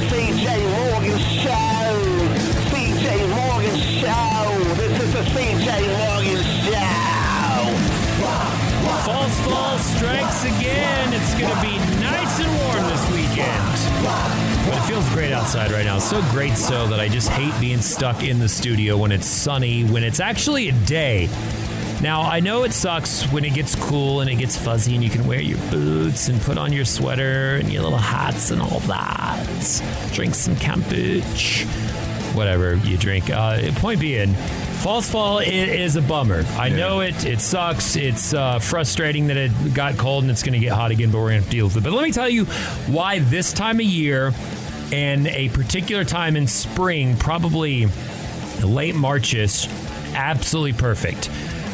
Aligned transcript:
the 0.00 0.06
CJ 0.14 0.46
Morgan 0.78 1.18
Show. 1.18 1.90
CJ 2.70 3.06
Morgan 3.34 3.76
Show. 3.98 4.74
This 4.74 5.02
is 5.02 5.12
the 5.12 5.24
CJ 5.34 5.68
Morgan 5.98 6.42
Show. 6.62 6.98
False 9.04 9.40
Fall 9.40 9.78
strikes 9.78 10.44
again. 10.44 11.12
It's 11.14 11.34
going 11.34 11.52
to 11.52 11.60
be 11.62 11.78
nice 12.00 12.38
and 12.38 12.48
warm 12.58 12.84
this 12.90 13.10
weekend. 13.10 13.64
But 14.66 14.76
it 14.76 14.82
feels 14.86 15.08
great 15.14 15.32
outside 15.32 15.72
right 15.72 15.84
now. 15.84 15.98
So 15.98 16.20
great 16.30 16.56
so 16.56 16.86
that 16.86 17.00
I 17.00 17.08
just 17.08 17.30
hate 17.30 17.58
being 17.60 17.80
stuck 17.80 18.22
in 18.22 18.38
the 18.38 18.48
studio 18.48 18.96
when 18.98 19.10
it's 19.10 19.26
sunny, 19.26 19.82
when 19.82 20.04
it's 20.04 20.20
actually 20.20 20.68
a 20.68 20.72
day. 20.86 21.28
Now, 22.00 22.22
I 22.22 22.38
know 22.38 22.62
it 22.62 22.72
sucks 22.72 23.24
when 23.32 23.44
it 23.44 23.54
gets 23.54 23.74
cool 23.74 24.20
and 24.20 24.30
it 24.30 24.36
gets 24.36 24.56
fuzzy 24.56 24.94
and 24.94 25.02
you 25.02 25.10
can 25.10 25.26
wear 25.26 25.40
your 25.40 25.58
boots 25.70 26.28
and 26.28 26.40
put 26.40 26.56
on 26.56 26.72
your 26.72 26.84
sweater 26.84 27.56
and 27.56 27.72
your 27.72 27.82
little 27.82 27.98
hats 27.98 28.52
and 28.52 28.62
all 28.62 28.78
that. 28.80 29.44
Drink 30.12 30.36
some 30.36 30.54
kombucha, 30.56 31.66
whatever 32.36 32.76
you 32.76 32.96
drink. 32.98 33.30
Uh, 33.30 33.72
point 33.76 34.00
being, 34.00 34.32
False 34.34 35.10
Fall 35.10 35.38
i- 35.40 35.42
is 35.42 35.96
a 35.96 36.02
bummer. 36.02 36.44
I 36.56 36.68
know 36.68 37.00
it. 37.00 37.24
It 37.26 37.40
sucks. 37.40 37.96
It's 37.96 38.32
uh, 38.32 38.60
frustrating 38.60 39.26
that 39.26 39.36
it 39.36 39.74
got 39.74 39.96
cold 39.98 40.22
and 40.22 40.30
it's 40.30 40.44
going 40.44 40.52
to 40.52 40.60
get 40.60 40.72
hot 40.74 40.92
again, 40.92 41.10
but 41.10 41.18
we're 41.18 41.30
going 41.30 41.38
to 41.40 41.42
have 41.42 41.50
to 41.50 41.56
deal 41.56 41.66
with 41.66 41.78
it. 41.78 41.82
But 41.82 41.92
let 41.94 42.04
me 42.04 42.12
tell 42.12 42.28
you 42.28 42.44
why 42.86 43.18
this 43.18 43.52
time 43.52 43.80
of 43.80 43.86
year 43.86 44.32
and 44.92 45.26
a 45.26 45.48
particular 45.48 46.04
time 46.04 46.36
in 46.36 46.46
spring, 46.46 47.16
probably 47.16 47.88
late 48.62 48.94
March, 48.94 49.34
is 49.34 49.66
absolutely 50.14 50.74
perfect. 50.74 51.28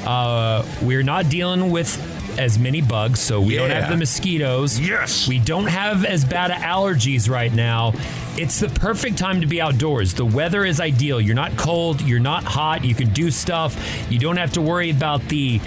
Uh, 0.06 0.64
we're 0.82 1.02
not 1.02 1.28
dealing 1.28 1.70
with 1.70 1.98
as 2.38 2.58
many 2.58 2.80
bugs, 2.80 3.20
so 3.20 3.40
we 3.40 3.56
don't 3.56 3.70
have 3.70 3.90
the 3.90 3.96
mosquitoes. 3.96 4.78
Yes. 4.78 5.28
We 5.28 5.38
don't 5.38 5.66
have 5.66 6.04
as 6.04 6.24
bad 6.24 6.50
of 6.50 6.58
allergies 6.58 7.30
right 7.30 7.52
now. 7.52 7.92
It's 8.36 8.60
the 8.60 8.68
perfect 8.68 9.18
time 9.18 9.40
to 9.40 9.46
be 9.46 9.60
outdoors. 9.60 10.14
The 10.14 10.24
weather 10.24 10.64
is 10.64 10.80
ideal. 10.80 11.20
You're 11.20 11.36
not 11.36 11.56
cold, 11.56 12.00
you're 12.00 12.18
not 12.18 12.42
hot, 12.42 12.84
you 12.84 12.94
can 12.94 13.10
do 13.10 13.30
stuff. 13.30 13.76
You 14.10 14.18
don't 14.18 14.36
have 14.36 14.52
to 14.54 14.60
worry 14.60 14.90
about 14.90 15.22
the 15.28 15.60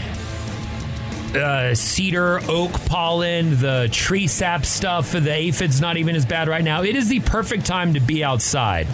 uh, 1.33 1.73
cedar, 1.75 2.39
oak 2.49 2.71
pollen, 2.85 3.59
the 3.59 3.89
tree 3.91 4.27
sap 4.27 4.65
stuff. 4.65 5.11
The 5.11 5.31
aphid's 5.31 5.79
not 5.79 5.97
even 5.97 6.15
as 6.15 6.25
bad 6.25 6.47
right 6.47 6.63
now. 6.63 6.83
It 6.83 6.95
is 6.95 7.07
the 7.07 7.19
perfect 7.21 7.65
time 7.65 7.93
to 7.93 7.99
be 7.99 8.23
outside. 8.23 8.87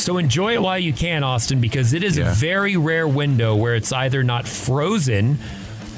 So 0.00 0.18
enjoy 0.18 0.54
it 0.54 0.62
while 0.62 0.78
you 0.78 0.92
can, 0.92 1.22
Austin, 1.24 1.60
because 1.60 1.92
it 1.92 2.02
is 2.02 2.18
a 2.18 2.24
very 2.24 2.76
rare 2.76 3.06
window 3.08 3.54
where 3.56 3.74
it's 3.74 3.92
either 3.92 4.22
not 4.22 4.46
frozen, 4.48 5.38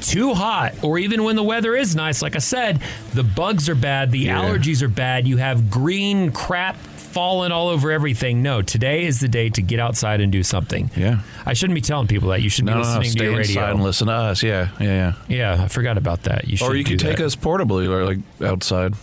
too 0.00 0.34
hot, 0.34 0.74
or 0.82 0.98
even 0.98 1.22
when 1.24 1.36
the 1.36 1.42
weather 1.42 1.74
is 1.76 1.94
nice. 1.94 2.22
Like 2.22 2.34
I 2.36 2.40
said, 2.40 2.80
the 3.14 3.22
bugs 3.22 3.68
are 3.68 3.74
bad, 3.74 4.10
the 4.10 4.18
Yeah. 4.20 4.40
allergies 4.42 4.82
are 4.82 4.88
bad. 4.88 5.26
You 5.28 5.36
have 5.36 5.70
green 5.70 6.32
crap 6.32 6.76
falling 6.76 7.52
all 7.52 7.68
over 7.68 7.90
everything. 7.92 8.42
No, 8.42 8.62
today 8.62 9.04
is 9.04 9.20
the 9.20 9.28
day 9.28 9.50
to 9.50 9.60
get 9.62 9.78
outside 9.78 10.20
and 10.22 10.32
do 10.32 10.42
something. 10.42 10.90
Yeah. 10.96 11.18
I 11.44 11.52
shouldn't 11.52 11.74
be 11.74 11.82
telling 11.82 12.06
people 12.06 12.30
that. 12.30 12.40
You 12.42 12.48
should 12.48 12.64
No, 12.64 12.72
be 12.72 12.78
no, 12.78 12.82
no. 12.82 12.88
listening 12.88 13.04
to 13.04 13.10
Stay 13.10 13.24
your 13.26 13.36
radio. 13.36 13.70
and 13.70 13.82
listen 13.82 14.06
to 14.06 14.14
us. 14.14 14.42
Yeah, 14.42 14.68
yeah, 14.80 15.12
yeah. 15.28 15.56
Yeah, 15.56 15.62
I 15.64 15.68
forgot 15.68 15.98
about 15.98 16.22
that. 16.24 16.48
You 16.48 16.56
should 16.56 16.68
Or 16.70 16.74
you 16.74 16.84
can 16.84 16.96
take 16.98 17.20
us 17.20 17.36
portably, 17.36 17.86
or 17.88 18.04
like 18.06 18.18
outside. 18.42 18.94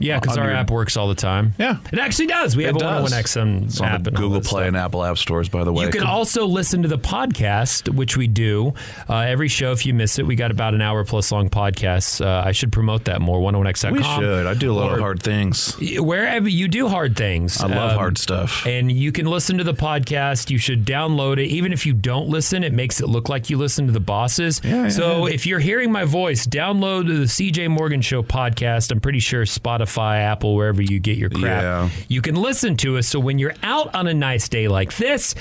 Yeah, 0.00 0.18
because 0.18 0.36
our 0.38 0.46
your- 0.46 0.54
app 0.56 0.70
works 0.70 0.96
all 0.96 1.08
the 1.08 1.14
time. 1.14 1.54
Yeah. 1.58 1.76
It 1.92 1.98
actually 1.98 2.26
does. 2.26 2.56
We 2.56 2.64
have 2.64 2.74
It 2.74 2.82
a 2.82 2.84
does. 2.84 3.12
101XM 3.12 3.64
It's 3.66 3.80
on 3.80 3.88
app 3.88 4.02
the 4.02 4.10
Google 4.10 4.40
Play 4.40 4.62
stuff. 4.62 4.68
and 4.68 4.76
Apple 4.76 5.04
App 5.04 5.18
stores, 5.18 5.48
by 5.48 5.62
the 5.64 5.72
way. 5.72 5.84
You 5.84 5.90
can 5.90 6.02
also 6.02 6.46
listen 6.46 6.82
to 6.82 6.88
the 6.88 6.98
podcast, 6.98 7.94
which 7.94 8.16
we 8.16 8.26
do 8.26 8.74
uh, 9.08 9.18
every 9.18 9.48
show. 9.48 9.72
If 9.72 9.84
you 9.86 9.94
miss 9.94 10.18
it, 10.18 10.26
we 10.26 10.34
got 10.36 10.50
about 10.50 10.74
an 10.74 10.80
hour 10.82 11.04
plus 11.04 11.30
long 11.30 11.50
podcast. 11.50 12.24
Uh, 12.24 12.42
I 12.46 12.52
should 12.52 12.72
promote 12.72 13.04
that 13.04 13.20
more. 13.20 13.40
101x.com. 13.40 13.92
We 13.92 14.02
should. 14.02 14.46
I 14.46 14.54
do 14.54 14.72
a 14.72 14.74
lot 14.74 14.90
or 14.90 14.94
of 14.94 15.00
hard 15.00 15.22
things. 15.22 15.76
Wherever 15.98 16.48
you 16.48 16.66
do 16.68 16.88
hard 16.88 17.16
things. 17.16 17.60
I 17.60 17.66
love 17.66 17.92
Um, 17.92 17.96
hard 17.98 18.18
stuff. 18.18 18.66
And 18.66 18.90
you 18.90 19.12
can 19.12 19.26
listen 19.26 19.58
to 19.58 19.64
the 19.64 19.74
podcast. 19.74 20.50
You 20.50 20.58
should 20.58 20.84
download 20.86 21.38
it. 21.38 21.46
Even 21.48 21.72
if 21.72 21.84
you 21.86 21.92
don't 21.92 22.28
listen, 22.28 22.64
it 22.64 22.72
makes 22.72 23.00
it 23.00 23.08
look 23.08 23.28
like 23.28 23.50
you 23.50 23.58
listen 23.58 23.86
to 23.86 23.92
the 23.92 24.00
bosses. 24.00 24.60
Yeah, 24.64 24.84
yeah, 24.84 24.88
so 24.88 25.26
yeah. 25.26 25.34
if 25.34 25.46
you're 25.46 25.58
hearing 25.58 25.92
my 25.92 26.04
voice, 26.04 26.46
download 26.46 27.06
the 27.06 27.24
CJ 27.26 27.68
Morgan 27.68 28.00
Show 28.00 28.22
podcast. 28.22 28.90
I'm 28.90 29.00
pretty 29.00 29.18
sure 29.20 29.42
Spotify, 29.44 29.89
Apple, 29.98 30.54
wherever 30.54 30.82
you 30.82 30.98
get 31.00 31.16
your 31.18 31.30
crap. 31.30 31.42
Yeah. 31.62 31.90
You 32.08 32.22
can 32.22 32.34
listen 32.34 32.76
to 32.78 32.98
us. 32.98 33.06
So 33.06 33.18
when 33.20 33.38
you're 33.38 33.54
out 33.62 33.94
on 33.94 34.06
a 34.06 34.14
nice 34.14 34.48
day 34.48 34.68
like 34.68 34.96
this, 34.96 35.34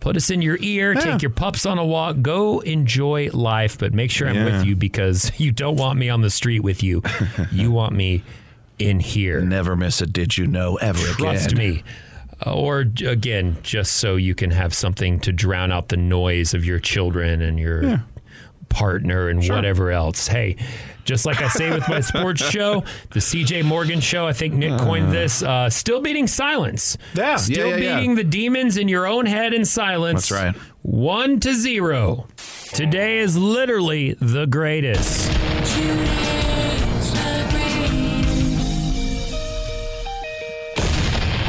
put 0.00 0.16
us 0.16 0.30
in 0.30 0.42
your 0.42 0.58
ear, 0.60 0.92
Yeah. 0.94 1.00
take 1.00 1.22
your 1.22 1.30
pups 1.30 1.66
on 1.66 1.78
a 1.78 1.84
walk, 1.84 2.20
go 2.22 2.60
enjoy 2.60 3.30
life, 3.32 3.78
but 3.78 3.92
make 3.94 4.10
sure 4.10 4.28
I'm 4.28 4.34
Yeah. 4.36 4.44
with 4.58 4.66
you 4.66 4.76
because 4.76 5.32
you 5.38 5.52
don't 5.52 5.76
want 5.76 5.98
me 5.98 6.08
on 6.08 6.20
the 6.20 6.30
street 6.30 6.60
with 6.60 6.82
you. 6.82 7.02
you 7.52 7.70
want 7.70 7.92
me 7.94 8.22
in 8.78 9.00
here. 9.00 9.40
Never 9.40 9.74
miss 9.76 10.00
a 10.02 10.06
Did 10.06 10.36
You 10.36 10.46
Know 10.46 10.76
ever 10.76 10.98
Trust 10.98 11.52
again. 11.52 11.58
me. 11.72 11.82
Uh, 12.46 12.52
or 12.52 12.80
again, 12.80 13.56
just 13.62 13.94
so 13.94 14.16
you 14.16 14.34
can 14.34 14.50
have 14.50 14.74
something 14.74 15.18
to 15.20 15.32
drown 15.32 15.72
out 15.72 15.88
the 15.88 15.96
noise 15.96 16.52
of 16.52 16.66
your 16.66 16.78
children 16.78 17.40
and 17.40 17.58
your 17.58 18.02
partner 18.68 19.28
and 19.28 19.46
whatever 19.48 19.90
else. 19.90 20.26
Hey, 20.28 20.56
just 21.04 21.24
like 21.24 21.40
I 21.40 21.48
say 21.48 21.70
with 21.70 21.88
my 21.88 22.00
sports 22.12 22.42
show, 22.42 22.84
the 23.10 23.20
CJ 23.20 23.64
Morgan 23.64 24.00
show, 24.00 24.26
I 24.26 24.32
think 24.32 24.54
Nick 24.54 24.78
coined 24.80 25.12
this, 25.12 25.42
uh, 25.42 25.70
still 25.70 26.00
beating 26.00 26.26
silence. 26.26 26.98
Yeah, 27.14 27.22
yeah, 27.30 27.36
Still 27.36 27.68
yeah, 27.68 27.76
yeah. 27.76 27.96
beating 27.96 28.14
the 28.16 28.24
demons 28.24 28.76
in 28.76 28.88
your 28.88 29.06
own 29.06 29.26
head 29.26 29.54
in 29.54 29.64
silence. 29.64 30.28
That's 30.28 30.42
right. 30.44 30.56
One 30.82 31.40
to 31.40 31.54
zero. 31.54 32.26
Today 32.72 33.18
is 33.18 33.36
literally 33.36 34.14
the 34.20 34.46
greatest. 34.46 35.30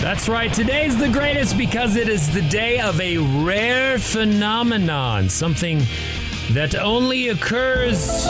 That's 0.01 0.29
right. 0.29 0.53
Today's 0.53 0.97
the 0.97 1.09
greatest 1.09 1.57
because 1.57 1.95
it 1.97 2.07
is 2.07 2.33
the 2.33 2.41
day 2.43 2.79
of 2.79 2.99
a 3.01 3.17
rare 3.43 3.99
phenomenon, 3.99 5.29
something 5.29 5.81
that 6.51 6.75
only 6.75 7.29
occurs 7.29 8.25
a 8.25 8.29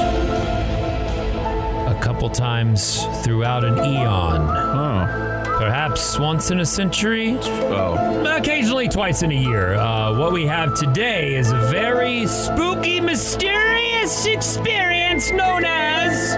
couple 2.01 2.29
times 2.29 3.03
throughout 3.23 3.63
an 3.63 3.77
eon. 3.77 4.41
Oh. 4.41 5.43
Perhaps 5.57 6.19
once 6.19 6.51
in 6.51 6.59
a 6.59 6.65
century, 6.65 7.37
Oh. 7.41 8.35
occasionally 8.37 8.87
twice 8.87 9.23
in 9.23 9.31
a 9.31 9.35
year. 9.35 9.75
Uh, 9.75 10.17
what 10.17 10.31
we 10.31 10.45
have 10.45 10.75
today 10.75 11.35
is 11.35 11.51
a 11.51 11.57
very 11.71 12.27
spooky, 12.27 12.99
mysterious 12.99 14.25
experience 14.25 15.31
known 15.31 15.63
as 15.65 16.35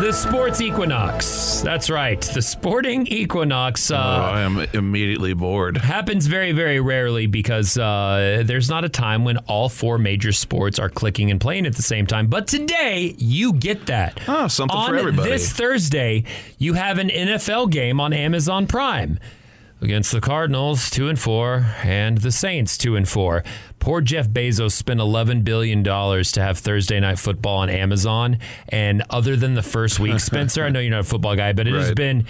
the 0.00 0.12
sports 0.12 0.60
equinox. 0.60 1.60
That's 1.62 1.88
right, 1.88 2.20
the 2.20 2.42
sporting 2.42 3.06
equinox. 3.06 3.90
Uh, 3.90 3.96
Oh, 3.96 4.20
I 4.34 4.40
am 4.42 4.58
immediately 4.74 5.32
bored. 5.34 5.76
happens 5.78 6.26
very, 6.26 6.52
very 6.52 6.80
rarely 6.80 7.26
because 7.26 7.76
uh, 7.78 8.42
there's 8.44 8.68
not 8.68 8.84
a 8.84 8.88
time 8.88 9.24
when 9.24 9.38
all 9.38 9.68
four 9.68 9.98
major 9.98 10.32
sports 10.32 10.78
are 10.78 10.88
clicking 10.90 11.30
and 11.30 11.40
playing 11.40 11.66
at 11.66 11.74
the 11.76 11.82
same 11.82 12.06
time. 12.06 12.26
But 12.26 12.46
today, 12.46 13.14
you 13.18 13.52
get 13.54 13.86
that. 13.86 14.20
Oh, 14.28 14.48
something 14.48 14.76
on 14.76 14.90
for 14.90 14.96
everybody. 14.96 15.30
This 15.30 15.50
Thursday, 15.52 16.24
you 16.58 16.74
have 16.74 16.98
an 16.98 17.08
NFL 17.08 17.70
game 17.70 17.98
on 18.00 18.12
Amazon 18.12 18.66
Prime 18.66 19.18
against 19.86 20.10
the 20.10 20.20
Cardinals, 20.20 20.90
two 20.90 21.08
and 21.08 21.18
four, 21.18 21.64
and 21.84 22.18
the 22.18 22.32
Saints, 22.32 22.76
two 22.76 22.96
and 22.96 23.08
four. 23.08 23.44
Poor 23.78 24.00
Jeff 24.00 24.28
Bezos 24.28 24.72
spent 24.72 24.98
$11 24.98 25.44
billion 25.44 25.84
to 25.84 26.40
have 26.42 26.58
Thursday 26.58 26.98
night 26.98 27.20
football 27.20 27.58
on 27.58 27.70
Amazon. 27.70 28.38
And 28.68 29.04
other 29.10 29.36
than 29.36 29.54
the 29.54 29.62
first 29.62 30.00
week, 30.00 30.18
Spencer, 30.18 30.64
I 30.64 30.70
know 30.70 30.80
you're 30.80 30.90
not 30.90 31.00
a 31.00 31.04
football 31.04 31.36
guy, 31.36 31.52
but 31.52 31.68
it 31.68 31.74
has 31.74 31.94
been 31.94 32.26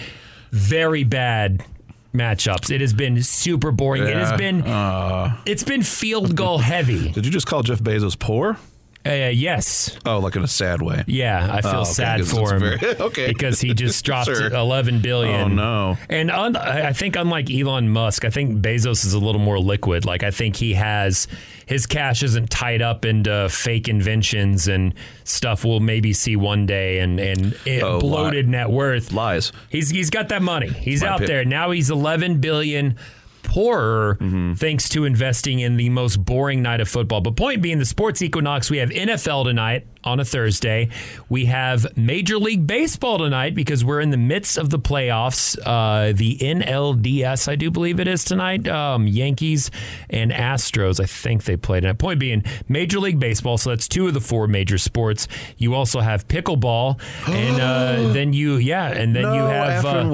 very 0.53 1.03
bad 1.03 1.65
matchups. 2.13 2.71
It 2.71 2.83
has 2.83 2.93
been 2.93 3.23
super 3.23 3.73
boring. 3.73 4.03
It 4.03 4.15
has 4.17 4.39
been 4.39 4.63
uh, 4.63 5.37
it's 5.47 5.65
been 5.65 5.83
field 5.83 6.37
goal 6.37 6.59
heavy. 6.59 7.11
did 7.11 7.25
you 7.25 7.33
just 7.33 7.47
call 7.47 7.63
Jeff 7.63 7.81
Bezos 7.81 8.19
poor? 8.19 8.59
Uh, 9.07 9.29
yes. 9.31 9.97
Oh, 10.05 10.19
like 10.19 10.37
in 10.37 10.43
a 10.43 10.49
sad 10.49 10.83
way. 10.83 11.05
Yeah, 11.07 11.49
I 11.53 11.61
feel 11.63 11.71
Oh, 11.71 11.81
okay, 11.83 11.91
sad 11.93 12.27
for 12.27 12.55
him 12.55 12.61
very- 12.61 12.97
okay. 13.01 13.27
because 13.33 13.61
he 13.61 13.75
just 13.75 14.05
dropped 14.05 14.27
Sure. 14.27 14.49
11 14.53 15.01
billion. 15.01 15.41
Oh, 15.41 15.49
no. 15.49 15.99
And 16.09 16.31
un- 16.31 16.57
I 16.57 16.93
think 16.93 17.17
unlike 17.17 17.51
Elon 17.51 17.89
Musk, 17.91 18.25
I 18.25 18.31
think 18.31 18.61
Bezos 18.63 19.05
is 19.05 19.13
a 19.15 19.19
little 19.19 19.41
more 19.41 19.59
liquid. 19.59 20.05
Like 20.05 20.23
I 20.23 20.31
think 20.31 20.57
he 20.57 20.75
has 20.75 21.29
his 21.67 21.87
cash 21.87 22.23
isn't 22.23 22.49
tied 22.51 22.81
up 22.83 23.05
into 23.05 23.49
fake 23.49 23.89
inventions 23.89 24.69
and 24.69 24.95
stuff 25.25 25.65
we'll 25.65 25.81
maybe 25.81 26.13
see 26.13 26.37
one 26.37 26.65
day 26.67 27.01
and 27.01 27.19
and 27.19 27.57
it, 27.67 27.83
Oh, 27.83 27.99
bloated 28.01 28.47
li- 28.47 28.53
net 28.53 28.71
worth. 28.71 29.13
Lies. 29.13 29.53
He's 29.71 29.91
he's 29.91 30.11
got 30.11 30.29
that 30.31 30.43
money. 30.43 30.69
He's 30.69 31.03
my 31.03 31.09
out 31.09 31.21
there 31.21 31.45
now. 31.45 31.71
He's 31.73 31.91
11 31.91 32.41
billion. 32.41 32.97
Poorer 33.47 34.19
thanks 34.57 34.89
to 34.91 35.05
investing 35.05 35.61
in 35.61 35.77
the 35.77 35.89
most 35.89 36.23
boring 36.23 36.61
night 36.61 36.81
of 36.81 36.89
football. 36.89 37.21
But 37.21 37.37
point 37.37 37.63
being, 37.63 37.79
the 37.79 37.87
sports 37.87 38.21
equinox, 38.21 38.71
we 38.71 38.79
have 38.79 38.91
NFL 38.91 39.45
tonight 39.45 39.87
on 40.05 40.21
a 40.21 40.25
Thursday. 40.25 40.89
We 41.29 41.47
have 41.47 41.97
Major 41.97 42.39
League 42.39 42.67
Baseball 42.67 43.19
tonight 43.19 43.55
because 43.55 43.85
we're 43.85 44.01
in 44.01 44.11
the 44.11 44.17
midst 44.17 44.57
of 44.57 44.71
the 44.71 44.79
playoffs. 44.79 45.59
Uh, 45.65 46.13
the 46.15 46.39
NLDS, 46.39 47.49
I 47.49 47.57
do 47.57 47.71
believe 47.71 47.99
it 48.01 48.09
is 48.09 48.25
tonight. 48.25 48.69
Um, 48.69 49.07
Yankees 49.07 49.71
and 50.11 50.31
Astros, 50.31 51.01
I 51.01 51.07
think 51.07 51.45
they 51.45 51.57
played 51.57 51.81
tonight. 51.81 51.99
Point 51.99 52.21
being, 52.21 52.45
Major 52.69 53.01
League 53.01 53.19
Baseball. 53.19 53.59
So 53.59 53.71
that's 53.71 53.89
two 53.89 54.07
of 54.07 54.15
the 54.15 54.21
four 54.21 54.47
major 54.47 54.79
sports. 54.79 55.27
You 55.57 55.75
also 55.75 56.01
have 56.01 56.29
pickleball, 56.29 57.01
and 57.29 57.61
uh, 57.61 58.13
then 58.13 58.33
you, 58.33 58.57
yeah, 58.57 58.89
and 58.89 59.15
then 59.15 59.25
you 59.25 59.43
have 59.43 59.85
uh, 59.85 60.05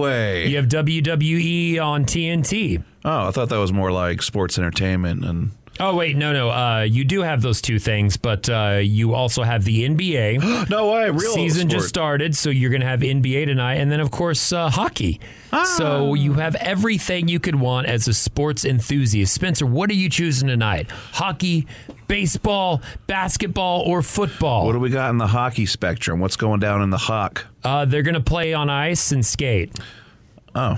you 0.48 0.56
have 0.56 0.66
WWE 0.66 1.80
on 1.82 2.04
TNT. 2.04 2.82
Oh, 3.04 3.28
I 3.28 3.30
thought 3.30 3.48
that 3.48 3.58
was 3.58 3.72
more 3.72 3.90
like 3.90 4.22
sports 4.22 4.58
entertainment 4.58 5.24
and 5.24 5.50
Oh 5.80 5.96
wait, 5.96 6.16
no, 6.16 6.32
no. 6.34 6.50
Uh, 6.50 6.82
you 6.82 7.02
do 7.02 7.22
have 7.22 7.40
those 7.40 7.62
two 7.62 7.78
things, 7.78 8.18
but 8.18 8.48
uh, 8.48 8.78
you 8.82 9.14
also 9.14 9.42
have 9.42 9.64
the 9.64 9.88
NBA. 9.88 10.68
no 10.70 10.92
way. 10.92 11.08
Real 11.10 11.32
season 11.32 11.68
sport. 11.68 11.70
just 11.70 11.88
started, 11.88 12.36
so 12.36 12.50
you're 12.50 12.70
going 12.70 12.82
to 12.82 12.86
have 12.86 13.00
NBA 13.00 13.46
tonight, 13.46 13.76
and 13.76 13.90
then 13.90 13.98
of 13.98 14.10
course 14.10 14.52
uh, 14.52 14.68
hockey. 14.68 15.18
So 15.76 16.14
you 16.14 16.34
have 16.34 16.54
everything 16.56 17.28
you 17.28 17.40
could 17.40 17.54
want 17.56 17.86
as 17.86 18.06
a 18.06 18.14
sports 18.14 18.64
enthusiast. 18.64 19.34
Spencer, 19.34 19.66
what 19.66 19.90
are 19.90 19.94
you 19.94 20.08
choosing 20.08 20.48
tonight? 20.48 20.90
Hockey, 20.90 21.66
baseball, 22.06 22.82
basketball, 23.06 23.80
or 23.80 24.02
football? 24.02 24.66
What 24.66 24.72
do 24.72 24.78
we 24.78 24.90
got 24.90 25.10
in 25.10 25.18
the 25.18 25.26
hockey 25.26 25.66
spectrum? 25.66 26.20
What's 26.20 26.36
going 26.36 26.60
down 26.60 26.82
in 26.82 26.90
the 26.90 26.98
hawk? 26.98 27.46
uh, 27.64 27.84
they're 27.86 28.02
going 28.02 28.14
to 28.14 28.20
play 28.20 28.54
on 28.54 28.68
ice 28.70 29.10
and 29.12 29.24
skate. 29.24 29.78
Oh, 30.54 30.76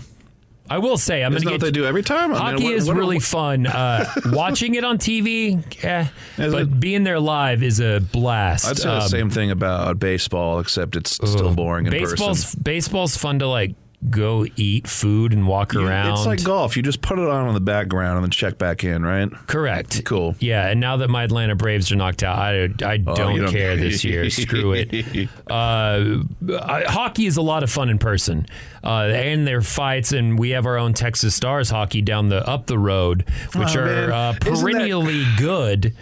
I 0.70 0.78
will 0.78 0.96
say, 0.96 1.22
I'm 1.22 1.32
going 1.32 1.43
to 1.43 1.46
get 1.49 1.52
what 1.52 1.61
they 1.61 1.70
do 1.70 1.84
every 1.84 2.02
time? 2.02 2.31
I 2.32 2.34
mean, 2.34 2.52
Hockey 2.52 2.64
what- 2.64 2.72
is 2.75 2.87
what- 2.88 2.96
really 2.96 3.16
what- 3.16 3.25
fun. 3.25 3.66
Uh, 3.66 4.11
watching 4.32 4.75
it 4.76 4.84
on 4.84 4.96
TV, 4.99 5.62
eh, 5.84 6.06
but 6.38 6.55
it? 6.55 6.81
being 6.81 7.05
there 7.05 7.20
live 7.20 7.62
is 7.62 7.81
a 7.81 8.00
blast. 8.00 8.66
I'd 8.66 8.78
say 8.78 8.84
the 8.88 8.94
Um, 9.02 9.08
same 9.08 9.31
thing 9.31 9.50
about 9.50 9.99
baseball, 9.99 10.61
except 10.61 10.96
it's 10.96 11.12
still 11.12 11.55
boring 11.55 11.84
in 11.87 11.90
baseball's 11.93 12.44
person. 12.44 12.61
baseball's 12.62 13.16
fun 13.16 13.40
to 13.40 13.46
like 13.46 13.75
go 14.10 14.46
eat 14.56 14.86
food 14.86 15.32
and 15.32 15.46
walk 15.46 15.72
You- 15.72 15.86
around. 15.86 16.12
It's 16.12 16.26
like 16.26 16.42
golf. 16.44 16.76
You 16.76 16.82
just 16.82 17.00
put 17.00 17.18
it 17.18 17.26
on 17.28 17.48
in 17.48 17.54
the 17.54 17.60
background 17.60 18.16
and 18.16 18.24
then 18.24 18.30
check 18.30 18.58
back 18.58 18.84
in, 18.84 19.02
right? 19.02 19.30
Correct. 19.46 20.04
Cool. 20.04 20.36
Yeah, 20.40 20.68
and 20.68 20.78
now 20.80 20.98
that 20.98 21.08
my 21.08 21.24
Atlanta 21.24 21.54
Braves 21.54 21.90
are 21.90 21.96
knocked 21.96 22.22
out, 22.22 22.38
I, 22.38 22.64
I 22.64 22.96
don't, 22.98 23.08
Oh, 23.08 23.36
don't- 23.36 23.50
care 23.50 23.76
this 23.78 24.04
year. 24.04 24.28
Screw 24.30 24.72
it. 24.74 25.28
Uh, 25.50 26.18
I, 26.62 26.84
hockey 26.86 27.26
is 27.26 27.36
a 27.36 27.42
lot 27.42 27.62
of 27.62 27.70
fun 27.70 27.88
in 27.88 27.98
person, 27.98 28.46
uh, 28.82 29.02
and 29.14 29.46
their 29.46 29.60
fights, 29.62 30.12
and 30.12 30.38
we 30.38 30.50
have 30.50 30.66
our 30.66 30.76
own 30.78 30.94
Texas 30.94 31.34
Stars 31.34 31.70
hockey 31.70 32.02
down 32.02 32.28
the 32.28 32.46
up 32.48 32.66
the 32.66 32.78
road, 32.78 33.24
which 33.54 33.76
Oh, 33.76 33.80
are 33.80 34.12
uh, 34.12 34.30
Isn't 34.32 34.40
that- 34.40 34.40
perennially 34.40 35.24
good. 35.38 35.94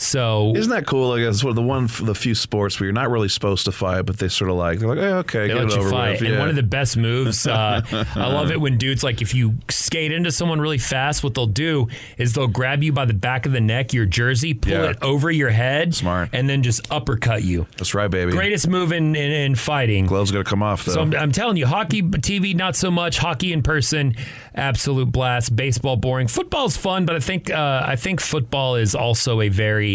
So 0.00 0.54
Isn't 0.56 0.70
that 0.70 0.86
cool? 0.86 1.12
I 1.12 1.20
guess 1.20 1.42
one 1.42 1.50
of 1.50 1.56
the 1.56 1.62
one 1.62 1.88
the 2.02 2.14
few 2.14 2.34
sports 2.34 2.78
where 2.78 2.86
you're 2.86 2.92
not 2.94 3.10
really 3.10 3.28
supposed 3.28 3.64
to 3.64 3.72
fight, 3.72 4.02
but 4.02 4.18
they 4.18 4.28
sort 4.28 4.48
of 4.50 4.56
like 4.56 4.78
they're 4.78 4.88
like, 4.88 4.98
hey, 4.98 5.12
okay, 5.14 5.38
They 5.40 5.48
get 5.48 5.56
let 5.56 5.64
it 5.66 5.72
you 5.72 5.80
over 5.80 5.90
fight. 5.90 6.10
with. 6.12 6.20
And 6.22 6.30
Yeah. 6.34 6.38
one 6.38 6.48
of 6.48 6.54
the 6.56 6.62
best 6.62 6.96
moves, 6.96 7.46
uh, 7.46 7.82
I 8.14 8.26
love 8.32 8.50
it 8.52 8.60
when 8.60 8.78
dudes, 8.78 9.02
like, 9.02 9.20
if 9.22 9.34
you 9.34 9.54
skate 9.68 10.12
into 10.12 10.30
someone 10.30 10.60
really 10.60 10.78
fast, 10.78 11.24
what 11.24 11.34
they'll 11.34 11.46
do 11.46 11.88
is 12.16 12.32
they'll 12.34 12.46
grab 12.46 12.82
you 12.82 12.92
by 12.92 13.06
the 13.06 13.12
back 13.14 13.44
of 13.46 13.52
the 13.52 13.60
neck, 13.60 13.92
your 13.92 14.06
jersey, 14.06 14.54
pull 14.54 14.72
Yeah. 14.72 14.90
it 14.90 14.98
over 15.02 15.30
your 15.30 15.50
head, 15.50 15.94
Smart. 15.94 16.30
and 16.32 16.48
then 16.48 16.62
just 16.62 16.90
uppercut 16.92 17.42
you. 17.42 17.66
That's 17.76 17.92
right, 17.94 18.08
baby. 18.10 18.30
Greatest 18.32 18.68
move 18.68 18.92
in, 18.92 19.16
in, 19.16 19.32
in 19.32 19.54
fighting. 19.56 20.06
Gloves 20.06 20.30
gonna 20.30 20.44
come 20.44 20.62
off 20.62 20.84
though. 20.84 20.92
So 20.92 21.00
I'm, 21.00 21.14
I'm 21.14 21.32
telling 21.32 21.56
you, 21.56 21.66
hockey 21.66 22.02
TV 22.02 22.54
not 22.54 22.76
so 22.76 22.90
much. 22.90 23.18
Hockey 23.18 23.52
in 23.52 23.62
person, 23.62 24.14
absolute 24.54 25.10
blast. 25.10 25.56
Baseball 25.56 25.96
boring. 25.96 26.28
Football's 26.28 26.76
fun, 26.76 27.04
but 27.04 27.16
I 27.16 27.20
think 27.20 27.50
uh, 27.50 27.82
I 27.84 27.96
think 27.96 28.20
football 28.20 28.76
is 28.76 28.94
also 28.94 29.40
a 29.40 29.48
very 29.48 29.87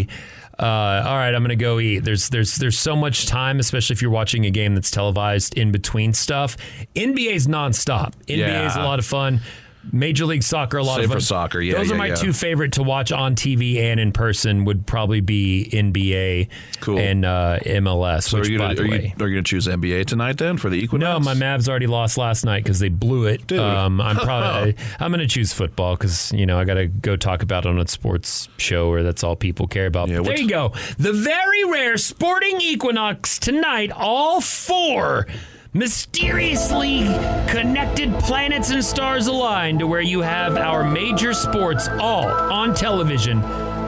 uh, 0.60 1.04
all 1.06 1.16
right. 1.16 1.34
I'm 1.34 1.42
gonna 1.42 1.56
go 1.56 1.80
eat. 1.80 2.00
There's 2.00 2.30
there's 2.30 2.56
there's 2.56 2.78
so 2.78 2.96
much 2.96 3.26
time, 3.26 3.60
especially 3.60 3.96
if 3.96 4.02
you're 4.02 4.12
watching 4.12 4.46
a 4.46 4.52
game 4.52 4.76
that's 4.76 4.92
televised 4.92 5.58
in 5.58 5.72
between 5.72 6.14
stuff. 6.14 6.58
NBA's 6.96 7.48
nonstop. 7.48 8.14
NBA 8.28 8.68
is 8.68 8.76
a 8.76 8.84
lot 8.84 9.00
of 9.00 9.06
fun. 9.06 9.42
Major 9.92 10.26
League 10.26 10.44
Soccer, 10.44 10.78
a 10.78 10.84
lot 10.84 10.96
Same 10.96 11.06
of 11.06 11.12
fun. 11.12 11.22
soccer, 11.22 11.62
yeah, 11.62 11.78
those 11.78 11.92
are 11.92 11.96
my 11.96 12.08
yeah. 12.08 12.16
two 12.16 12.34
favorite 12.34 12.74
to 12.74 12.84
watch 12.84 13.12
on 13.12 13.36
TV 13.36 13.78
and 13.78 14.00
in 14.00 14.12
person. 14.12 14.66
Would 14.66 14.86
probably 14.86 15.22
be 15.22 15.70
NBA 15.72 16.50
Cool. 16.80 16.98
and 17.00 17.26
uh, 17.26 17.60
MLS. 17.66 18.24
So 18.30 18.40
which, 18.40 18.48
are 18.48 18.52
you 18.52 18.58
gonna, 18.58 18.82
are 18.82 18.86
you, 18.86 19.12
are 19.20 19.28
you 19.28 19.36
gonna 19.36 19.44
choose 19.44 19.68
NBA 19.68 20.06
tonight 20.06 20.38
then 20.38 20.58
for 20.58 20.70
the 20.70 20.78
Equinox? 20.78 21.26
no, 21.26 21.34
my 21.34 21.34
Mavs 21.40 21.68
already 21.68 21.88
lost 21.88 22.18
last 22.18 22.46
night 22.46 22.64
because 22.64 22.80
they 22.80 22.90
blew 22.90 23.26
it. 23.26 23.46
Dude. 23.48 23.60
Um, 23.60 24.00
I'm 24.00 24.16
probably 24.24 24.76
I'm 25.00 25.12
going 25.12 25.20
to 25.20 25.28
choose 25.28 25.54
football 25.54 25.96
because 25.96 26.32
you 26.32 26.46
know 26.46 26.60
I 26.60 26.64
got 26.66 26.76
to 26.76 26.88
go 26.88 27.16
talk 27.16 27.44
about 27.44 27.66
it 27.66 27.70
on 27.70 27.80
a 27.80 27.88
sports 27.88 28.48
show 28.58 28.90
where 28.90 29.04
that's 29.04 29.24
all 29.24 29.36
people 29.36 29.68
care 29.68 29.86
about. 29.88 30.08
Yeah, 30.08 30.22
there 30.22 30.40
you 30.40 30.50
go. 30.50 30.74
The 30.98 31.14
very 31.14 31.64
rare 31.66 31.98
sporting 31.98 32.62
equinox 32.62 33.40
tonight. 33.40 33.92
All 33.92 34.42
four 34.42 35.28
mysteriously 35.74 37.00
connected 37.48 38.14
planets 38.20 38.70
and 38.70 38.84
stars 38.84 39.28
align 39.28 39.80
to 39.80 39.88
where 39.88 40.02
you 40.02 40.22
have 40.22 40.56
our 40.56 40.84
major 40.84 41.34
sports 41.34 41.88
all 42.00 42.28
on 42.28 42.76
television 42.76 43.42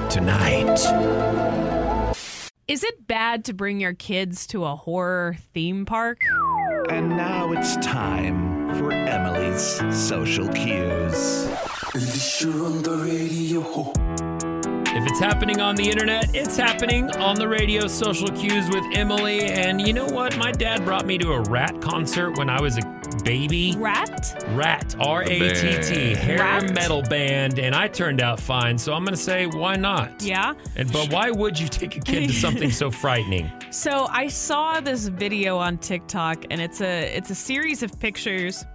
tonight. 0.09 0.79
Is 2.67 2.83
it 2.83 3.07
bad 3.07 3.45
to 3.45 3.53
bring 3.53 3.79
your 3.79 3.93
kids 3.93 4.47
to 4.47 4.65
a 4.65 4.75
horror 4.75 5.37
theme 5.53 5.85
park? 5.85 6.17
And 6.89 7.09
now 7.09 7.51
it's 7.51 7.75
time 7.77 8.73
for 8.75 8.91
Emily's 8.91 9.79
social 9.95 10.47
cues. 10.49 11.47
If 15.05 15.11
it's 15.11 15.19
happening 15.19 15.61
on 15.61 15.75
the 15.75 15.87
internet, 15.87 16.35
it's 16.35 16.57
happening 16.57 17.11
on 17.17 17.35
the 17.35 17.47
radio. 17.47 17.85
Social 17.85 18.27
cues 18.29 18.67
with 18.69 18.83
Emily. 18.95 19.43
And 19.43 19.79
you 19.79 19.93
know 19.93 20.07
what? 20.07 20.35
My 20.35 20.51
dad 20.51 20.83
brought 20.83 21.05
me 21.05 21.19
to 21.19 21.33
a 21.33 21.41
Ratt 21.41 21.79
concert 21.79 22.39
when 22.39 22.49
I 22.49 22.59
was 22.59 22.79
a 22.79 23.01
baby. 23.23 23.75
Rat? 23.77 24.43
Ratt, 24.55 24.95
R 24.99 25.21
A 25.21 25.53
T 25.53 25.77
T, 25.83 26.15
hair 26.15 26.39
Ratt? 26.39 26.73
metal 26.73 27.03
band, 27.03 27.59
and 27.59 27.75
I 27.75 27.87
turned 27.87 28.19
out 28.19 28.39
fine. 28.39 28.79
So 28.79 28.93
I'm 28.93 29.03
going 29.03 29.15
to 29.15 29.21
say, 29.21 29.45
why 29.45 29.75
not? 29.75 30.23
Yeah. 30.23 30.55
And 30.75 30.91
but 30.91 31.13
why 31.13 31.29
would 31.29 31.59
you 31.59 31.67
take 31.67 31.95
a 31.95 31.99
kid 31.99 32.29
to 32.29 32.33
something 32.33 32.71
so 32.71 32.89
frightening? 33.03 33.51
So 33.69 34.07
I 34.09 34.27
saw 34.27 34.79
this 34.79 35.07
video 35.07 35.55
on 35.59 35.77
TikTok 35.77 36.45
and 36.49 36.59
it's 36.59 36.81
a 36.81 37.15
it's 37.15 37.29
a 37.29 37.35
series 37.35 37.83
of 37.83 37.99
pictures 37.99 38.65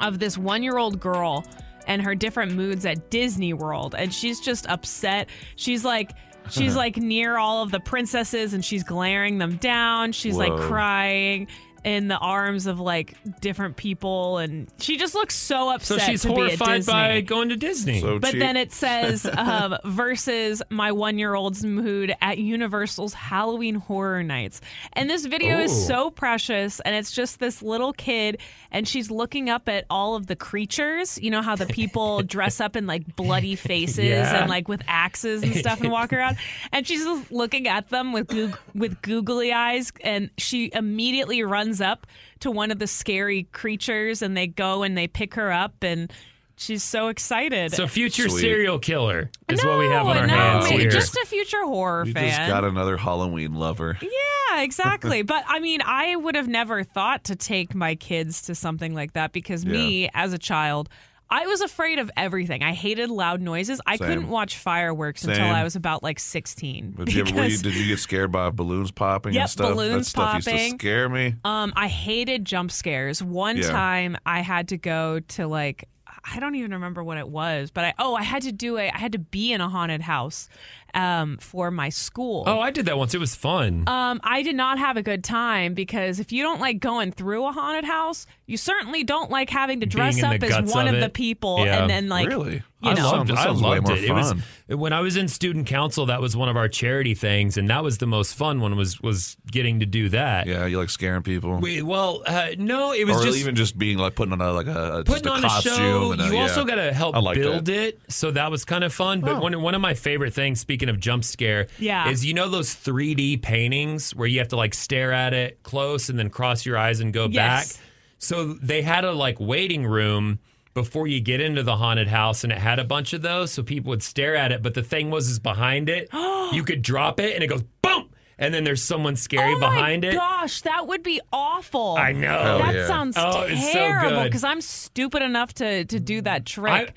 of 0.00 0.18
this 0.18 0.36
1-year-old 0.36 0.98
girl 0.98 1.44
and 1.88 2.00
her 2.02 2.14
different 2.14 2.52
moods 2.52 2.86
at 2.86 3.10
Disney 3.10 3.52
World 3.52 3.96
and 3.98 4.14
she's 4.14 4.38
just 4.38 4.68
upset. 4.68 5.28
She's 5.56 5.84
like 5.84 6.12
she's 6.50 6.76
like 6.84 6.96
near 6.96 7.38
all 7.38 7.62
of 7.62 7.72
the 7.72 7.80
princesses 7.80 8.54
and 8.54 8.64
she's 8.64 8.84
glaring 8.84 9.38
them 9.38 9.56
down. 9.56 10.12
She's 10.12 10.36
like 10.36 10.54
crying 10.54 11.48
in 11.84 12.08
the 12.08 12.18
arms 12.18 12.66
of 12.66 12.80
like 12.80 13.14
different 13.40 13.76
people 13.76 14.38
and 14.38 14.68
she 14.78 14.96
just 14.96 15.14
looks 15.14 15.34
so 15.36 15.70
upset. 15.70 15.86
So 15.86 15.94
upset 15.96 16.10
she's 16.10 16.22
to 16.22 16.28
be 16.28 16.32
at 16.34 16.36
horrified 16.58 16.76
Disney. 16.78 16.92
by 16.92 17.20
going 17.20 17.48
to 17.50 17.56
Disney. 17.56 18.00
So 18.00 18.18
But 18.18 18.32
cheap. 18.32 18.40
then 18.40 18.56
it 18.56 18.72
says 18.72 19.24
um, 19.36 19.76
versus 19.84 20.62
my 20.70 20.92
one 20.92 21.18
year 21.18 21.34
old's 21.34 21.64
mood 21.64 22.14
at 22.20 22.38
Universal's 22.38 23.14
Halloween 23.14 23.76
Horror 23.76 24.22
Nights. 24.22 24.60
And 24.94 25.08
this 25.08 25.24
video 25.26 25.58
Ooh. 25.58 25.62
is 25.62 25.86
so 25.86 26.10
precious. 26.10 26.80
And 26.80 26.94
it's 26.96 27.12
just 27.12 27.38
this 27.38 27.62
little 27.62 27.92
kid, 27.92 28.40
and 28.70 28.86
she's 28.88 29.10
looking 29.10 29.48
up 29.50 29.68
at 29.68 29.84
all 29.90 30.16
of 30.16 30.26
the 30.26 30.36
creatures. 30.36 31.18
You 31.18 31.30
know 31.30 31.42
how 31.42 31.54
the 31.56 31.66
people 31.66 32.22
dress 32.24 32.60
up 32.60 32.74
in 32.76 32.86
like 32.86 33.14
bloody 33.16 33.54
faces 33.54 33.98
Yeah. 34.04 34.40
and 34.40 34.48
like 34.50 34.68
with 34.68 34.82
axes 34.88 35.42
and 35.42 35.54
stuff 35.54 35.80
and 35.80 35.90
walk 35.90 36.12
around. 36.12 36.36
And 36.72 36.86
she's 36.86 37.04
just 37.04 37.30
looking 37.30 37.68
at 37.68 37.88
them 37.90 38.12
with, 38.12 38.28
goog- 38.28 38.58
with 38.74 39.00
googly 39.02 39.52
eyes. 39.52 39.92
And 40.02 40.30
she 40.38 40.70
immediately 40.72 41.42
runs 41.42 41.67
up 41.80 42.06
to 42.40 42.50
one 42.50 42.70
of 42.70 42.78
the 42.78 42.86
scary 42.86 43.44
creatures, 43.52 44.22
and 44.22 44.36
they 44.36 44.46
go 44.46 44.82
and 44.82 44.96
they 44.96 45.06
pick 45.06 45.34
her 45.34 45.52
up. 45.52 45.82
And 45.82 46.12
she's 46.56 46.82
so 46.82 47.08
excited. 47.08 47.72
so 47.72 47.86
future 47.86 48.28
Sweet. 48.28 48.40
serial 48.40 48.78
killer 48.78 49.30
is 49.48 49.64
what 49.64 49.78
we 49.78 49.86
have 49.86 50.06
on 50.06 50.14
No, 50.16 50.20
our 50.22 50.26
no, 50.26 50.34
hands 50.34 50.70
maybe 50.70 50.82
here. 50.82 50.90
Just 50.90 51.16
a 51.16 51.24
future 51.26 51.64
horror 51.64 52.04
you 52.06 52.12
fan. 52.12 52.28
just 52.28 52.48
got 52.48 52.64
another 52.64 52.96
Halloween 52.96 53.54
lover. 53.54 53.96
yeah, 54.02 54.62
exactly. 54.62 55.22
but 55.34 55.44
I 55.46 55.60
mean, 55.60 55.80
I 55.84 56.16
would 56.16 56.34
have 56.34 56.48
never 56.48 56.82
thought 56.82 57.24
to 57.24 57.36
take 57.36 57.74
my 57.74 57.94
kids 57.94 58.42
to 58.42 58.54
something 58.54 58.94
like 58.94 59.12
that 59.12 59.32
because 59.32 59.64
me, 59.64 60.08
as 60.14 60.32
a 60.32 60.38
child, 60.38 60.88
I 61.30 61.46
was 61.46 61.60
afraid 61.60 61.98
of 61.98 62.10
everything. 62.16 62.62
I 62.62 62.72
hated 62.72 63.10
loud 63.10 63.40
noises. 63.42 63.80
I 63.86 63.96
Same. 63.96 64.08
couldn't 64.08 64.28
watch 64.28 64.56
fireworks 64.56 65.24
until 65.24 65.44
I 65.46 65.62
was 65.62 65.76
about 65.76 66.02
like 66.02 66.18
16. 66.18 66.92
Did 66.92 67.12
you, 67.12 67.20
ever, 67.22 67.46
you, 67.48 67.58
did 67.58 67.74
you 67.74 67.86
get 67.88 67.98
scared 67.98 68.32
by 68.32 68.48
balloons 68.50 68.90
popping 68.90 69.34
Yep, 69.34 69.40
and 69.42 69.50
stuff? 69.50 69.70
balloons 69.72 70.06
that 70.06 70.10
stuff 70.10 70.34
used 70.36 70.46
popping. 70.48 70.72
to 70.72 70.78
scare 70.78 71.08
me. 71.08 71.34
um, 71.44 71.72
I 71.76 71.88
hated 71.88 72.44
jump 72.44 72.70
scares. 72.70 73.22
One 73.22 73.58
Yeah. 73.58 73.70
time 73.70 74.16
I 74.24 74.40
had 74.40 74.68
to 74.68 74.76
go 74.78 75.20
to 75.20 75.46
like 75.46 75.88
I 76.30 76.40
don't 76.40 76.56
even 76.56 76.72
remember 76.72 77.02
what 77.04 77.16
it 77.16 77.28
was, 77.28 77.70
but 77.70 77.84
I 77.84 77.94
oh 77.98 78.14
I 78.14 78.22
had 78.22 78.42
to 78.42 78.52
do 78.52 78.76
a 78.76 78.90
I 78.90 78.98
had 78.98 79.12
to 79.12 79.18
be 79.18 79.52
in 79.52 79.60
a 79.60 79.68
haunted 79.68 80.00
house, 80.02 80.48
um, 80.94 81.36
for 81.38 81.70
my 81.70 81.88
school. 81.88 82.44
Oh, 82.46 82.60
I 82.60 82.70
did 82.70 82.86
that 82.86 82.98
once. 82.98 83.14
It 83.14 83.18
was 83.20 83.34
fun. 83.34 83.84
Um, 83.86 84.20
I 84.24 84.42
did 84.42 84.56
not 84.56 84.78
have 84.78 84.96
a 84.96 85.02
good 85.02 85.22
time 85.24 85.74
because 85.74 86.20
if 86.20 86.32
you 86.32 86.42
don't 86.42 86.60
like 86.60 86.80
going 86.80 87.12
through 87.12 87.46
a 87.46 87.52
haunted 87.52 87.84
house, 87.84 88.26
you 88.46 88.56
certainly 88.56 89.04
don't 89.04 89.30
like 89.30 89.50
having 89.50 89.80
to 89.80 89.86
dress 89.86 90.22
up 90.22 90.42
as 90.42 90.72
one 90.74 90.88
of 90.88 90.94
of, 90.94 91.00
the 91.00 91.08
people 91.10 91.64
Yeah. 91.64 91.80
and 91.82 91.90
then 91.90 92.08
like 92.08 92.28
Really? 92.28 92.62
you 92.80 92.90
I 92.90 92.94
know. 92.94 93.10
loved, 93.10 93.30
That 93.30 93.38
I 93.38 93.50
loved 93.50 93.86
more 93.88 93.96
it. 93.96 94.04
It 94.04 94.12
was 94.12 94.34
when 94.68 94.92
I 94.92 95.00
was 95.00 95.16
in 95.16 95.28
student 95.28 95.66
council. 95.66 96.06
That 96.06 96.20
was 96.20 96.36
one 96.36 96.48
of 96.48 96.56
our 96.56 96.68
charity 96.68 97.14
things, 97.14 97.56
and 97.56 97.68
that 97.70 97.82
was 97.82 97.98
the 97.98 98.06
most 98.06 98.34
fun 98.34 98.60
one. 98.60 98.76
Was 98.76 99.00
was 99.02 99.36
getting 99.50 99.80
to 99.80 99.86
do 99.86 100.08
that. 100.10 100.46
Yeah, 100.46 100.64
you 100.66 100.78
like 100.78 100.90
scaring 100.90 101.22
people, 101.22 101.56
We, 101.58 101.82
well, 101.82 102.22
uh, 102.26 102.50
no, 102.56 102.92
it 102.92 103.04
was 103.06 103.16
or 103.16 103.24
just 103.24 103.38
even 103.38 103.54
just 103.56 103.76
being 103.78 103.98
like 103.98 104.14
putting 104.14 104.32
on 104.32 104.40
a 104.40 104.52
like 104.52 104.66
a 104.68 105.02
just 105.04 105.06
putting 105.06 105.26
a 105.28 105.30
on 105.32 105.42
costume. 105.42 105.72
a 105.72 105.76
show. 105.76 106.12
and 106.12 106.20
a- 106.20 106.24
you 106.26 106.34
yeah. 106.34 106.42
also 106.42 106.64
got 106.64 106.76
to 106.76 106.92
help 106.92 107.14
build 107.34 107.64
that. 107.66 107.74
it, 107.88 108.00
so 108.08 108.30
that 108.30 108.50
was 108.50 108.64
kind 108.64 108.84
of 108.84 108.92
fun. 108.94 109.20
But 109.22 109.42
one 109.42 109.60
one 109.60 109.74
of 109.74 109.80
my 109.80 109.94
favorite 109.94 110.32
things, 110.32 110.60
speaking 110.60 110.77
of 110.86 111.00
jump 111.00 111.24
scare, 111.24 111.66
Yeah. 111.80 112.08
is 112.08 112.24
you 112.24 112.32
know 112.34 112.48
those 112.48 112.74
3D 112.74 113.42
paintings 113.42 114.14
where 114.14 114.28
you 114.28 114.38
have 114.38 114.48
to 114.48 114.56
like 114.56 114.74
stare 114.74 115.12
at 115.12 115.34
it 115.34 115.62
close 115.64 116.08
and 116.08 116.16
then 116.18 116.30
cross 116.30 116.64
your 116.64 116.78
eyes 116.78 117.00
and 117.00 117.12
go 117.12 117.26
Yes. 117.28 117.72
back. 117.76 117.82
So 118.18 118.52
they 118.54 118.82
had 118.82 119.04
a 119.04 119.12
like 119.12 119.40
waiting 119.40 119.84
room 119.86 120.38
before 120.74 121.08
you 121.08 121.20
get 121.20 121.40
into 121.40 121.62
the 121.64 121.76
haunted 121.76 122.06
house 122.08 122.44
and 122.44 122.52
it 122.52 122.58
had 122.58 122.78
a 122.78 122.84
bunch 122.84 123.12
of 123.12 123.20
those 123.22 123.50
so 123.50 123.62
people 123.64 123.90
would 123.90 124.02
stare 124.02 124.36
at 124.36 124.52
it 124.52 124.62
but 124.62 124.74
the 124.74 124.82
thing 124.82 125.10
was 125.10 125.28
is 125.28 125.40
behind 125.40 125.88
it 125.88 126.08
you 126.52 126.62
could 126.62 126.82
drop 126.82 127.18
it 127.18 127.34
and 127.34 127.42
it 127.42 127.48
goes 127.48 127.64
boom 127.82 128.08
and 128.38 128.54
then 128.54 128.62
there's 128.62 128.80
someone 128.82 129.16
scary 129.16 129.54
oh 129.54 129.58
behind 129.58 130.02
my 130.02 130.08
it 130.10 130.14
gosh, 130.14 130.60
that 130.62 130.86
would 130.86 131.02
be 131.02 131.20
awful. 131.32 131.96
I 131.98 132.12
know 132.12 132.28
Hell 132.40 132.58
That 132.60 132.74
yeah. 132.76 132.86
sounds 132.86 133.16
Oh, 133.18 133.40
it's 133.48 133.66
so 133.66 133.72
terrible 133.72 134.18
good. 134.18 134.24
because 134.24 134.44
I'm 134.44 134.60
stupid 134.60 135.22
enough 135.22 135.52
to 135.54 135.84
to 135.86 135.98
do 135.98 136.20
that 136.22 136.46
trick. 136.46 136.92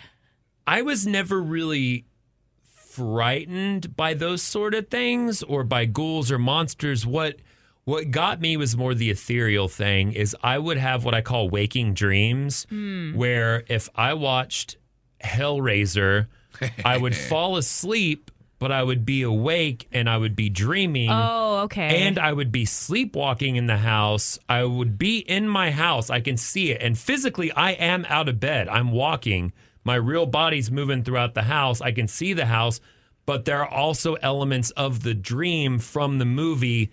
I 0.67 0.83
was 0.83 1.07
never 1.07 1.41
really 1.41 2.05
frightened 2.91 3.95
by 3.95 4.13
those 4.13 4.41
sort 4.41 4.73
of 4.73 4.89
things 4.89 5.43
or 5.43 5.63
by 5.63 5.85
ghouls 5.85 6.31
or 6.31 6.37
monsters. 6.37 7.05
What 7.05 7.37
what 7.83 8.11
got 8.11 8.39
me 8.39 8.57
was 8.57 8.77
more 8.77 8.93
the 8.93 9.09
ethereal 9.09 9.67
thing 9.67 10.11
is 10.13 10.35
I 10.43 10.59
would 10.59 10.77
have 10.77 11.03
what 11.03 11.15
I 11.15 11.21
call 11.21 11.49
waking 11.49 11.93
dreams 11.93 12.67
hmm. 12.69 13.15
where 13.15 13.63
if 13.67 13.89
I 13.95 14.13
watched 14.13 14.77
Hellraiser, 15.23 16.27
I 16.85 16.97
would 16.97 17.15
fall 17.29 17.57
asleep, 17.57 18.29
but 18.59 18.71
I 18.71 18.83
would 18.83 19.05
be 19.05 19.23
awake 19.23 19.87
and 19.91 20.07
I 20.07 20.17
would 20.17 20.35
be 20.35 20.49
dreaming. 20.49 21.09
oh, 21.11 21.61
okay. 21.63 22.05
And 22.05 22.19
I 22.19 22.33
would 22.33 22.51
be 22.51 22.65
sleepwalking 22.65 23.55
in 23.55 23.65
the 23.65 23.77
house. 23.77 24.37
I 24.47 24.63
would 24.63 24.99
be 24.99 25.19
in 25.19 25.47
my 25.47 25.71
house. 25.71 26.09
I 26.09 26.19
can 26.19 26.37
see 26.37 26.71
it. 26.71 26.81
And 26.81 26.97
physically, 26.97 27.51
I 27.51 27.71
am 27.71 28.05
out 28.09 28.29
of 28.29 28.39
bed. 28.39 28.67
I'm 28.67 28.91
walking. 28.91 29.53
My 29.83 29.95
real 29.95 30.25
body's 30.25 30.71
moving 30.71 31.03
throughout 31.03 31.33
the 31.33 31.43
house. 31.43 31.81
I 31.81 31.91
can 31.91 32.07
see 32.07 32.33
the 32.33 32.45
house, 32.45 32.79
but 33.25 33.45
there 33.45 33.61
are 33.61 33.69
also 33.69 34.15
elements 34.15 34.71
of 34.71 35.03
the 35.03 35.13
dream 35.13 35.79
from 35.79 36.17
the 36.17 36.25
movie. 36.25 36.91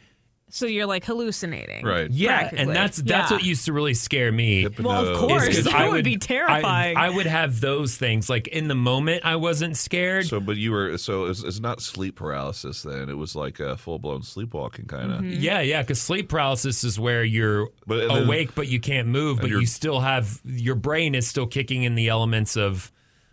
So 0.50 0.66
you're 0.66 0.86
like 0.86 1.04
hallucinating. 1.04 1.84
Right. 1.84 2.10
Yeah. 2.10 2.48
And 2.56 2.70
that's 2.70 2.96
that's 2.98 3.30
Yeah. 3.30 3.36
what 3.36 3.44
used 3.44 3.66
to 3.66 3.72
really 3.72 3.94
scare 3.94 4.32
me. 4.32 4.66
Well, 4.66 5.06
of 5.08 5.18
course. 5.18 5.46
is 5.48 5.56
'cause 5.56 5.64
that 5.66 5.74
I 5.74 5.88
would 5.88 6.04
be 6.04 6.16
terrifying. 6.16 6.96
I, 6.96 7.06
I 7.06 7.10
would 7.10 7.26
have 7.26 7.60
those 7.60 7.96
things. 7.96 8.30
Like 8.30 8.48
in 8.48 8.68
the 8.68 8.74
moment, 8.74 9.24
I 9.24 9.36
wasn't 9.36 9.76
scared. 9.76 10.26
So, 10.26 10.40
but 10.40 10.56
you 10.56 10.72
were 10.72 10.96
so 10.98 11.26
it's, 11.26 11.42
it's 11.42 11.60
not 11.60 11.80
sleep 11.82 12.16
paralysis. 12.16 12.82
Then 12.82 13.08
it 13.08 13.16
was 13.18 13.36
like 13.36 13.60
a 13.60 13.76
full 13.76 13.98
blown 13.98 14.22
sleepwalking 14.22 14.86
kind 14.86 15.12
of. 15.12 15.20
Mm-hmm. 15.20 15.40
Yeah, 15.42 15.60
yeah, 15.60 15.82
because 15.82 16.00
sleep 16.00 16.28
paralysis 16.28 16.82
is 16.84 16.98
where 16.98 17.22
you're 17.24 17.68
But- 17.86 18.00
and 18.00 18.10
then- 18.10 18.22
awake 18.24 18.54
but 18.54 18.68
you 18.68 18.80
can't 18.80 19.08
move, 19.08 19.38
but 19.40 19.50
you're- 19.50 19.60
you 19.60 19.66
still 19.66 20.00
have 20.00 20.40
your 20.44 20.74
brain 20.74 21.14
is 21.14 21.28
still 21.28 21.46
kicking 21.46 21.82
in 21.82 21.94
the 21.94 22.08
elements 22.08 22.56
of 22.56 22.90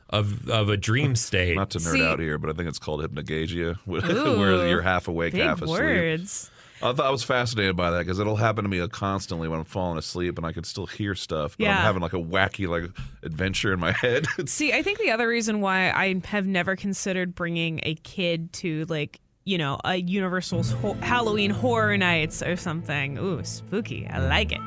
of 0.09 0.49
of 0.49 0.69
a 0.69 0.77
dream 0.77 1.15
state. 1.27 1.55
Not 1.55 1.71
to 1.71 1.79
nerd 1.79 1.93
See- 1.93 2.03
out 2.03 2.19
here, 2.19 2.37
but 2.37 2.49
I 2.49 2.53
think 2.53 2.67
it's 2.69 2.79
called 2.79 3.01
hypnagogia, 3.01 3.77
where 3.85 4.05
Ooh, 4.11 4.67
you're 4.69 4.81
half 4.81 5.07
awake, 5.07 5.33
Big 5.33 5.41
half 5.41 5.61
asleep. 5.61 5.79
words. 5.81 6.51
I 6.83 6.91
thought 6.93 7.05
I 7.05 7.09
was 7.09 7.23
fascinated 7.23 7.75
by 7.75 7.91
that 7.91 7.99
because 7.99 8.19
it'll 8.19 8.35
happen 8.35 8.63
to 8.63 8.69
me 8.69 8.85
constantly 8.89 9.47
when 9.47 9.59
I'm 9.59 9.65
falling 9.65 9.97
asleep 9.97 10.37
and 10.37 10.45
I 10.45 10.51
can 10.51 10.63
still 10.63 10.85
hear 10.85 11.15
stuff, 11.15 11.55
but 11.57 11.63
Yeah. 11.65 11.77
I'm 11.77 11.83
having 11.83 12.01
like 12.01 12.13
a 12.13 12.17
wacky 12.21 12.67
like 12.67 12.91
adventure 13.23 13.71
in 13.73 13.79
my 13.79 13.91
head. 14.01 14.27
See, 14.45 14.73
I 14.73 14.81
think 14.81 14.99
the 14.99 15.11
other 15.11 15.27
reason 15.27 15.61
why 15.61 15.91
I 15.91 16.19
have 16.25 16.45
never 16.47 16.75
considered 16.75 17.33
bringing 17.35 17.79
a 17.83 17.95
kid 17.95 18.51
to 18.53 18.85
like 18.89 19.19
you 19.45 19.57
know 19.59 19.79
a 19.85 19.95
Universal's 19.97 20.71
ho- 20.71 20.93
Halloween 21.01 21.51
Horror 21.51 21.97
Nights 21.97 22.41
or 22.41 22.55
something. 22.55 23.17
Ooh, 23.19 23.43
spooky! 23.43 24.07
I 24.07 24.17
like 24.19 24.51
it. 24.51 24.61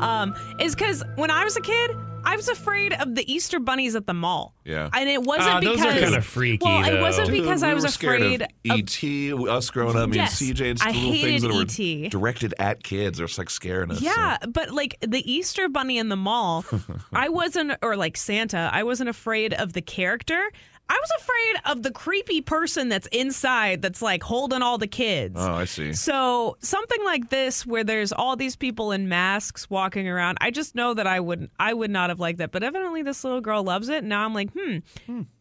Um, 0.00 0.34
is 0.58 0.74
because 0.74 1.02
when 1.16 1.30
I 1.30 1.44
was 1.44 1.56
a 1.56 1.60
kid, 1.60 1.90
I 2.26 2.36
was 2.36 2.48
afraid 2.48 2.92
of 2.92 3.14
the 3.14 3.30
Easter 3.32 3.58
bunnies 3.60 3.94
at 3.96 4.06
the 4.06 4.14
mall. 4.14 4.54
Yeah. 4.64 4.90
and 4.92 5.08
it 5.08 5.22
wasn't 5.22 5.48
Ah, 5.48 5.60
those 5.60 5.78
are 5.80 5.92
because 5.92 6.00
kinda 6.10 6.22
freaky, 6.22 6.64
Well, 6.64 6.84
it 6.84 6.90
though. 6.90 7.00
wasn't 7.00 7.28
Dude, 7.28 7.40
because 7.42 7.62
we 7.62 7.68
I 7.68 7.74
was 7.74 7.84
were 7.84 7.88
scared 7.90 8.20
afraid 8.22 8.42
of 8.42 8.48
of 8.70 8.78
ET. 8.80 9.32
Us 9.48 9.70
growing 9.70 9.96
up, 9.96 10.08
me 10.10 10.16
Yes, 10.16 10.40
and 10.40 10.50
CJ, 10.58 10.70
and 10.70 10.82
I 10.82 10.86
little 10.90 11.10
things 11.12 11.20
hated 11.22 11.42
that 11.42 11.54
were 11.54 12.04
ET. 12.06 12.08
directed 12.10 12.54
at 12.58 12.82
kids. 12.82 13.18
They're 13.18 13.28
just 13.28 13.38
like 13.38 13.48
scaring 13.50 13.92
us. 13.92 14.00
Yeah, 14.02 14.38
but 14.48 14.70
like 14.72 14.96
the 15.06 15.22
Easter 15.32 15.68
bunny 15.68 15.98
in 15.98 16.08
the 16.08 16.16
mall, 16.16 16.64
I 17.12 17.28
wasn't, 17.28 17.72
or 17.80 17.96
like 17.96 18.16
Santa, 18.16 18.68
I 18.72 18.82
wasn't 18.82 19.08
afraid 19.08 19.54
of 19.54 19.72
the 19.72 19.82
character. 19.82 20.50
I 20.88 21.00
was 21.00 21.10
afraid 21.22 21.72
of 21.72 21.82
the 21.82 21.90
creepy 21.90 22.40
person 22.40 22.88
that's 22.88 23.08
inside 23.08 23.82
that's 23.82 24.00
like 24.00 24.22
holding 24.22 24.62
all 24.62 24.78
the 24.78 24.86
kids. 24.86 25.34
Oh, 25.36 25.54
I 25.54 25.64
see. 25.64 25.92
So 25.92 26.56
something 26.60 27.02
like 27.04 27.28
this, 27.30 27.66
where 27.66 27.82
there's 27.84 28.12
all 28.12 28.36
these 28.36 28.54
people 28.56 28.92
in 28.92 29.08
masks 29.08 29.68
walking 29.68 30.08
around, 30.08 30.38
I 30.40 30.50
just 30.50 30.74
know 30.74 30.94
that 30.94 31.06
I 31.06 31.18
would 31.18 31.50
I 31.58 31.74
would 31.74 31.90
not 31.90 32.10
have 32.10 32.20
liked 32.20 32.38
that. 32.38 32.52
But 32.52 32.62
evidently, 32.62 33.02
this 33.02 33.24
little 33.24 33.40
girl 33.40 33.64
loves 33.64 33.88
it. 33.88 34.04
Now 34.04 34.24
I'm 34.24 34.34
like, 34.34 34.50
hmm. 34.52 34.78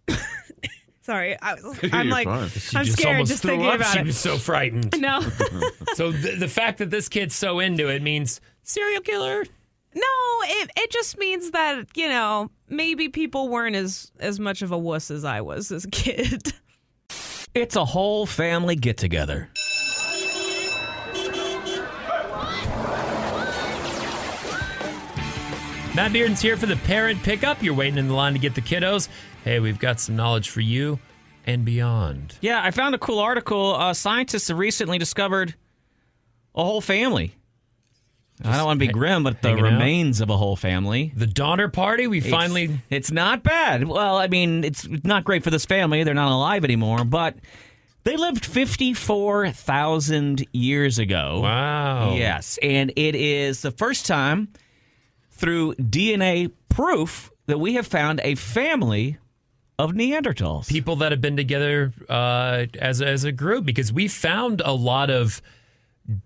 Sorry, 1.01 1.37
I 1.39 1.53
was, 1.63 1.79
I'm 1.93 2.09
like. 2.09 2.27
She 2.49 2.75
I'm 2.75 2.85
just 2.85 2.97
scared 2.97 3.27
just 3.27 3.43
thinking 3.43 3.67
up. 3.67 3.75
about 3.75 3.93
she 3.93 3.99
it. 3.99 4.05
was 4.07 4.17
so 4.17 4.37
frightened. 4.37 4.95
No, 5.05 5.21
so 5.93 6.11
the, 6.11 6.35
the 6.39 6.47
fact 6.47 6.79
that 6.79 6.89
this 6.89 7.07
kid's 7.09 7.35
so 7.35 7.59
into 7.59 7.87
it 7.89 8.01
means 8.01 8.41
serial 8.63 9.01
killer. 9.01 9.45
No, 9.95 10.01
it 10.43 10.71
it 10.75 10.91
just 10.91 11.17
means 11.17 11.51
that 11.51 11.87
you 11.95 12.07
know 12.07 12.51
maybe 12.69 13.09
people 13.09 13.49
weren't 13.49 13.75
as 13.75 14.11
as 14.19 14.39
much 14.39 14.61
of 14.61 14.71
a 14.71 14.77
wuss 14.77 15.09
as 15.09 15.23
I 15.25 15.41
was 15.41 15.71
as 15.71 15.85
a 15.85 15.89
kid. 15.91 16.53
It's 17.53 17.75
a 17.75 17.85
whole 17.85 18.25
family 18.25 18.75
get 18.75 18.97
together. 18.97 19.49
Matt 25.95 26.11
Bearden's 26.11 26.41
here 26.41 26.57
for 26.57 26.65
the 26.65 26.75
parent 26.75 27.23
pickup. 27.23 27.63
You're 27.63 27.73
waiting 27.73 27.97
in 27.97 28.09
the 28.09 28.13
line 28.13 28.33
to 28.33 28.39
get 28.39 28.53
the 28.53 28.59
kiddos. 28.61 29.07
Hey, 29.45 29.61
we've 29.61 29.79
got 29.79 30.01
some 30.01 30.17
knowledge 30.17 30.49
for 30.49 30.59
you 30.59 30.99
and 31.45 31.63
beyond. 31.63 32.37
Yeah, 32.41 32.61
I 32.61 32.71
found 32.71 32.95
a 32.95 32.97
cool 32.97 33.19
article. 33.19 33.75
Uh, 33.75 33.93
scientists 33.93 34.49
have 34.49 34.57
recently 34.57 34.97
discovered 34.97 35.55
a 36.53 36.65
whole 36.65 36.81
family. 36.81 37.35
I 38.43 38.57
don't 38.57 38.65
want 38.65 38.79
to 38.81 38.85
be 38.85 38.91
grim, 38.91 39.23
but 39.23 39.41
the 39.41 39.47
hanging 39.49 39.65
out? 39.65 39.71
remains 39.71 40.19
of 40.21 40.29
a 40.29 40.35
whole 40.37 40.55
family. 40.57 41.13
The 41.15 41.25
Donner 41.27 41.69
Party. 41.69 42.05
We 42.07 42.17
It's- 42.17 42.31
finally. 42.31 42.81
It's 42.89 43.11
not 43.11 43.43
bad. 43.43 43.87
Well, 43.87 44.17
I 44.17 44.27
mean, 44.27 44.63
it's 44.65 44.85
not 45.03 45.23
great 45.23 45.43
for 45.43 45.49
this 45.51 45.65
family. 45.65 46.03
They're 46.03 46.13
not 46.13 46.31
alive 46.33 46.63
anymore, 46.65 47.05
but 47.05 47.35
they 48.03 48.17
lived 48.17 48.45
54,000 48.45 50.45
years 50.53 50.99
ago. 50.99 51.39
Wow. 51.41 52.13
Yes, 52.15 52.59
and 52.61 52.91
it 52.95 53.15
is 53.15 53.61
the 53.61 53.71
first 53.71 54.05
time 54.05 54.49
through 55.31 55.75
DNA 55.75 56.51
proof 56.69 57.31
that 57.47 57.59
we 57.59 57.73
have 57.75 57.87
found 57.87 58.19
a 58.23 58.35
family 58.35 59.17
of 59.77 59.91
Neanderthals. 59.91 60.67
people 60.69 60.95
that 60.97 61.11
have 61.11 61.19
been 61.21 61.35
together 61.35 61.91
uh, 62.09 62.65
as 62.79 63.01
as 63.01 63.23
a 63.25 63.31
group 63.31 63.65
because 63.65 63.91
we 63.91 64.07
found 64.07 64.61
a 64.63 64.71
lot 64.71 65.09
of 65.09 65.41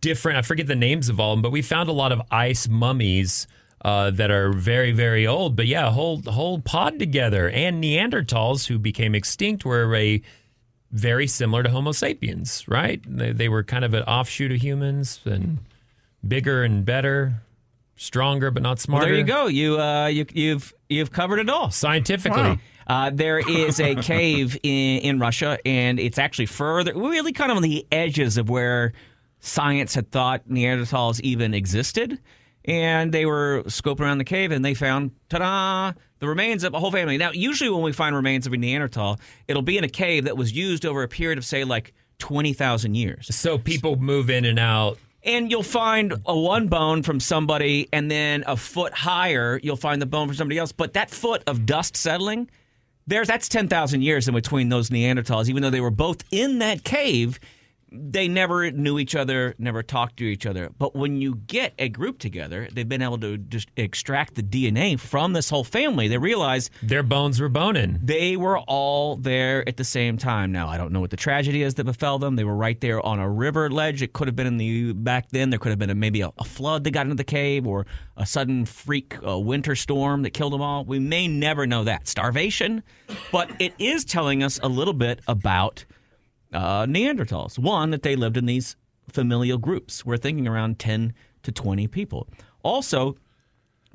different. 0.02 0.38
I 0.38 0.42
forget 0.42 0.68
the 0.68 0.76
names 0.76 1.10
of 1.10 1.20
all 1.20 1.34
of 1.34 1.38
them, 1.38 1.42
but 1.42 1.52
we 1.52 1.62
found 1.62 1.90
a 1.90 1.94
lot 1.94 2.12
of 2.12 2.22
ice 2.32 2.68
mummies 2.68 3.48
uh, 3.84 4.12
that 4.12 4.32
are 4.32 4.52
very 4.52 4.92
very 4.92 5.26
old. 5.26 5.56
But 5.56 5.68
yeah, 5.68 5.88
a 5.88 5.92
whole 5.92 6.22
whole 6.22 6.60
pod 6.60 7.00
together 7.00 7.50
and 7.50 7.84
Neanderthals 7.84 8.68
who 8.68 8.78
became 8.78 9.16
extinct 9.16 9.66
were 9.66 9.96
a 9.96 10.22
very 10.92 11.28
similar 11.28 11.64
to 11.64 11.70
Homo 11.70 11.92
sapiens, 11.92 12.68
right? 12.68 13.02
They, 13.08 13.32
they 13.32 13.50
were 13.50 13.64
kind 13.64 13.86
of 13.86 13.94
an 13.94 14.04
offshoot 14.04 14.52
of 14.52 14.62
humans 14.62 15.20
and 15.26 15.60
bigger 16.28 16.64
and 16.64 16.84
better, 16.84 17.36
stronger 17.96 18.52
but 18.52 18.64
not 18.64 18.84
Well, 18.88 19.02
there 19.02 19.14
you 19.14 19.24
go. 19.24 19.48
You 19.48 19.80
uh, 19.80 20.08
you 20.08 20.26
you've 20.34 20.74
you've 20.90 21.12
covered 21.12 21.40
it 21.40 21.50
all. 21.50 21.72
Scientifically. 21.72 22.60
Uh, 22.88 23.12
there 23.12 23.38
is 23.38 23.80
a 23.80 23.94
cave 23.94 24.58
in, 24.64 25.00
in 25.02 25.20
Russia, 25.20 25.60
and 25.64 26.00
it's 26.00 26.18
actually 26.18 26.48
further, 26.48 26.92
really 26.96 27.32
kind 27.32 27.52
of 27.52 27.58
on 27.58 27.62
the 27.62 27.86
edges 27.92 28.36
of 28.36 28.50
where 28.50 28.94
science 29.40 29.96
had 29.96 30.12
thought 30.12 30.48
Neanderthals 30.48 31.20
even 31.22 31.54
existed. 31.54 32.20
And 32.66 33.12
they 33.12 33.26
were 33.26 33.64
scoping 33.68 34.02
around 34.02 34.18
the 34.18 34.26
cave, 34.26 34.52
and 34.52 34.64
they 34.64 34.74
found, 34.74 35.12
ta-da, 35.30 35.94
the 36.20 36.28
remains 36.28 36.64
of 36.64 36.74
a 36.74 36.80
whole 36.80 36.92
family. 36.92 37.18
Now, 37.18 37.32
usually 37.32 37.70
when 37.70 37.82
we 37.82 37.94
find 37.94 38.16
remains 38.16 38.46
of 38.46 38.54
a 38.54 38.58
Neanderthal, 38.58 39.20
it'll 39.48 39.62
be 39.62 39.78
in 39.78 39.86
a 39.86 39.90
cave 39.90 40.26
that 40.26 40.38
was 40.38 40.52
used 40.52 40.86
over 40.86 41.02
a 41.02 41.08
period 41.08 41.38
of, 41.38 41.46
say, 41.46 41.64
like 41.64 41.94
20,000 42.20 42.96
years. 42.96 43.34
So 43.34 43.58
people 43.58 43.96
move 43.96 44.30
in 44.30 44.44
and 44.44 44.60
out 44.60 45.00
And 45.24 45.52
you'll 45.52 45.64
find 45.64 46.14
a 46.26 46.38
one 46.38 46.68
bone 46.68 47.04
from 47.04 47.20
somebody, 47.20 47.90
and 47.92 48.10
then 48.10 48.44
a 48.48 48.56
foot 48.56 48.94
higher, 48.94 49.60
you'll 49.62 49.76
find 49.76 50.02
the 50.02 50.06
bone 50.06 50.28
from 50.28 50.36
somebody 50.36 50.58
else. 50.58 50.72
But 50.72 50.94
that 50.94 51.10
foot 51.10 51.44
of 51.46 51.66
dust 51.66 51.98
settling, 51.98 52.50
there's 53.06 53.28
that's 53.28 53.50
10,000 53.50 54.02
years 54.02 54.28
in 54.30 54.34
between 54.34 54.70
those 54.70 54.90
Neanderthals. 54.90 55.50
Even 55.50 55.62
though 55.62 55.70
they 55.70 55.82
were 55.82 55.92
both 55.92 56.24
in 56.32 56.60
that 56.60 56.86
cave, 56.86 57.40
they 57.92 58.28
never 58.28 58.70
knew 58.72 59.00
each 59.00 59.16
other, 59.16 59.56
never 59.58 59.82
talked 59.84 60.18
to 60.18 60.24
each 60.24 60.46
other. 60.46 60.70
But 60.78 60.96
when 60.96 61.22
you 61.22 61.36
get 61.48 61.74
a 61.80 61.90
group 61.90 62.20
together, 62.20 62.68
they've 62.72 62.88
been 62.88 63.02
able 63.02 63.18
to 63.20 63.38
just 63.38 63.70
extract 63.78 64.36
the 64.36 64.44
DNA 64.44 65.00
from 65.00 65.34
this 65.34 65.50
whole 65.50 65.64
family. 65.64 66.08
They 66.08 66.18
realize 66.18 66.70
Their 66.84 67.04
bones 67.04 67.40
were 67.42 67.50
boning. 67.50 68.00
they 68.04 68.38
were 68.38 68.60
all 68.60 69.16
there 69.16 69.68
at 69.68 69.78
the 69.78 69.84
same 69.84 70.18
time. 70.18 70.52
Now 70.52 70.68
I 70.68 70.78
don't 70.78 70.92
know 70.92 71.00
what 71.00 71.10
the 71.10 71.18
tragedy 71.18 71.64
is 71.64 71.76
that 71.76 71.86
befell 71.86 72.20
them. 72.20 72.36
They 72.36 72.44
were 72.44 72.56
right 72.56 72.80
there 72.80 73.04
on 73.06 73.20
a 73.20 73.30
river 73.30 73.70
ledge. 73.70 74.02
It 74.02 74.14
could 74.14 74.28
have 74.28 74.36
been 74.36 74.48
in 74.48 74.58
the 74.58 74.94
back 74.94 75.30
then. 75.30 75.50
There 75.50 75.60
could 75.60 75.70
have 75.70 75.80
been 75.80 75.90
a, 75.90 75.96
maybe 75.96 76.22
a, 76.22 76.32
a 76.38 76.44
flood 76.46 76.84
that 76.84 76.92
got 76.92 77.06
into 77.06 77.16
the 77.16 77.24
cave, 77.24 77.66
or 77.66 77.86
a 78.18 78.26
sudden 78.26 78.66
freak 78.66 79.16
uh, 79.28 79.38
winter 79.40 79.76
storm 79.76 80.22
that 80.24 80.32
killed 80.32 80.54
them 80.54 80.62
all. 80.62 80.86
We 80.86 81.00
may 81.00 81.28
never 81.28 81.66
know 81.66 81.84
that 81.86 82.08
starvation, 82.08 82.84
but 83.32 83.50
it 83.60 83.74
is 83.80 84.06
telling 84.06 84.44
us 84.44 84.60
a 84.62 84.68
little 84.70 84.94
bit 84.94 85.22
about 85.28 85.86
uh, 86.54 86.86
Neanderthals. 86.86 87.60
One, 87.60 87.92
that 87.92 88.04
they 88.04 88.16
lived 88.16 88.38
in 88.38 88.46
these 88.46 88.76
familial 89.10 89.58
groups. 89.58 90.06
We're 90.06 90.18
thinking 90.18 90.48
around 90.48 90.80
10 90.80 91.14
to 91.44 91.52
20 91.52 91.88
people. 91.88 92.28
Also, 92.64 93.16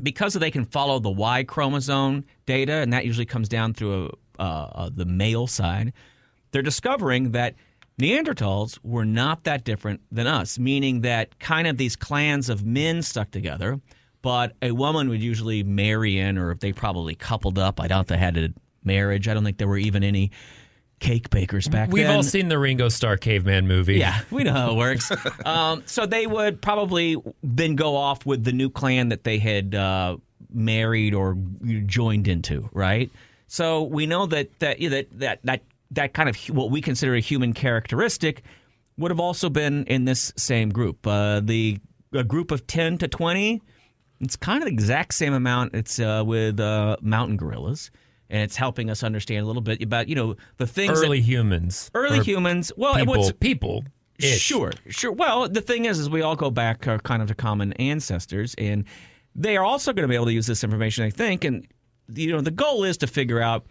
because 0.03 0.35
they 0.35 0.51
can 0.51 0.65
follow 0.65 0.99
the 0.99 1.11
Y 1.11 1.45
chromosome 1.45 2.25
data, 2.47 2.75
and 2.75 2.93
that 2.93 3.05
usually 3.05 3.27
comes 3.27 3.49
down 3.49 3.75
through 3.75 4.07
a, 4.39 4.43
uh, 4.43 4.71
uh, 4.75 4.91
the 4.93 5.05
male 5.05 5.47
side, 5.47 5.93
they're 6.51 6.63
discovering 6.63 7.33
that 7.33 7.55
Neanderthals 8.01 8.79
were 8.83 9.05
not 9.05 9.45
that 9.45 9.65
different 9.65 10.01
than 10.11 10.27
us, 10.27 10.59
meaning 10.59 11.03
that 11.03 11.39
kind 11.39 11.69
of 11.69 11.77
these 11.77 11.95
clans 11.95 12.49
of 12.49 12.65
men 12.65 13.03
stuck 13.03 13.31
together, 13.31 13.81
but 14.21 14.57
a 14.63 14.73
woman 14.73 15.09
would 15.09 15.23
usually 15.23 15.63
marry 15.63 16.19
in, 16.19 16.37
or 16.37 16.55
they 16.57 16.73
probably 16.73 17.15
coupled 17.15 17.59
up. 17.59 17.81
I 17.81 17.87
doubt 17.87 18.09
they 18.09 18.19
had 18.19 18.37
a 18.37 18.49
marriage. 18.83 19.29
I 19.29 19.35
don't 19.35 19.45
think 19.45 19.59
there 19.59 19.69
were 19.69 19.79
even 19.79 20.03
any 20.03 20.33
cake 21.01 21.31
bakers 21.31 21.69
back 21.69 21.91
We've 21.91 22.07
then. 22.07 22.17
all 22.17 22.23
seen 22.23 22.49
the 22.49 22.59
Ringo 22.59 22.89
Starr 22.89 23.17
caveman 23.17 23.67
movie. 23.69 23.97
Yeah, 23.97 24.21
we 24.31 24.45
know 24.45 24.53
how 24.53 24.71
it 24.73 24.77
works. 24.77 25.11
um, 25.45 25.83
so 25.87 26.07
they 26.07 26.27
would 26.27 26.63
probably 26.63 27.17
then 27.43 27.75
go 27.77 27.97
off 27.97 28.25
with 28.25 28.45
the 28.45 28.53
new 28.53 28.71
clan 28.71 29.09
that 29.11 29.25
they 29.25 29.39
had 29.39 29.75
uh, 29.75 30.17
married 30.53 31.15
or 31.15 31.37
joined 31.87 32.29
into, 32.29 32.69
right? 32.73 33.11
So 33.47 33.83
we 33.83 34.07
know 34.07 34.27
that 34.27 34.59
that 34.61 34.81
that 34.81 35.07
that 35.19 35.41
that, 35.45 35.63
that 35.91 36.13
kind 36.15 36.29
of 36.29 36.37
what 36.49 36.71
we 36.71 36.81
consider 36.81 37.15
a 37.15 37.21
human 37.21 37.53
characteristic 37.53 38.43
would 38.97 39.11
have 39.11 39.21
also 39.21 39.51
been 39.51 39.85
in 39.85 40.05
this 40.05 40.33
same 40.37 40.71
group. 40.71 41.07
Uh, 41.07 41.41
the 41.41 41.79
a 42.13 42.25
group 42.25 42.51
of 42.51 42.67
ten 42.67 42.99
to 42.99 43.09
twenty. 43.09 43.61
It's 44.21 44.37
kind 44.37 44.63
of 44.63 44.69
the 44.69 44.73
exact 44.73 45.13
same 45.15 45.35
amount. 45.35 45.75
It's 45.75 45.99
uh, 45.99 46.23
with 46.25 46.59
uh, 46.61 46.97
mountain 47.03 47.37
gorillas, 47.37 47.91
and 48.31 48.43
it's 48.43 48.57
helping 48.57 48.91
us 48.91 49.03
understand 49.03 49.45
a 49.45 49.47
little 49.47 49.63
bit 49.63 49.83
about 49.83 50.09
you 50.09 50.15
know 50.15 50.37
the 50.57 50.67
things 50.67 51.01
that- 51.01 51.07
Early 51.07 51.21
humans. 51.21 51.91
early 51.95 52.23
humans. 52.25 52.73
Well, 52.77 52.95
people. 52.95 53.15
what's 53.17 53.33
people. 53.33 53.85
Sure, 54.21 54.71
sure. 54.89 55.11
Well, 55.13 55.49
the 55.49 55.61
thing 55.61 55.87
is, 55.87 55.99
is 55.99 56.09
we 56.09 56.23
all 56.23 56.37
go 56.37 56.49
back 56.51 56.87
uh, 56.87 56.99
kind 56.99 57.21
of 57.21 57.27
to 57.29 57.35
common 57.35 57.73
ancestors, 57.75 58.55
and 58.59 58.85
they 59.35 59.57
are 59.57 59.65
also 59.65 59.93
going 59.93 60.05
to 60.05 60.09
be 60.09 60.15
able 60.15 60.27
to 60.27 60.33
use 60.33 60.47
this 60.47 60.63
information, 60.63 61.05
I 61.05 61.11
think. 61.11 61.43
And 61.45 61.67
you 62.15 62.31
know, 62.31 62.41
the 62.41 62.53
goal 62.53 62.85
is 62.85 62.97
to 62.99 63.07
figure 63.09 63.41
out 63.41 63.67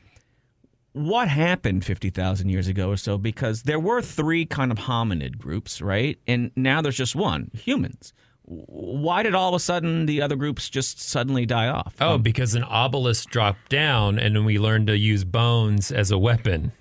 what 0.91 1.27
happened 1.27 1.83
fifty 1.86 2.10
thousand 2.10 2.50
years 2.50 2.67
ago 2.67 2.89
or 2.89 2.98
so, 2.98 3.17
because 3.17 3.63
there 3.63 3.79
were 3.79 4.01
three 4.01 4.45
kind 4.45 4.72
of 4.72 4.77
hominid 4.79 5.38
groups, 5.38 5.81
right? 5.81 6.19
And 6.27 6.51
now 6.55 6.81
there's 6.81 6.98
just 6.98 7.15
one, 7.15 7.50
humans. 7.53 8.13
Why 8.45 9.23
did 9.23 9.35
all 9.35 9.50
of 9.50 9.55
a 9.55 9.59
sudden 9.59 10.05
the 10.05 10.21
other 10.21 10.35
groups 10.35 10.69
just 10.69 11.00
suddenly 11.01 11.45
die 11.45 11.67
off? 11.69 11.93
Oh, 12.01 12.17
because 12.17 12.55
an 12.55 12.63
obelisk 12.63 13.29
dropped 13.29 13.69
down 13.69 14.19
and 14.19 14.35
then 14.35 14.43
we 14.45 14.59
learned 14.59 14.88
to 14.88 14.97
use 14.97 15.23
bones 15.23 15.91
as 15.91 16.12
a 16.12 16.17
weapon. 16.17 16.73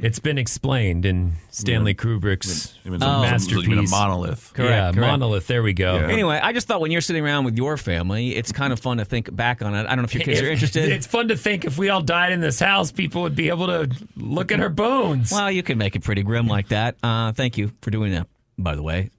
It's 0.00 0.18
been 0.18 0.38
explained 0.38 1.04
in 1.04 1.32
Stanley 1.50 1.94
Kubrick's 1.94 2.74
You 2.82 2.92
mean, 2.92 3.02
Oh. 3.02 3.06
some- 3.06 3.20
masterpiece. 3.22 3.64
you 3.64 3.68
mean 3.76 3.78
a 3.86 3.88
monolith. 3.90 4.52
Correct, 4.54 4.70
yeah, 4.70 4.84
correct. 4.92 4.96
monolith. 4.96 5.46
There 5.46 5.62
we 5.62 5.74
go. 5.74 5.96
Yeah. 5.96 6.08
Anyway, 6.08 6.40
I 6.42 6.52
just 6.54 6.66
thought 6.66 6.80
when 6.80 6.90
you're 6.90 7.02
sitting 7.02 7.22
around 7.22 7.44
with 7.44 7.58
your 7.58 7.76
family, 7.76 8.34
it's 8.34 8.52
kind 8.52 8.72
of 8.72 8.80
fun 8.80 8.96
to 8.98 9.04
think 9.04 9.34
back 9.34 9.60
on 9.60 9.74
it. 9.74 9.80
I 9.86 9.88
don't 9.90 9.98
know 9.98 10.04
if 10.04 10.14
your 10.14 10.22
kids 10.24 10.40
are 10.40 10.48
interested. 10.50 10.90
It's 10.90 11.06
fun 11.06 11.28
to 11.28 11.36
think 11.36 11.66
if 11.66 11.76
we 11.76 11.90
all 11.90 12.00
died 12.00 12.32
in 12.32 12.40
this 12.40 12.58
house, 12.58 12.90
people 12.90 13.20
would 13.22 13.36
be 13.36 13.50
able 13.50 13.66
to 13.66 13.90
look 14.16 14.50
at 14.50 14.60
our 14.60 14.70
bones. 14.70 15.30
Well, 15.30 15.50
you 15.50 15.62
can 15.62 15.76
make 15.76 15.94
it 15.94 16.02
pretty 16.04 16.22
grim 16.22 16.46
like 16.46 16.68
that. 16.68 16.96
Uh, 17.02 17.32
thank 17.32 17.58
you 17.58 17.70
for 17.82 17.90
doing 17.90 18.12
that, 18.12 18.28
by 18.56 18.74
the 18.74 18.82
way. 18.82 19.10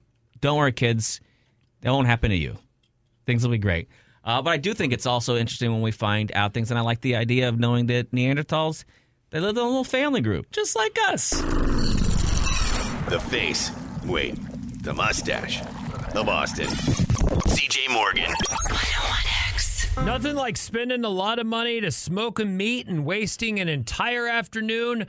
Don't 0.44 0.58
worry, 0.58 0.72
kids. 0.72 1.22
That 1.80 1.90
won't 1.92 2.06
happen 2.06 2.28
to 2.28 2.36
you. 2.36 2.58
Things 3.24 3.42
will 3.42 3.50
be 3.50 3.56
great. 3.56 3.88
Uh, 4.22 4.42
but 4.42 4.50
I 4.50 4.58
do 4.58 4.74
think 4.74 4.92
it's 4.92 5.06
also 5.06 5.36
interesting 5.36 5.72
when 5.72 5.80
we 5.80 5.90
find 5.90 6.30
out 6.34 6.52
things, 6.52 6.70
and 6.70 6.76
I 6.76 6.82
like 6.82 7.00
the 7.00 7.16
idea 7.16 7.48
of 7.48 7.58
knowing 7.58 7.86
that 7.86 8.10
Neanderthals, 8.12 8.84
they 9.30 9.40
lived 9.40 9.56
in 9.56 9.64
a 9.64 9.66
little 9.66 9.84
family 9.84 10.20
group, 10.20 10.52
just 10.52 10.76
like 10.76 10.98
us. 11.08 11.30
The 13.08 13.18
face. 13.30 13.70
Wait. 14.04 14.34
The 14.82 14.92
mustache. 14.92 15.62
The 16.12 16.22
Boston. 16.22 16.66
CJ 16.66 17.90
Morgan. 17.90 18.30
Nothing 20.04 20.36
like 20.36 20.58
spending 20.58 21.06
a 21.06 21.08
lot 21.08 21.38
of 21.38 21.46
money 21.46 21.80
to 21.80 21.90
smoke 21.90 22.38
a 22.38 22.44
meat 22.44 22.86
and 22.86 23.06
wasting 23.06 23.60
an 23.60 23.70
entire 23.70 24.28
afternoon 24.28 25.06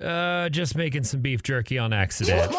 uh, 0.00 0.48
just 0.48 0.74
making 0.76 1.04
some 1.04 1.20
beef 1.20 1.44
jerky 1.44 1.78
on 1.78 1.92
accident. 1.92 2.52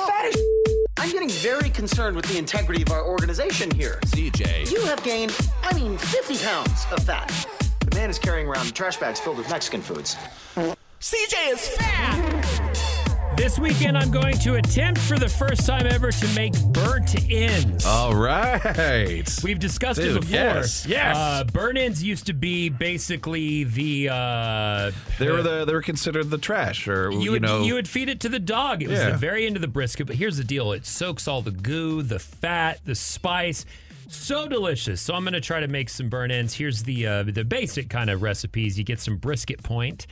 Fat 0.99 1.05
as 1.05 1.13
I'm 1.13 1.13
getting 1.13 1.29
very 1.29 1.69
concerned 1.69 2.15
with 2.15 2.25
the 2.25 2.37
integrity 2.37 2.81
of 2.81 2.91
our 2.91 3.05
organization 3.05 3.71
here. 3.71 3.99
CJ. 4.05 4.69
You 4.71 4.81
have 4.81 5.01
gained, 5.03 5.35
I 5.63 5.73
mean, 5.73 5.97
50 5.97 6.37
pounds 6.43 6.85
of 6.91 7.03
fat. 7.03 7.29
The 7.79 7.95
man 7.95 8.09
is 8.09 8.19
carrying 8.19 8.47
around 8.47 8.73
trash 8.75 8.97
bags 8.97 9.19
filled 9.19 9.37
with 9.37 9.49
Mexican 9.49 9.81
foods. 9.81 10.15
CJ 10.99 11.53
is 11.53 11.67
fat. 11.69 12.58
This 13.39 13.57
weekend, 13.57 13.97
I'm 13.97 14.11
going 14.11 14.37
to 14.39 14.55
attempt 14.55 14.99
for 14.99 15.17
the 15.17 15.29
first 15.29 15.65
time 15.65 15.87
ever 15.87 16.11
to 16.11 16.27
make 16.35 16.51
burnt 16.73 17.15
ends. 17.31 17.85
All 17.85 18.13
right. 18.13 19.23
We've 19.41 19.57
discussed 19.57 20.01
Dude, 20.01 20.17
it 20.17 20.19
before. 20.19 20.33
yes, 20.35 20.85
yes. 20.85 21.15
Uh, 21.15 21.45
burnt 21.45 21.77
ends 21.77 22.03
used 22.03 22.25
to 22.25 22.33
be 22.33 22.67
basically 22.67 23.63
the. 23.63 24.09
Uh, 24.09 24.91
They 25.19 25.31
were 25.31 25.41
the 25.41 25.63
they 25.63 25.71
were 25.73 25.81
considered 25.81 26.29
the 26.29 26.37
trash, 26.37 26.85
or 26.89 27.11
you 27.11 27.21
you, 27.21 27.31
would, 27.31 27.41
know, 27.41 27.63
you 27.63 27.75
would 27.75 27.87
feed 27.87 28.09
it 28.09 28.19
to 28.19 28.29
the 28.29 28.39
dog. 28.39 28.83
It 28.83 28.89
was 28.89 28.99
Yeah. 28.99 29.11
the 29.11 29.17
very 29.17 29.45
end 29.45 29.55
of 29.55 29.61
the 29.61 29.69
brisket. 29.69 30.07
But 30.07 30.17
here's 30.17 30.35
the 30.35 30.43
deal: 30.43 30.73
it 30.73 30.85
soaks 30.85 31.25
all 31.25 31.41
the 31.41 31.51
goo, 31.51 32.01
the 32.01 32.19
fat, 32.19 32.81
the 32.83 32.93
spice. 32.93 33.65
So 34.09 34.49
delicious. 34.49 35.01
So 35.01 35.13
I'm 35.13 35.23
going 35.23 35.33
to 35.33 35.39
try 35.39 35.61
to 35.61 35.67
make 35.69 35.87
some 35.87 36.09
burnt 36.09 36.33
ends. 36.33 36.53
Here's 36.55 36.83
the 36.83 37.07
uh, 37.07 37.23
the 37.23 37.45
basic 37.45 37.89
kind 37.89 38.09
of 38.09 38.21
recipes. 38.21 38.77
You 38.77 38.83
get 38.83 38.99
some 38.99 39.15
brisket 39.15 39.63
point. 39.63 40.07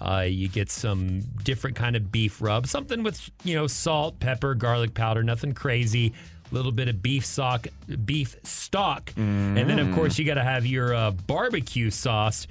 Uh, 0.00 0.24
you 0.28 0.48
get 0.48 0.70
some 0.70 1.20
different 1.42 1.76
kind 1.76 1.96
of 1.96 2.12
beef 2.12 2.40
rub, 2.40 2.66
something 2.66 3.02
with 3.02 3.30
you 3.44 3.54
know 3.54 3.66
salt, 3.66 4.20
pepper, 4.20 4.54
garlic 4.54 4.94
powder, 4.94 5.22
nothing 5.22 5.52
crazy. 5.52 6.12
A 6.50 6.54
little 6.54 6.72
bit 6.72 6.88
of 6.88 7.02
beef 7.02 7.26
stock, 7.26 7.66
beef 8.06 8.34
stock, 8.42 9.12
and 9.16 9.56
then 9.56 9.78
of 9.78 9.94
course 9.94 10.18
you 10.18 10.24
got 10.24 10.34
to 10.34 10.44
have 10.44 10.64
your 10.64 10.94
uh, 10.94 11.10
barbecue 11.10 11.90
sauce 11.90 12.46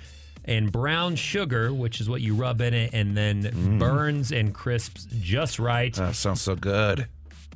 and 0.46 0.72
brown 0.72 1.16
sugar, 1.16 1.74
which 1.74 2.00
is 2.00 2.08
what 2.08 2.22
you 2.22 2.36
rub 2.36 2.62
in 2.62 2.74
it, 2.76 2.92
and 2.94 3.18
then 3.18 3.80
burns 3.80 4.32
and 4.32 4.54
crisps 4.54 5.08
just 5.20 5.58
right. 5.58 5.94
that 5.96 6.16
sounds 6.16 6.42
so 6.42 6.56
good. 6.56 7.08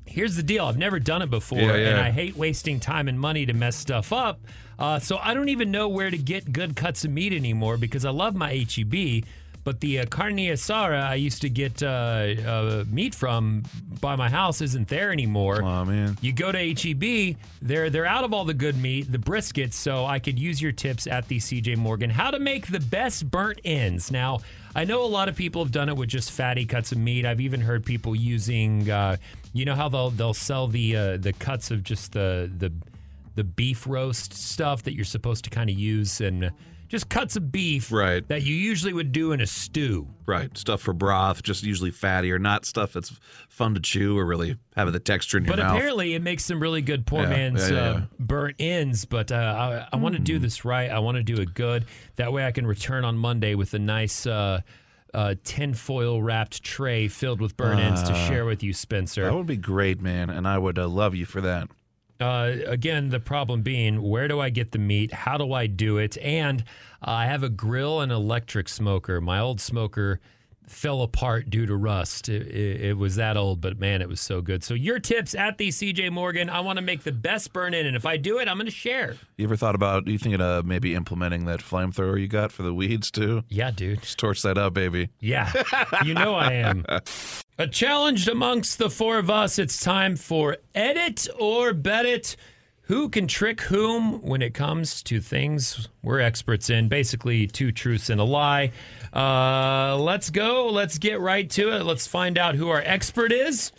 Here's 0.07 0.35
the 0.35 0.43
deal: 0.43 0.65
I've 0.65 0.77
never 0.79 0.99
done 0.99 1.21
it 1.21 1.29
before, 1.29 1.59
Yeah, 1.59 1.75
yeah. 1.75 1.89
and 1.89 1.99
I 1.99 2.09
hate 2.11 2.35
wasting 2.35 2.79
time 2.79 3.07
and 3.07 3.19
money 3.19 3.45
to 3.45 3.53
mess 3.53 3.75
stuff 3.75 4.11
up. 4.11 4.41
Uh, 4.79 4.97
so 4.99 5.19
I 5.21 5.35
don't 5.35 5.49
even 5.49 5.69
know 5.69 5.87
where 5.89 6.09
to 6.09 6.17
get 6.17 6.51
good 6.51 6.75
cuts 6.75 7.05
of 7.05 7.11
meat 7.11 7.33
anymore 7.33 7.77
because 7.77 8.03
I 8.03 8.09
love 8.09 8.35
my 8.35 8.65
HEB. 8.67 9.23
But 9.63 9.79
the 9.79 9.99
uh, 9.99 10.05
carne 10.07 10.37
asada 10.37 11.03
I 11.03 11.15
used 11.15 11.41
to 11.41 11.49
get 11.49 11.83
uh, 11.83 11.85
uh, 11.85 12.83
meat 12.89 13.13
from 13.13 13.63
by 13.99 14.15
my 14.15 14.29
house 14.29 14.61
isn't 14.61 14.87
there 14.87 15.11
anymore. 15.11 15.61
Oh 15.61 15.85
man. 15.85 16.17
You 16.21 16.33
go 16.33 16.51
to 16.51 16.73
HEB, 16.73 17.37
they're 17.61 17.89
they're 17.89 18.05
out 18.05 18.23
of 18.23 18.33
all 18.33 18.45
the 18.45 18.53
good 18.53 18.75
meat, 18.77 19.11
the 19.11 19.19
briskets. 19.19 19.73
So 19.73 20.05
I 20.05 20.19
could 20.19 20.39
use 20.39 20.61
your 20.61 20.71
tips 20.71 21.05
at 21.05 21.27
the 21.27 21.37
CJ 21.37 21.77
Morgan. 21.77 22.09
How 22.09 22.31
to 22.31 22.39
make 22.39 22.67
the 22.67 22.79
best 22.79 23.29
burnt 23.29 23.61
ends. 23.63 24.11
Now 24.11 24.39
I 24.75 24.85
know 24.85 25.03
a 25.03 25.07
lot 25.07 25.29
of 25.29 25.35
people 25.35 25.63
have 25.63 25.71
done 25.71 25.89
it 25.89 25.97
with 25.97 26.09
just 26.09 26.31
fatty 26.31 26.65
cuts 26.65 26.91
of 26.91 26.97
meat. 26.97 27.25
I've 27.25 27.41
even 27.41 27.61
heard 27.61 27.85
people 27.85 28.15
using, 28.15 28.89
uh, 28.89 29.17
you 29.53 29.65
know 29.65 29.75
how 29.75 29.89
they'll 29.89 30.09
they'll 30.11 30.33
sell 30.33 30.67
the 30.67 30.95
uh, 30.95 31.17
the 31.17 31.33
cuts 31.33 31.71
of 31.71 31.83
just 31.83 32.13
the 32.13 32.49
the 32.57 32.71
the 33.35 33.43
beef 33.43 33.85
roast 33.87 34.33
stuff 34.33 34.83
that 34.83 34.93
you're 34.93 35.05
supposed 35.05 35.43
to 35.43 35.49
kind 35.49 35.69
of 35.69 35.77
use 35.77 36.19
and 36.21 36.51
just 36.91 37.09
cuts 37.09 37.35
of 37.35 37.51
beef 37.51 37.91
Right. 37.91 38.27
that 38.27 38.43
you 38.43 38.53
usually 38.53 38.93
would 38.93 39.11
do 39.11 39.31
in 39.31 39.41
a 39.41 39.47
stew. 39.47 40.07
Right, 40.27 40.55
stuff 40.57 40.81
for 40.81 40.93
broth, 40.93 41.41
just 41.41 41.63
usually 41.63 41.89
fatty 41.91 42.31
or 42.31 42.37
not 42.39 42.65
stuff 42.65 42.93
that's 42.93 43.09
fun 43.49 43.73
to 43.73 43.79
chew 43.79 44.17
or 44.17 44.25
really 44.25 44.57
having 44.75 44.93
the 44.93 44.99
texture 44.99 45.37
in 45.37 45.45
your 45.45 45.55
But 45.55 45.63
mouth. 45.63 45.75
apparently, 45.77 46.13
it 46.13 46.21
makes 46.21 46.45
some 46.45 46.59
really 46.61 46.81
good 46.81 47.05
poor 47.07 47.23
Yeah, 47.23 47.29
man's 47.29 47.69
yeah, 47.71 47.75
yeah, 47.75 47.89
uh, 47.89 48.01
burnt 48.19 48.55
ends. 48.59 49.05
But 49.05 49.31
uh, 49.31 49.85
I, 49.91 49.95
I 49.95 49.99
want 49.99 50.13
to 50.15 50.21
do 50.21 50.37
this 50.39 50.63
right. 50.63 50.89
I 50.91 50.99
want 50.99 51.17
to 51.17 51.23
do 51.23 51.41
it 51.41 51.53
good. 51.53 51.85
That 52.17 52.31
way, 52.33 52.45
I 52.45 52.51
can 52.51 52.67
return 52.67 53.03
on 53.05 53.17
Monday 53.17 53.55
with 53.55 53.73
a 53.73 53.79
nice 53.79 54.25
uh, 54.27 54.61
uh, 55.13 55.35
tinfoil 55.43 56.21
wrapped 56.21 56.63
tray 56.63 57.07
filled 57.07 57.41
with 57.41 57.57
burnt 57.57 57.79
ends 57.81 58.03
to 58.03 58.13
share 58.15 58.45
with 58.45 58.63
you, 58.63 58.71
Spencer. 58.73 59.25
that 59.25 59.33
would 59.35 59.47
be 59.47 59.57
great, 59.57 60.01
man, 60.01 60.29
and 60.29 60.47
I 60.47 60.57
would 60.57 60.79
uh, 60.79 60.87
love 60.87 61.15
you 61.15 61.25
for 61.25 61.41
that. 61.41 61.67
Uh, 62.21 62.57
again, 62.67 63.09
the 63.09 63.19
problem 63.19 63.63
being, 63.63 64.01
where 64.01 64.27
do 64.27 64.39
I 64.39 64.49
get 64.49 64.71
the 64.71 64.77
meat? 64.77 65.11
How 65.11 65.37
do 65.37 65.53
I 65.53 65.65
do 65.65 65.97
it? 65.97 66.17
And 66.19 66.61
uh, 67.01 67.11
I 67.11 67.25
have 67.25 67.41
a 67.41 67.49
grill 67.49 67.99
and 67.99 68.11
electric 68.11 68.69
smoker. 68.69 69.19
My 69.19 69.39
old 69.39 69.59
smoker 69.59 70.19
fell 70.71 71.01
apart 71.01 71.49
due 71.49 71.65
to 71.65 71.75
rust. 71.75 72.29
It, 72.29 72.47
it, 72.47 72.81
it 72.81 72.97
was 72.97 73.15
that 73.15 73.37
old, 73.37 73.61
but 73.61 73.79
man, 73.79 74.01
it 74.01 74.09
was 74.09 74.21
so 74.21 74.41
good. 74.41 74.63
So 74.63 74.73
your 74.73 74.99
tips 74.99 75.35
at 75.35 75.57
the 75.57 75.69
CJ 75.69 76.11
Morgan. 76.11 76.49
I 76.49 76.61
want 76.61 76.77
to 76.77 76.81
make 76.81 77.03
the 77.03 77.11
best 77.11 77.53
burn 77.53 77.73
in, 77.73 77.85
and 77.85 77.95
if 77.95 78.05
I 78.05 78.17
do 78.17 78.39
it, 78.39 78.47
I'm 78.47 78.57
going 78.57 78.65
to 78.65 78.71
share. 78.71 79.15
You 79.37 79.45
ever 79.45 79.55
thought 79.55 79.75
about? 79.75 80.07
You 80.07 80.17
thinking 80.17 80.41
of 80.41 80.65
maybe 80.65 80.95
implementing 80.95 81.45
that 81.45 81.59
flamethrower 81.59 82.19
you 82.19 82.27
got 82.27 82.51
for 82.51 82.63
the 82.63 82.73
weeds 82.73 83.11
too? 83.11 83.43
Yeah, 83.49 83.71
dude. 83.71 84.01
Just 84.01 84.17
torch 84.17 84.41
that 84.43 84.57
up, 84.57 84.73
baby. 84.73 85.09
Yeah, 85.19 85.51
you 86.03 86.13
know 86.13 86.35
I 86.35 86.53
am. 86.53 86.85
A 87.57 87.67
challenge 87.67 88.27
amongst 88.27 88.79
the 88.79 88.89
four 88.89 89.19
of 89.19 89.29
us. 89.29 89.59
It's 89.59 89.79
time 89.79 90.15
for 90.15 90.57
Edit 90.73 91.27
or 91.37 91.73
Bet 91.73 92.05
It. 92.05 92.35
Who 92.83 93.07
can 93.07 93.27
trick 93.27 93.61
whom 93.61 94.21
when 94.21 94.41
it 94.41 94.53
comes 94.53 95.03
to 95.03 95.21
things 95.21 95.87
we're 96.03 96.19
experts 96.19 96.69
in? 96.69 96.89
Basically, 96.89 97.47
two 97.47 97.71
truths 97.71 98.09
and 98.09 98.19
a 98.19 98.23
lie. 98.23 98.71
Uh, 99.13 99.97
let's 99.99 100.29
go. 100.29 100.69
Let's 100.69 100.97
get 100.97 101.19
right 101.19 101.49
to 101.51 101.75
it. 101.75 101.83
Let's 101.83 102.07
find 102.07 102.37
out 102.37 102.55
who 102.55 102.69
our 102.69 102.81
expert 102.85 103.31
is, 103.31 103.71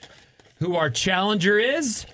who 0.59 0.77
our 0.77 0.91
challenger 0.91 1.59
is, 1.59 2.07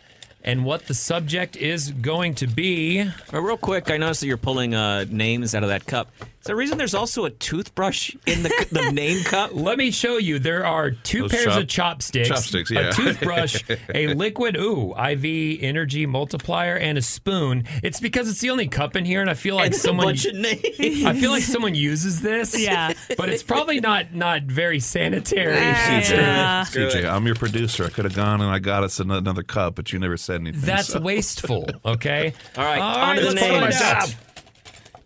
and 0.44 0.64
what 0.64 0.86
the 0.86 0.94
subject 0.94 1.56
is 1.56 1.90
going 1.90 2.34
to 2.36 2.46
be. 2.46 3.10
Real 3.32 3.56
quick, 3.56 3.90
I 3.90 3.96
noticed 3.96 4.20
that 4.20 4.28
you're 4.28 4.36
pulling 4.36 4.74
uh, 4.74 5.04
names 5.08 5.54
out 5.54 5.62
of 5.62 5.68
that 5.68 5.86
cup. 5.86 6.10
Is 6.40 6.44
there 6.44 6.54
a 6.54 6.58
reason 6.58 6.78
there's 6.78 6.94
also 6.94 7.24
a 7.24 7.30
toothbrush 7.30 8.14
in 8.26 8.42
the, 8.44 8.66
the 8.70 8.92
name 8.92 9.24
cup? 9.24 9.50
Let 9.54 9.76
me 9.76 9.90
show 9.90 10.18
you. 10.18 10.38
There 10.38 10.64
are 10.64 10.90
two 10.92 11.22
Those 11.22 11.30
pairs 11.32 11.44
chop- 11.46 11.58
of 11.62 11.68
chopsticks, 11.68 12.28
chopsticks, 12.28 12.70
yeah. 12.70 12.88
a 12.88 12.92
toothbrush, 12.92 13.62
a 13.94 14.14
liquid 14.14 14.56
ooh 14.56 14.94
IV 14.96 15.58
energy 15.62 16.06
multiplier, 16.06 16.76
and 16.76 16.96
a 16.96 17.02
spoon. 17.02 17.64
It's 17.82 17.98
because 18.00 18.28
it's 18.30 18.40
the 18.40 18.50
only 18.50 18.68
cup 18.68 18.94
in 18.96 19.04
here, 19.04 19.20
and 19.20 19.28
I 19.28 19.34
feel 19.34 19.56
like 19.56 19.66
And 19.66 19.74
someone. 19.74 20.06
a 20.06 20.08
bunch 20.10 20.26
of 20.26 20.34
names. 20.36 21.04
I 21.04 21.12
feel 21.14 21.30
like 21.30 21.42
someone 21.42 21.74
uses 21.74 22.20
this. 22.22 22.58
Yeah. 22.68 22.92
but 23.16 23.28
it's 23.28 23.42
probably 23.42 23.80
not 23.80 24.14
not 24.14 24.42
very 24.42 24.80
sanitary. 24.80 25.54
Yeah. 25.54 26.64
CJ, 26.64 27.04
I'm 27.08 27.26
your 27.26 27.34
producer. 27.34 27.84
I 27.84 27.88
could 27.88 28.04
have 28.04 28.14
gone 28.14 28.40
and 28.40 28.50
I 28.50 28.58
got 28.58 28.84
us 28.84 29.00
another 29.00 29.42
cup, 29.42 29.74
but 29.74 29.92
you 29.92 29.98
never 29.98 30.16
said 30.16 30.40
anything. 30.40 30.60
That's 30.62 30.88
so. 30.88 31.00
wasteful. 31.00 31.68
Okay. 31.84 32.32
All 32.56 32.64
right, 32.64 32.78
All 32.80 32.96
on 32.98 33.16
to 33.16 33.22
the 33.22 33.28
let's 33.32 33.40
find 33.40 33.72
out. 33.74 34.14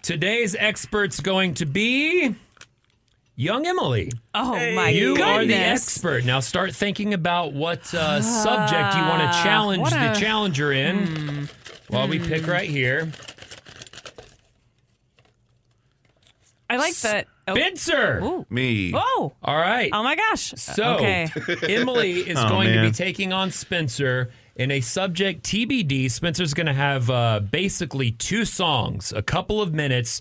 Today's 0.03 0.55
expert's 0.57 1.21
going 1.21 1.55
to 1.55 1.67
be 1.67 2.35
young 3.37 3.67
Emily. 3.67 4.11
Oh 4.35 4.53
my 4.75 4.89
You 4.89 5.15
goodness. 5.17 5.29
are 5.29 5.45
the 5.45 5.55
expert. 5.55 6.25
Now 6.25 6.41
start 6.41 6.75
thinking 6.75 7.15
about 7.15 7.53
what 7.53 7.93
uh, 7.95 8.21
subject 8.21 8.97
you 8.97 9.03
want 9.03 9.23
to 9.23 9.43
challenge 9.43 9.81
what 9.83 9.91
the 9.93 10.13
a- 10.13 10.15
challenger 10.17 10.73
in. 10.73 11.49
While 11.89 12.09
we 12.09 12.19
pick 12.19 12.47
right 12.47 12.69
here. 12.69 13.13
I 16.71 16.77
like 16.79 16.95
that. 17.01 17.27
Oh. 17.47 17.55
Spencer. 17.55 18.21
Ooh. 18.23 18.47
me. 18.49 18.93
Oh. 18.95 19.33
All 19.43 19.57
right. 19.57 19.91
Oh 19.93 20.03
my 20.03 20.17
gosh. 20.17 20.55
So 20.57 20.95
okay. 20.95 21.29
Emily 21.69 22.21
is 22.29 22.39
Oh, 22.39 22.49
going 22.49 22.73
to 22.73 22.81
be 22.83 22.91
taking 22.93 23.33
on 23.33 23.51
Spencer 23.51 24.31
in 24.57 24.71
a 24.71 24.81
subject 24.81 25.45
TBD. 25.45 26.11
Spencer's 26.11 26.55
going 26.55 26.67
to 26.67 26.73
have 26.73 27.11
uh, 27.11 27.41
basically 27.41 28.13
two 28.13 28.45
songs, 28.45 29.13
a 29.13 29.23
couple 29.23 29.61
of 29.61 29.73
minutes 29.73 30.21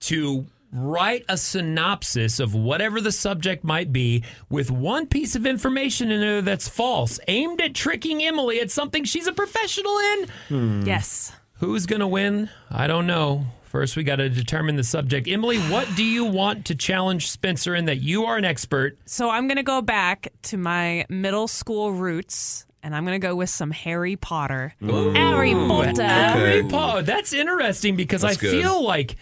to 0.00 0.46
write 0.72 1.24
a 1.28 1.36
synopsis 1.36 2.40
of 2.40 2.54
whatever 2.54 3.00
the 3.00 3.12
subject 3.12 3.64
might 3.64 3.92
be 3.92 4.22
with 4.50 4.70
one 4.70 5.06
piece 5.06 5.34
of 5.34 5.46
information 5.46 6.10
in 6.10 6.20
there 6.20 6.42
that's 6.42 6.68
false, 6.68 7.18
aimed 7.28 7.60
at 7.60 7.74
tricking 7.74 8.22
Emily 8.22 8.60
at 8.60 8.70
something 8.70 9.04
she's 9.04 9.26
a 9.26 9.32
professional 9.32 9.96
in. 9.98 10.86
Yes. 10.86 11.32
Who's 11.54 11.86
going 11.86 12.00
to 12.00 12.06
win? 12.06 12.50
I 12.70 12.86
don't 12.86 13.06
know. 13.06 13.46
First, 13.62 13.96
we 13.96 14.04
got 14.04 14.16
to 14.16 14.30
determine 14.30 14.76
the 14.76 14.84
subject. 14.84 15.28
Emily, 15.28 15.58
what 15.58 15.88
do 15.94 16.02
you 16.02 16.24
want 16.24 16.64
to 16.66 16.74
challenge 16.74 17.30
Spencer 17.30 17.74
in 17.74 17.84
that 17.84 17.98
you 17.98 18.24
are 18.24 18.36
an 18.36 18.44
expert? 18.44 18.96
So 19.04 19.28
I'm 19.28 19.46
going 19.46 19.56
to 19.56 19.62
go 19.62 19.82
back 19.82 20.28
to 20.44 20.56
my 20.56 21.04
middle 21.10 21.48
school 21.48 21.92
roots 21.92 22.64
and 22.82 22.94
I'm 22.94 23.04
going 23.04 23.20
to 23.20 23.26
go 23.26 23.34
with 23.34 23.50
some 23.50 23.70
Harry 23.70 24.16
Potter. 24.16 24.74
Harry 24.80 25.54
Potter. 25.54 26.02
Harry 26.02 26.64
Potter. 26.64 27.02
That's 27.02 27.32
interesting 27.32 27.96
because 27.96 28.22
That's 28.22 28.38
I 28.38 28.40
good. 28.40 28.62
feel 28.62 28.82
like 28.84 29.16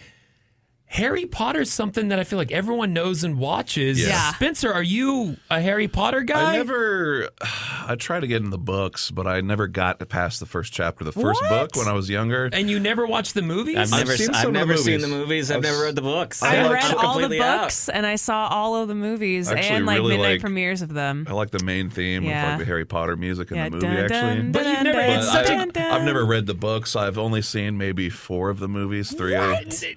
Harry 0.89 1.25
Potter's 1.25 1.69
something 1.71 2.07
that 2.07 2.17
I 2.17 2.23
feel 2.23 2.37
like 2.39 2.51
everyone 2.51 2.93
knows 2.93 3.23
and 3.25 3.37
watches. 3.37 3.99
Yeah. 4.01 4.07
Yeah. 4.07 4.33
Spencer, 4.33 4.71
are 4.73 4.81
you 4.83 5.35
a 5.49 5.59
Harry 5.59 5.87
Potter 5.89 6.21
guy? 6.21 6.53
I 6.53 6.57
never. 6.57 7.29
I 7.89 7.95
tried 7.95 8.21
to 8.21 8.27
get 8.27 8.41
in 8.41 8.49
the 8.49 8.57
books, 8.57 9.11
but 9.11 9.27
I 9.27 9.39
never 9.41 9.67
got 9.67 10.05
past 10.09 10.39
the 10.41 10.45
first 10.45 10.73
chapter 10.73 11.03
of 11.05 11.13
the 11.13 11.21
first 11.21 11.41
What? 11.41 11.49
book 11.49 11.75
when 11.75 11.87
I 11.87 11.93
was 11.93 12.09
younger. 12.09 12.49
and 12.51 12.69
you 12.69 12.79
never 12.79 13.05
watched 13.05 13.33
the 13.33 13.41
movies? 13.41 13.77
I've 13.77 13.93
I've 13.93 13.99
never, 14.07 14.17
seen 14.17 14.29
I've 14.29 14.35
some 14.41 14.47
of 14.47 14.53
the 14.53 14.59
never 14.59 14.77
seen 14.77 14.93
movies. 14.95 15.01
the 15.09 15.15
movies. 15.17 15.51
I've 15.51 15.57
I've 15.57 15.63
never 15.63 15.83
read 15.83 15.95
the 15.95 16.01
books. 16.01 16.41
I 16.43 16.57
I 16.57 16.61
like- 16.63 16.73
read 16.73 16.83
I'm 16.85 16.97
all 16.97 17.13
the 17.15 17.19
completely 17.21 17.41
out. 17.41 17.61
books 17.63 17.89
and 17.89 18.05
I 18.05 18.15
saw 18.15 18.47
all 18.47 18.75
of 18.81 18.87
the 18.87 18.95
movies 18.95 19.49
actually 19.51 19.75
and 19.75 19.85
like 19.85 19.97
really 19.99 20.15
midnight 20.17 20.31
like- 20.33 20.41
premieres 20.41 20.81
of 20.81 20.93
them. 20.93 21.25
I 21.29 21.33
like 21.33 21.51
the 21.51 21.63
main 21.63 21.89
theme 21.89 22.23
Yeah. 22.23 22.43
of 22.43 22.49
like 22.51 22.59
the 22.59 22.65
Harry 22.65 22.85
Potter 22.85 23.15
music 23.15 23.51
in 23.51 23.57
Yeah, 23.57 23.65
the 23.65 23.71
movie. 23.71 23.87
dun, 23.87 23.97
actually, 23.97 24.19
dun, 24.37 24.51
But 24.53 24.65
you've 24.65 24.83
never- 24.83 24.99
dun, 25.01 25.09
it's 25.19 25.25
But 25.27 25.31
such 25.33 25.45
a- 25.45 25.57
dun, 25.57 25.69
dun. 25.69 25.91
I, 25.91 25.93
have 25.97 26.03
never 26.03 26.25
read 26.25 26.45
the 26.45 26.53
books. 26.53 26.95
I've 26.95 27.17
only 27.17 27.41
seen 27.41 27.77
maybe 27.77 28.09
four 28.09 28.49
of 28.49 28.59
the 28.59 28.67
movies. 28.67 29.13
Three. 29.13 29.35
of 29.35 29.49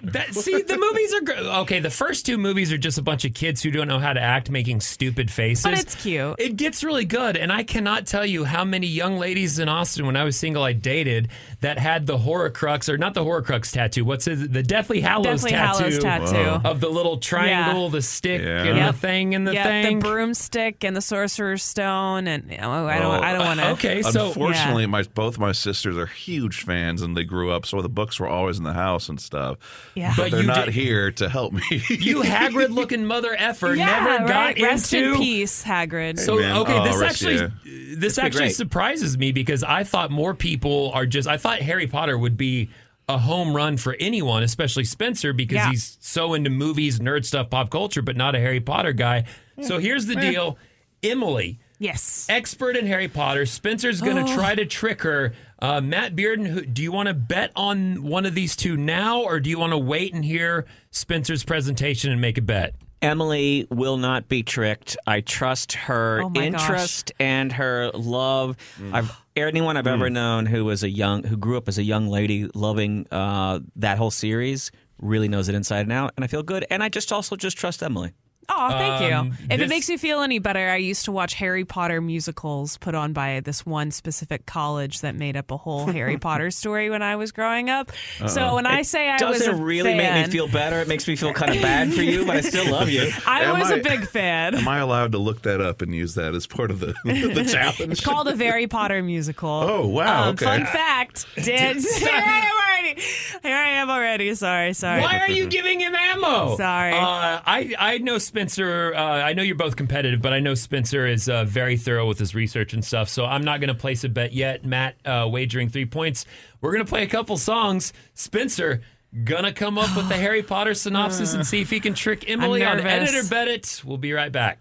That, 0.03 0.33
see, 0.33 0.61
the 0.61 0.77
movies 0.81 1.13
are 1.13 1.21
good. 1.21 1.37
Okay, 1.61 1.79
the 1.79 1.89
first 1.89 2.25
two 2.25 2.37
movies 2.37 2.71
are 2.73 2.77
just 2.77 2.97
a 2.97 3.01
bunch 3.01 3.23
of 3.25 3.33
kids 3.33 3.61
who 3.63 3.71
don't 3.71 3.87
know 3.87 3.99
how 3.99 4.13
to 4.13 4.19
act 4.21 4.49
making 4.49 4.81
stupid 4.81 5.29
faces. 5.31 5.63
But 5.63 5.79
it's 5.79 5.95
cute. 5.95 6.35
It 6.39 6.55
gets 6.57 6.83
really 6.83 7.05
good. 7.05 7.37
And 7.37 7.51
I 7.51 7.63
cannot 7.63 8.05
tell 8.07 8.25
you 8.25 8.43
how 8.43 8.65
many 8.65 8.87
young 8.87 9.17
ladies 9.17 9.59
in 9.59 9.69
Austin 9.69 10.05
when 10.05 10.15
I 10.17 10.23
was 10.23 10.35
single 10.37 10.63
I 10.63 10.73
dated 10.73 11.29
that 11.61 11.77
had 11.77 12.05
the 12.07 12.17
Horcrux, 12.17 12.89
or 12.89 12.97
not 12.97 13.13
the 13.13 13.23
Horcrux 13.23 13.71
tattoo, 13.71 14.03
what's 14.03 14.27
it? 14.27 14.51
The 14.51 14.63
Deathly 14.63 14.99
Hallows 15.01 15.43
Deathly 15.43 15.51
tattoo. 15.51 15.83
Hallows 16.07 16.31
tattoo. 16.31 16.67
Of 16.67 16.79
the 16.81 16.89
little 16.89 17.17
triangle, 17.17 17.89
the 17.89 18.01
stick, 18.01 18.41
Yeah. 18.41 18.63
and 18.63 18.77
Yep. 18.77 18.91
the 18.95 18.97
thing, 18.99 19.35
and 19.35 19.47
the 19.47 19.53
yeah, 19.53 19.63
thing. 19.83 19.99
the 19.99 20.05
broomstick 20.07 20.83
and 20.83 20.95
the 20.95 21.01
sorcerer's 21.01 21.63
stone, 21.63 22.27
and 22.27 22.51
oh, 22.61 22.85
I 22.87 22.97
don't, 22.99 23.05
Oh, 23.15 23.21
I 23.21 23.33
don't 23.33 23.45
want 23.45 23.59
to. 23.59 23.67
Uh, 23.67 23.71
okay, 23.73 24.01
so 24.01 24.27
Unfortunately, 24.27 24.85
my 24.87 25.03
both 25.03 25.37
my 25.37 25.51
sisters 25.51 25.97
are 25.97 26.05
huge 26.07 26.63
fans, 26.63 27.01
and 27.01 27.15
they 27.15 27.23
grew 27.23 27.51
up. 27.51 27.65
So 27.65 27.81
the 27.81 27.89
books 27.89 28.19
were 28.19 28.27
always 28.27 28.57
in 28.57 28.63
the 28.63 28.73
house 28.73 29.09
and 29.09 29.19
stuff. 29.21 29.57
Yeah. 29.95 30.13
But 30.17 30.31
They're 30.31 30.41
you 30.41 30.47
not 30.47 30.65
did- 30.65 30.70
here 30.71 31.11
to 31.11 31.29
help 31.29 31.53
me. 31.53 31.61
you 31.89 32.21
Hagrid 32.21 32.69
looking 32.69 33.05
mother 33.05 33.35
effer 33.37 33.73
yeah, 33.73 33.85
never 33.85 34.27
got. 34.27 34.59
Rest 34.59 34.93
into 34.93 35.13
in 35.13 35.19
peace, 35.19 35.63
Hagrid. 35.63 36.19
So 36.19 36.37
man. 36.39 36.57
okay, 36.57 36.79
Oh, 36.79 36.83
this 36.83 37.01
actually 37.01 37.35
yeah. 37.35 37.49
this 37.97 38.17
actually 38.17 38.45
great. 38.45 38.55
surprises 38.55 39.17
me 39.17 39.31
because 39.31 39.63
I 39.63 39.83
thought 39.83 40.09
more 40.11 40.33
people 40.33 40.91
are 40.93 41.05
just 41.05 41.27
I 41.27 41.37
thought 41.37 41.59
Harry 41.59 41.87
Potter 41.87 42.17
would 42.17 42.37
be 42.37 42.69
a 43.09 43.17
home 43.17 43.55
run 43.55 43.77
for 43.77 43.95
anyone, 43.99 44.41
especially 44.43 44.85
Spencer, 44.85 45.33
because 45.33 45.57
Yeah. 45.57 45.69
he's 45.71 45.97
so 45.99 46.33
into 46.33 46.49
movies, 46.49 46.99
nerd 46.99 47.25
stuff, 47.25 47.49
pop 47.49 47.69
culture, 47.69 48.01
but 48.01 48.15
not 48.15 48.35
a 48.35 48.39
Harry 48.39 48.61
Potter 48.61 48.93
guy. 48.93 49.25
So 49.61 49.77
here's 49.77 50.05
the 50.07 50.15
deal. 50.15 50.57
Emily, 51.03 51.59
yes. 51.79 52.27
expert 52.29 52.77
in 52.77 52.85
Harry 52.87 53.07
Potter. 53.07 53.45
Spencer's 53.45 54.01
going 54.01 54.23
to 54.23 54.31
oh. 54.31 54.35
try 54.35 54.55
to 54.55 54.65
trick 54.65 55.01
her. 55.01 55.33
Uh, 55.61 55.79
Matt 55.79 56.15
Bearden, 56.15 56.47
who, 56.47 56.65
do 56.65 56.81
you 56.81 56.91
want 56.91 57.07
to 57.07 57.13
bet 57.13 57.51
on 57.55 58.01
one 58.03 58.25
of 58.25 58.33
these 58.33 58.55
two 58.55 58.75
now, 58.75 59.21
or 59.21 59.39
do 59.39 59.49
you 59.49 59.59
want 59.59 59.73
to 59.73 59.77
wait 59.77 60.13
and 60.13 60.25
hear 60.25 60.65
Spencer's 60.89 61.43
presentation 61.43 62.11
and 62.11 62.19
make 62.19 62.37
a 62.39 62.41
bet? 62.41 62.73
Emily 63.03 63.67
will 63.69 63.97
not 63.97 64.27
be 64.27 64.43
tricked. 64.43 64.95
I 65.07 65.21
trust 65.21 65.73
her 65.73 66.21
Oh 66.23 66.29
my 66.29 66.49
gosh. 66.49 66.61
interest 66.61 67.11
and 67.19 67.51
her 67.53 67.91
love. 67.93 68.57
Mm. 68.79 68.93
I've 68.93 69.11
anyone 69.35 69.75
I've 69.77 69.87
ever 69.87 70.09
known 70.09 70.45
who 70.45 70.65
was 70.65 70.83
a 70.83 70.89
young 70.89 71.23
who 71.23 71.35
grew 71.37 71.57
up 71.57 71.67
as 71.67 71.77
a 71.79 71.83
young 71.83 72.09
lady 72.09 72.47
loving 72.53 73.07
uh, 73.11 73.59
that 73.77 73.97
whole 73.97 74.11
series 74.11 74.71
really 74.99 75.27
knows 75.27 75.49
it 75.49 75.55
inside 75.55 75.81
and 75.81 75.91
out, 75.91 76.13
and 76.15 76.23
I 76.23 76.27
feel 76.27 76.43
good. 76.43 76.65
And 76.69 76.83
I 76.83 76.89
just 76.89 77.11
also 77.11 77.35
just 77.35 77.57
trust 77.57 77.81
Emily. 77.81 78.13
Oh, 78.49 78.69
thank 78.69 79.13
Um, 79.13 79.27
you. 79.27 79.33
If 79.43 79.47
this- 79.49 79.61
it 79.61 79.69
makes 79.69 79.87
you 79.89 79.97
feel 79.97 80.21
any 80.21 80.39
better, 80.39 80.69
I 80.69 80.75
used 80.75 81.05
to 81.05 81.11
watch 81.11 81.35
Harry 81.35 81.63
Potter 81.63 82.01
musicals 82.01 82.77
put 82.77 82.95
on 82.95 83.13
by 83.13 83.39
this 83.39 83.65
one 83.65 83.91
specific 83.91 84.45
college 84.45 85.01
that 85.01 85.15
made 85.15 85.37
up 85.37 85.51
a 85.51 85.57
whole 85.57 85.85
Harry 85.87 86.17
Potter 86.19 86.51
story 86.51 86.89
when 86.89 87.01
I 87.01 87.15
was 87.15 87.31
growing 87.31 87.69
up. 87.69 87.91
So 88.27 88.55
when 88.55 88.65
I 88.65 88.81
say 88.81 89.07
I 89.09 89.13
was 89.23 89.39
Doesn't 89.39 89.53
a 89.53 89.63
really 89.63 89.93
make 89.95 90.13
me 90.27 90.31
feel 90.31 90.47
better. 90.49 90.79
It 90.81 90.87
makes 90.89 91.07
me 91.07 91.15
feel 91.15 91.31
kind 91.33 91.55
of 91.55 91.61
bad 91.61 91.93
for 91.93 92.01
you, 92.01 92.25
but 92.25 92.35
I 92.35 92.41
still 92.41 92.69
love 92.69 92.89
you. 92.89 93.09
I 93.25 93.43
Am 93.43 93.57
was 93.59 93.69
a 93.71 93.75
I- 93.75 93.79
big 93.79 94.07
fan. 94.07 94.55
Am 94.55 94.67
I 94.67 94.79
allowed 94.79 95.13
to 95.13 95.17
look 95.17 95.43
that 95.43 95.61
up 95.61 95.81
and 95.81 95.95
use 95.95 96.15
that 96.15 96.35
as 96.35 96.45
part 96.47 96.71
of 96.71 96.79
the 96.81 96.93
the 97.05 97.45
challenge? 97.49 97.91
It's 97.93 98.01
called 98.01 98.27
a 98.27 98.35
Harry 98.35 98.67
Potter 98.67 99.01
musical. 99.01 99.49
Oh, 99.49 99.87
wow, 99.87 100.23
Um, 100.23 100.29
okay. 100.35 100.45
Fun 100.45 100.65
fact. 100.65 101.25
Did 101.35 101.77
here 101.77 102.09
I 102.11 102.39
am 102.39 102.51
already. 102.53 103.01
Here 103.43 103.55
I 103.55 103.69
am 103.69 103.89
already. 103.89 104.35
Sorry, 104.35 104.73
sorry. 104.73 105.01
Why 105.01 105.19
are 105.19 105.29
you 105.29 105.47
giving 105.47 105.79
him 105.79 105.95
ammo? 105.95 106.57
Sorry. 106.57 106.93
Uh, 106.93 107.39
I 107.45 107.75
I 107.79 107.97
know 107.99 108.17
Spencer. 108.31 108.93
Uh, 108.95 109.01
I 109.01 109.33
know 109.33 109.43
you're 109.43 109.55
both 109.55 109.75
competitive, 109.75 110.21
but 110.21 110.31
I 110.31 110.39
know 110.39 110.53
Spencer 110.53 111.05
is 111.05 111.27
uh, 111.27 111.43
very 111.43 111.75
thorough 111.75 112.07
with 112.07 112.17
his 112.17 112.33
research 112.33 112.73
and 112.73 112.83
stuff. 112.83 113.09
So 113.09 113.25
I'm 113.25 113.43
not 113.43 113.59
going 113.59 113.67
to 113.67 113.75
place 113.75 114.05
a 114.05 114.09
bet 114.09 114.31
yet. 114.31 114.63
Matt 114.63 114.95
uh, 115.03 115.27
wagering 115.29 115.67
three 115.67 115.85
points. 115.85 116.25
We're 116.61 116.71
going 116.71 116.85
to 116.85 116.89
play 116.89 117.03
a 117.03 117.07
couple 117.07 117.35
songs. 117.35 117.91
Spencer 118.13 118.79
gonna 119.25 119.51
come 119.51 119.77
up 119.77 119.93
with 119.97 120.07
the 120.07 120.15
Harry 120.25 120.43
Potter 120.43 120.73
synopsis 120.73 121.33
and 121.33 121.45
see 121.45 121.59
if 121.59 121.69
he 121.69 121.81
can 121.81 121.93
trick 121.93 122.29
Emily 122.29 122.63
on 122.63 122.79
edit 122.79 123.13
or 123.13 123.27
bet 123.27 123.49
it. 123.49 123.81
We'll 123.83 123.97
be 123.97 124.13
right 124.13 124.31
back. 124.31 124.59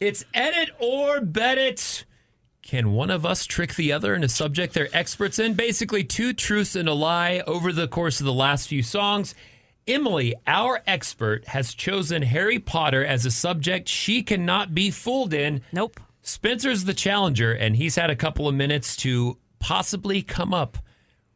It's 0.00 0.24
edit 0.34 0.70
or 0.80 1.20
bet 1.20 1.58
it. 1.58 2.04
Can 2.62 2.90
one 2.90 3.12
of 3.12 3.24
us 3.24 3.46
trick 3.46 3.76
the 3.76 3.92
other 3.92 4.16
in 4.16 4.24
a 4.24 4.28
subject 4.28 4.74
they're 4.74 4.88
experts 4.92 5.38
in? 5.38 5.54
Basically, 5.54 6.02
two 6.02 6.32
truths 6.32 6.74
and 6.74 6.88
a 6.88 6.92
lie 6.92 7.40
over 7.46 7.72
the 7.72 7.86
course 7.86 8.18
of 8.18 8.26
the 8.26 8.32
last 8.32 8.66
few 8.66 8.82
songs. 8.82 9.36
Emily, 9.88 10.34
our 10.46 10.82
expert, 10.86 11.46
has 11.48 11.74
chosen 11.74 12.22
Harry 12.22 12.58
Potter 12.58 13.04
as 13.04 13.24
a 13.24 13.30
subject 13.30 13.88
she 13.88 14.22
cannot 14.22 14.74
be 14.74 14.90
fooled 14.90 15.32
in. 15.32 15.62
Nope. 15.72 15.98
Spencer's 16.22 16.84
the 16.84 16.94
challenger, 16.94 17.52
and 17.52 17.74
he's 17.74 17.96
had 17.96 18.10
a 18.10 18.16
couple 18.16 18.46
of 18.46 18.54
minutes 18.54 18.96
to 18.96 19.38
possibly 19.58 20.22
come 20.22 20.52
up 20.52 20.78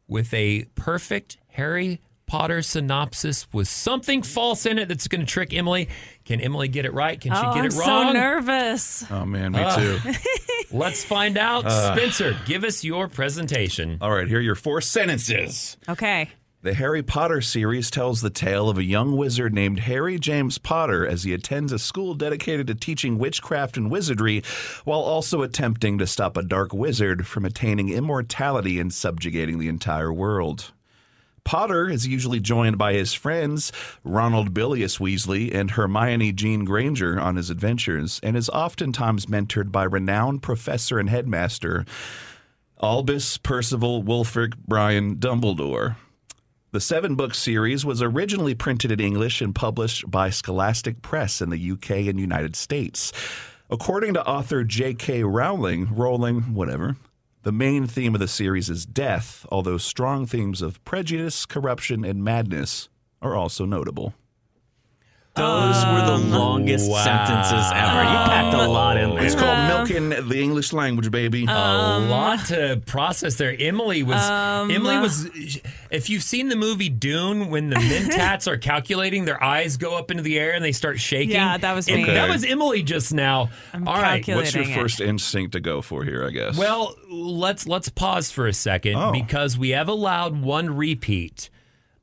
with 0.07 0.33
a 0.35 0.65
perfect 0.75 1.39
Harry 1.49 2.01
Potter 2.27 2.63
synopsis 2.63 3.47
with 3.53 3.69
something 3.69 4.23
false 4.23 4.65
in 4.65 4.79
it 4.79 4.89
that's 4.89 5.09
going 5.09 5.21
to 5.21 5.27
trick 5.27 5.53
Emily. 5.53 5.89
Can 6.25 6.41
Emily 6.41 6.69
get 6.69 6.87
it 6.87 6.95
right? 6.95 7.21
Can 7.21 7.35
she 7.35 7.43
oh, 7.43 7.55
get 7.55 7.65
it 7.65 7.75
wrong? 7.75 7.89
I'm 7.89 8.09
it 8.09 8.13
so 8.13 8.13
nervous. 8.13 9.11
Oh 9.11 9.25
man, 9.27 9.53
me 9.53 9.61
uh, 9.61 9.77
too. 9.77 9.99
Let's 10.73 11.05
find 11.05 11.37
out. 11.37 11.67
Uh. 11.67 11.95
Spencer, 11.95 12.35
give 12.47 12.65
us 12.65 12.85
your 12.85 13.09
presentation. 13.09 13.99
All 14.01 14.11
right, 14.11 14.27
here 14.27 14.39
are 14.39 14.43
your 14.43 14.55
four 14.55 14.81
sentences. 14.81 15.77
Okay. 15.89 16.31
The 16.65 16.75
Harry 16.75 17.03
Potter 17.03 17.41
series 17.41 17.91
tells 17.91 18.21
the 18.21 18.31
tale 18.31 18.69
of 18.69 18.79
a 18.79 18.85
young 18.85 19.17
wizard 19.17 19.53
named 19.53 19.81
Harry 19.81 20.17
James 20.17 20.59
Potter 20.59 21.05
as 21.05 21.25
he 21.25 21.35
attends 21.35 21.73
a 21.73 21.79
school 21.79 22.15
dedicated 22.15 22.69
to 22.69 22.77
teaching 22.77 23.19
witchcraft 23.19 23.77
and 23.77 23.91
wizardry 23.91 24.45
while 24.85 25.01
also 25.01 25.43
attempting 25.43 25.99
to 25.99 26.07
stop 26.07 26.37
a 26.37 26.43
dark 26.45 26.73
wizard 26.73 27.27
from 27.27 27.45
attaining 27.45 27.89
immortality 27.89 28.79
and 28.79 28.95
subjugating 28.95 29.59
the 29.59 29.67
entire 29.67 30.13
world. 30.13 30.71
Potter 31.43 31.89
is 31.89 32.07
usually 32.07 32.39
joined 32.39 32.79
by 32.79 32.93
his 32.93 33.13
friends 33.13 33.73
Ronald 34.05 34.55
Bilius 34.55 34.99
Weasley 34.99 35.53
and 35.53 35.73
Hermione 35.73 36.31
Jean 36.31 36.65
Granger 36.65 37.19
on 37.19 37.35
his 37.35 37.51
adventures, 37.51 38.21
and 38.23 38.37
is 38.37 38.49
oftentimes 38.51 39.27
mentored 39.27 39.73
by 39.73 39.83
renowned 39.83 40.43
professor 40.45 41.01
and 41.01 41.11
headmaster 41.11 41.85
Albus 42.81 43.37
Percival 43.37 44.05
Wulfric 44.05 44.55
Brian 44.69 45.17
Dumbledore. 45.17 45.97
The 46.73 46.81
seven 46.81 47.17
book 47.17 47.35
series 47.35 47.85
was 47.85 48.01
originally 48.01 48.55
printed 48.55 48.91
in 48.91 48.99
English 48.99 49.43
and 49.43 49.55
published 49.55 50.11
by 50.11 50.31
Scholastic 50.31 51.03
Press 51.03 51.43
in 51.43 51.51
the 51.51 51.71
UK 51.73 52.09
and 52.09 52.19
United 52.19 52.57
States. 52.57 53.13
According 53.69 54.15
to 54.15 54.27
author 54.27 54.65
J.K. 54.65 55.23
Rowling, 55.25 55.95
Rowling, 55.95 56.55
whatever, 56.55 56.97
the 57.43 57.53
main 57.53 57.87
theme 57.87 58.15
of 58.15 58.21
the 58.21 58.27
series 58.27 58.71
is 58.71 58.87
death, 58.87 59.45
although 59.53 59.77
strong 59.77 60.25
themes 60.25 60.63
of 60.63 60.83
prejudice, 60.83 61.45
corruption, 61.45 62.07
and 62.07 62.25
madness 62.25 62.89
are 63.21 63.37
also 63.37 63.67
notable. 63.67 64.15
Those 65.35 65.77
were 65.87 66.05
the 66.05 66.13
um, 66.13 66.31
longest 66.31 66.91
wow. 66.91 67.03
sentences 67.03 67.73
ever. 67.73 68.03
You 68.03 68.19
packed 68.29 68.55
a 68.55 68.59
um, 68.61 68.71
lot 68.71 68.99
in 68.99 69.15
there. 69.15 69.25
It's 69.25 69.35
called 69.35 69.67
milking 69.67 70.11
the 70.29 70.39
English 70.39 70.75
language, 70.75 71.11
baby. 71.11 71.47
a 71.47 71.51
um, 71.51 72.11
lot 72.11 72.45
to 72.47 72.83
process 72.85 73.37
there. 73.37 73.57
Emily 73.59 74.03
was 74.03 74.21
Emily 74.71 74.99
was 74.99 75.31
if 75.91 76.11
you've 76.11 76.23
seen 76.23 76.49
the 76.49 76.57
movie 76.57 76.91
Dune 76.91 77.49
when 77.49 77.71
the 77.71 77.77
Mentats 77.93 78.47
are 78.47 78.59
calculating, 78.59 79.25
their 79.25 79.43
eyes 79.43 79.79
go 79.79 79.97
up 79.97 80.11
into 80.11 80.23
the 80.23 80.39
air 80.39 80.53
and 80.53 80.63
they 80.63 80.73
start 80.73 81.01
shaking. 81.01 81.31
Yeah, 81.31 81.57
that 81.57 81.73
was 81.73 81.89
And 81.89 82.03
me. 82.03 82.05
That 82.05 82.29
was 82.29 82.45
Emily 82.45 82.83
just 82.83 83.15
now. 83.15 83.49
I'm 83.73 83.89
All 83.89 83.95
right. 83.95 84.27
What's 84.29 84.55
your 84.55 84.65
it. 84.65 84.75
first 84.75 85.01
instinct 85.01 85.53
to 85.53 85.61
go 85.61 85.81
for 85.81 86.05
here, 86.05 86.27
I 86.27 86.31
guess? 86.31 86.59
Well, 86.59 86.95
let's 87.09 87.67
let's 87.67 87.89
pause 87.89 88.31
for 88.31 88.47
a 88.47 88.53
second 88.53 88.97
Oh. 88.97 89.13
because 89.13 89.57
we 89.57 89.71
have 89.71 89.89
allowed 89.89 90.43
one 90.43 90.77
repeat 90.77 91.49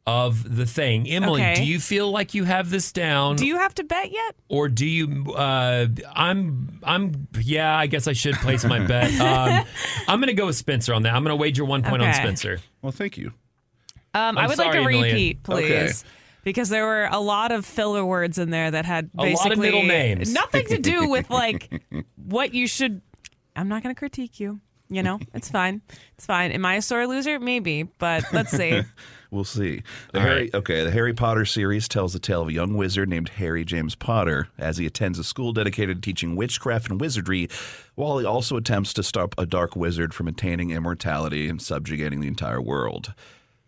of 0.07 0.55
the 0.57 0.65
thing. 0.65 1.07
Emily, 1.07 1.41
Okay. 1.41 1.53
do 1.55 1.63
you 1.63 1.79
feel 1.79 2.09
like 2.09 2.33
you 2.33 2.43
have 2.43 2.69
this 2.71 2.91
down? 2.91 3.35
Do 3.35 3.45
you 3.45 3.57
have 3.57 3.75
to 3.75 3.83
bet 3.83 4.11
yet? 4.11 4.35
or 4.47 4.67
do 4.67 4.85
you 4.87 5.31
uh 5.33 5.85
i'm 6.15 6.79
i'm 6.83 7.27
yeah 7.39 7.77
i 7.77 7.85
guess 7.85 8.07
i 8.07 8.13
should 8.13 8.33
place 8.35 8.65
my 8.65 8.79
bet 8.79 9.11
um 9.21 9.63
i'm 10.07 10.19
gonna 10.19 10.33
go 10.33 10.47
with 10.47 10.55
spencer 10.55 10.91
on 10.91 11.03
that 11.03 11.13
i'm 11.13 11.23
gonna 11.23 11.35
wager 11.35 11.63
one 11.63 11.83
point 11.83 12.01
on 12.01 12.11
spencer 12.15 12.57
well, 12.81 12.91
thank 12.91 13.17
you. 13.17 13.27
Um, 14.15 14.37
I 14.37 14.41
I'm 14.43 14.49
would 14.49 14.57
like 14.57 14.73
sorry, 14.73 14.77
a 14.83 14.87
Amelia. 14.87 15.13
repeat, 15.13 15.43
please. 15.43 15.71
Okay. 15.71 15.91
Because 16.43 16.69
there 16.69 16.85
were 16.85 17.07
a 17.11 17.19
lot 17.19 17.51
of 17.51 17.63
filler 17.65 18.03
words 18.03 18.39
in 18.39 18.49
there 18.49 18.71
that 18.71 18.85
had 18.85 19.09
A 19.17 19.17
lot 19.17 19.27
of 19.27 19.33
basically 19.33 19.57
middle 19.67 19.83
names. 19.83 20.33
nothing 20.33 20.65
to 20.67 20.79
do 20.79 21.09
with 21.09 21.29
like 21.43 21.69
what 22.15 22.53
you 22.53 22.65
should. 22.67 23.01
I'm 23.55 23.67
not 23.67 23.83
going 23.83 23.93
to 23.93 23.99
critique 23.99 24.39
you. 24.39 24.61
You 24.89 25.03
know, 25.03 25.19
it's 25.35 25.49
fine. 25.51 25.81
It's 26.17 26.25
fine. 26.25 26.51
Am 26.53 26.65
I 26.65 26.75
a 26.77 26.81
sore 26.81 27.05
loser? 27.05 27.39
Maybe, 27.39 27.83
but 27.83 28.23
let's 28.33 28.51
see. 28.51 28.81
We'll 29.31 29.43
see. 29.43 29.83
The 30.11 30.21
Harry, 30.21 30.41
right. 30.41 30.55
okay, 30.55 30.83
the 30.83 30.91
Harry 30.91 31.13
Potter 31.13 31.45
series 31.45 31.87
tells 31.87 32.13
the 32.13 32.19
tale 32.19 32.41
of 32.41 32.47
a 32.47 32.53
young 32.53 32.73
wizard 32.73 33.09
named 33.09 33.29
Harry 33.29 33.63
James 33.63 33.93
Potter 33.93 34.47
as 34.57 34.77
he 34.77 34.87
attends 34.87 35.19
a 35.19 35.23
school 35.23 35.53
dedicated 35.53 35.97
to 35.97 36.01
teaching 36.01 36.35
witchcraft 36.35 36.89
and 36.89 36.99
wizardry, 36.99 37.47
while 37.93 38.17
he 38.17 38.25
also 38.25 38.57
attempts 38.57 38.91
to 38.93 39.03
stop 39.03 39.35
a 39.37 39.45
dark 39.45 39.75
wizard 39.75 40.15
from 40.15 40.27
attaining 40.27 40.71
immortality 40.71 41.47
and 41.47 41.61
subjugating 41.61 42.21
the 42.21 42.27
entire 42.27 42.61
world. 42.61 43.13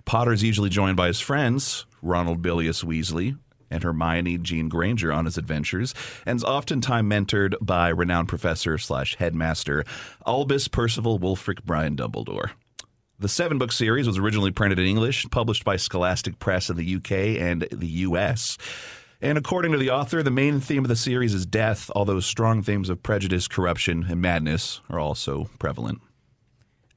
Potter 0.04 0.34
is 0.34 0.41
usually 0.41 0.69
joined 0.69 0.97
by 0.97 1.08
his 1.08 1.19
friends, 1.19 1.86
Ronald 2.02 2.41
Bilius 2.41 2.84
Weasley 2.84 3.38
and 3.69 3.84
Hermione 3.84 4.39
Jean 4.39 4.67
Granger 4.67 5.13
on 5.13 5.26
his 5.26 5.38
adventures, 5.38 5.93
and 6.26 6.38
is 6.38 6.43
oftentimes 6.43 7.08
mentored 7.08 7.54
by 7.62 7.89
renowned 7.89 8.28
professor 8.28 8.78
slash 8.78 9.15
headmaster 9.15 9.86
Albus 10.28 10.67
Percival 10.67 11.19
Wulfric 11.19 11.63
Brian 11.63 11.95
Dumbledore. 11.95 12.52
The 13.21 13.29
seven 13.29 13.60
book 13.60 13.71
series 13.71 14.07
was 14.07 14.17
originally 14.17 14.49
printed 14.49 14.79
in 14.79 14.88
English, 14.88 15.27
published 15.29 15.63
by 15.63 15.75
Scholastic 15.75 16.39
Press 16.39 16.71
in 16.71 16.75
the 16.75 16.95
UK 16.95 17.12
and 17.39 17.67
the 17.71 17.88
US. 17.88 18.57
And 19.21 19.38
according 19.38 19.73
to 19.73 19.77
the 19.77 19.91
author, 19.91 20.23
the 20.23 20.31
main 20.31 20.60
theme 20.60 20.84
of 20.84 20.89
the 20.89 20.95
series 20.95 21.36
is 21.36 21.45
death, 21.45 21.91
although 21.95 22.19
strong 22.19 22.63
themes 22.63 22.89
of 22.89 23.03
prejudice, 23.03 23.47
corruption, 23.47 24.07
and 24.10 24.19
madness 24.21 24.81
are 24.89 24.97
also 24.97 25.51
prevalent. 25.60 26.01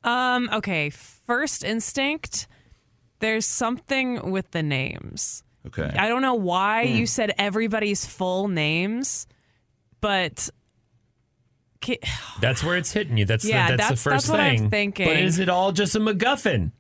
Um, 0.02 0.48
okay, 0.50 0.88
first 0.88 1.62
instinct. 1.62 2.46
There's 3.18 3.44
something 3.44 4.30
with 4.30 4.50
the 4.52 4.62
names. 4.62 5.44
Okay. 5.66 5.94
I 5.94 6.08
don't 6.08 6.22
know 6.22 6.34
why 6.34 6.87
Hmm. 6.87 6.94
you 6.94 7.06
said 7.06 7.34
everybody's 7.37 8.06
full 8.06 8.48
names, 8.48 9.26
but 10.00 10.48
that's 12.40 12.62
where 12.64 12.77
it's 12.77 12.92
hitting 12.92 13.16
you 13.16 13.25
that's 13.25 13.44
Yeah, 13.44 13.70
the, 13.70 13.77
that's, 13.77 13.88
that's- 13.88 14.03
the 14.05 14.11
first 14.11 14.27
that's 14.27 14.29
what 14.29 14.40
I'm 14.40 14.57
thing 14.59 14.70
thinking. 14.70 15.07
but 15.07 15.16
is 15.18 15.38
it 15.38 15.49
all 15.49 15.73
just 15.73 15.94
a 15.94 16.01
macguffin 16.01 16.73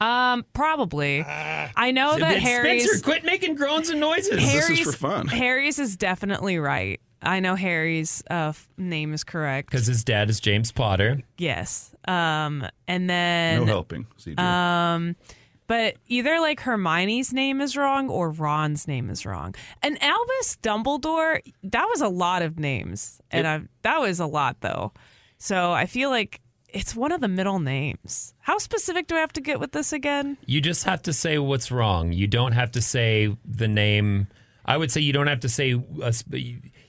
um, 0.00 0.44
probably. 0.52 1.22
I 1.24 1.92
know 1.92 2.18
that 2.18 2.38
Harry's 2.40 2.84
spencer 2.84 3.02
quit 3.04 3.24
making 3.24 3.54
groans 3.54 3.88
and 3.90 4.00
noises 4.00 4.38
Harry's 4.42 4.80
for 4.82 4.92
fun. 4.92 5.28
Harry's 5.28 5.78
is 5.78 5.96
definitely 5.96 6.58
right. 6.58 7.00
I 7.22 7.40
know 7.40 7.54
Harry's 7.54 8.22
uh, 8.28 8.52
name 8.76 9.14
is 9.14 9.24
correct. 9.24 9.70
because 9.70 9.86
his 9.86 10.04
dad 10.04 10.28
is 10.28 10.40
james 10.40 10.72
potter 10.72 11.22
Yes. 11.38 11.94
Um, 12.06 12.66
and 12.86 13.08
then 13.08 13.60
No 13.60 13.66
helping. 13.66 14.06
CJ. 14.20 14.38
um, 14.38 15.16
but 15.66 15.96
either 16.06 16.40
like 16.40 16.60
Hermione's 16.60 17.32
name 17.32 17.60
is 17.60 17.76
wrong 17.76 18.08
or 18.08 18.30
Ron's 18.30 18.86
name 18.86 19.10
is 19.10 19.24
wrong. 19.24 19.54
And 19.82 20.02
Albus 20.02 20.58
Dumbledore, 20.62 21.40
that 21.62 21.86
was 21.88 22.00
a 22.00 22.08
lot 22.08 22.42
of 22.42 22.58
names, 22.58 23.20
and 23.30 23.46
I, 23.46 23.62
that 23.82 24.00
was 24.00 24.20
a 24.20 24.26
lot 24.26 24.60
though. 24.60 24.92
So 25.38 25.72
I 25.72 25.86
feel 25.86 26.10
like 26.10 26.40
it's 26.68 26.94
one 26.96 27.12
of 27.12 27.20
the 27.20 27.28
middle 27.28 27.60
names. 27.60 28.34
How 28.40 28.58
specific 28.58 29.06
do 29.06 29.14
I 29.16 29.20
have 29.20 29.32
to 29.34 29.40
get 29.40 29.60
with 29.60 29.72
this 29.72 29.92
again? 29.92 30.36
You 30.46 30.60
just 30.60 30.84
have 30.84 31.02
to 31.02 31.12
say 31.12 31.38
what's 31.38 31.70
wrong. 31.70 32.12
You 32.12 32.26
don't 32.26 32.52
have 32.52 32.72
to 32.72 32.82
say 32.82 33.34
the 33.44 33.68
name. 33.68 34.26
I 34.64 34.76
would 34.76 34.90
say 34.90 35.00
you 35.00 35.12
don't 35.12 35.26
have 35.26 35.40
to 35.40 35.48
say. 35.48 35.72
A, 36.02 36.12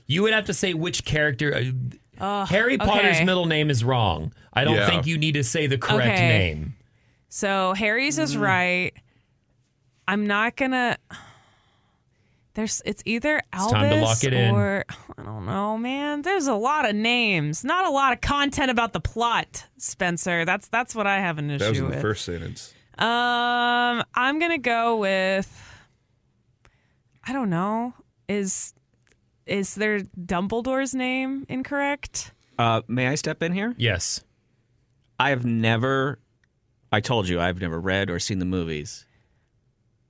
you 0.06 0.22
would 0.22 0.32
have 0.32 0.46
to 0.46 0.54
say 0.54 0.72
which 0.74 1.04
character. 1.04 1.72
Uh, 2.18 2.46
Harry 2.46 2.78
Potter's 2.78 3.16
okay. 3.16 3.24
middle 3.24 3.46
name 3.46 3.68
is 3.68 3.84
wrong. 3.84 4.32
I 4.52 4.64
don't 4.64 4.76
Yeah. 4.76 4.86
think 4.88 5.06
you 5.06 5.18
need 5.18 5.32
to 5.34 5.44
say 5.44 5.66
the 5.66 5.76
correct 5.76 6.14
Okay. 6.14 6.28
name. 6.28 6.75
So 7.28 7.74
Harry's 7.74 8.18
Mm. 8.18 8.22
is 8.22 8.36
right. 8.36 8.92
I'm 10.08 10.26
not 10.26 10.56
gonna. 10.56 10.96
There's. 12.54 12.80
It's 12.86 13.02
either 13.04 13.42
Albus 13.52 13.72
time 13.72 13.90
to 13.90 14.00
lock 14.00 14.24
it 14.24 14.32
in. 14.32 14.54
or 14.54 14.84
I 15.18 15.22
don't 15.22 15.44
know, 15.44 15.76
man. 15.76 16.22
There's 16.22 16.46
a 16.46 16.54
lot 16.54 16.88
of 16.88 16.94
names, 16.96 17.64
not 17.64 17.84
a 17.86 17.90
lot 17.90 18.12
of 18.14 18.20
content 18.22 18.70
about 18.70 18.92
the 18.94 19.00
plot. 19.00 19.66
Spencer, 19.76 20.44
that's 20.44 20.68
that's 20.68 20.94
what 20.94 21.06
I 21.06 21.18
have 21.20 21.38
an 21.38 21.50
issue 21.50 21.58
with. 21.58 21.60
that 21.60 21.68
was 21.70 21.78
in 21.80 21.84
with. 21.86 21.94
the 21.96 22.00
first 22.00 22.24
sentence. 22.24 22.72
Um, 22.98 24.02
I'm 24.14 24.38
gonna 24.38 24.56
go 24.58 24.96
with. 24.96 25.62
I 27.24 27.32
don't 27.34 27.50
know. 27.50 27.92
Is 28.28 28.72
is 29.44 29.74
there 29.74 30.00
Dumbledore's 30.00 30.94
name 30.94 31.44
incorrect? 31.48 32.32
Uh, 32.58 32.80
may 32.88 33.08
I 33.08 33.16
step 33.16 33.42
in 33.42 33.52
here? 33.52 33.74
Yes. 33.76 34.24
I 35.18 35.30
have 35.30 35.44
never, 35.44 36.18
I 36.92 37.00
told 37.00 37.28
you, 37.28 37.40
I've 37.40 37.60
never 37.60 37.80
read 37.80 38.10
or 38.10 38.18
seen 38.18 38.38
the 38.38 38.44
movies. 38.44 39.04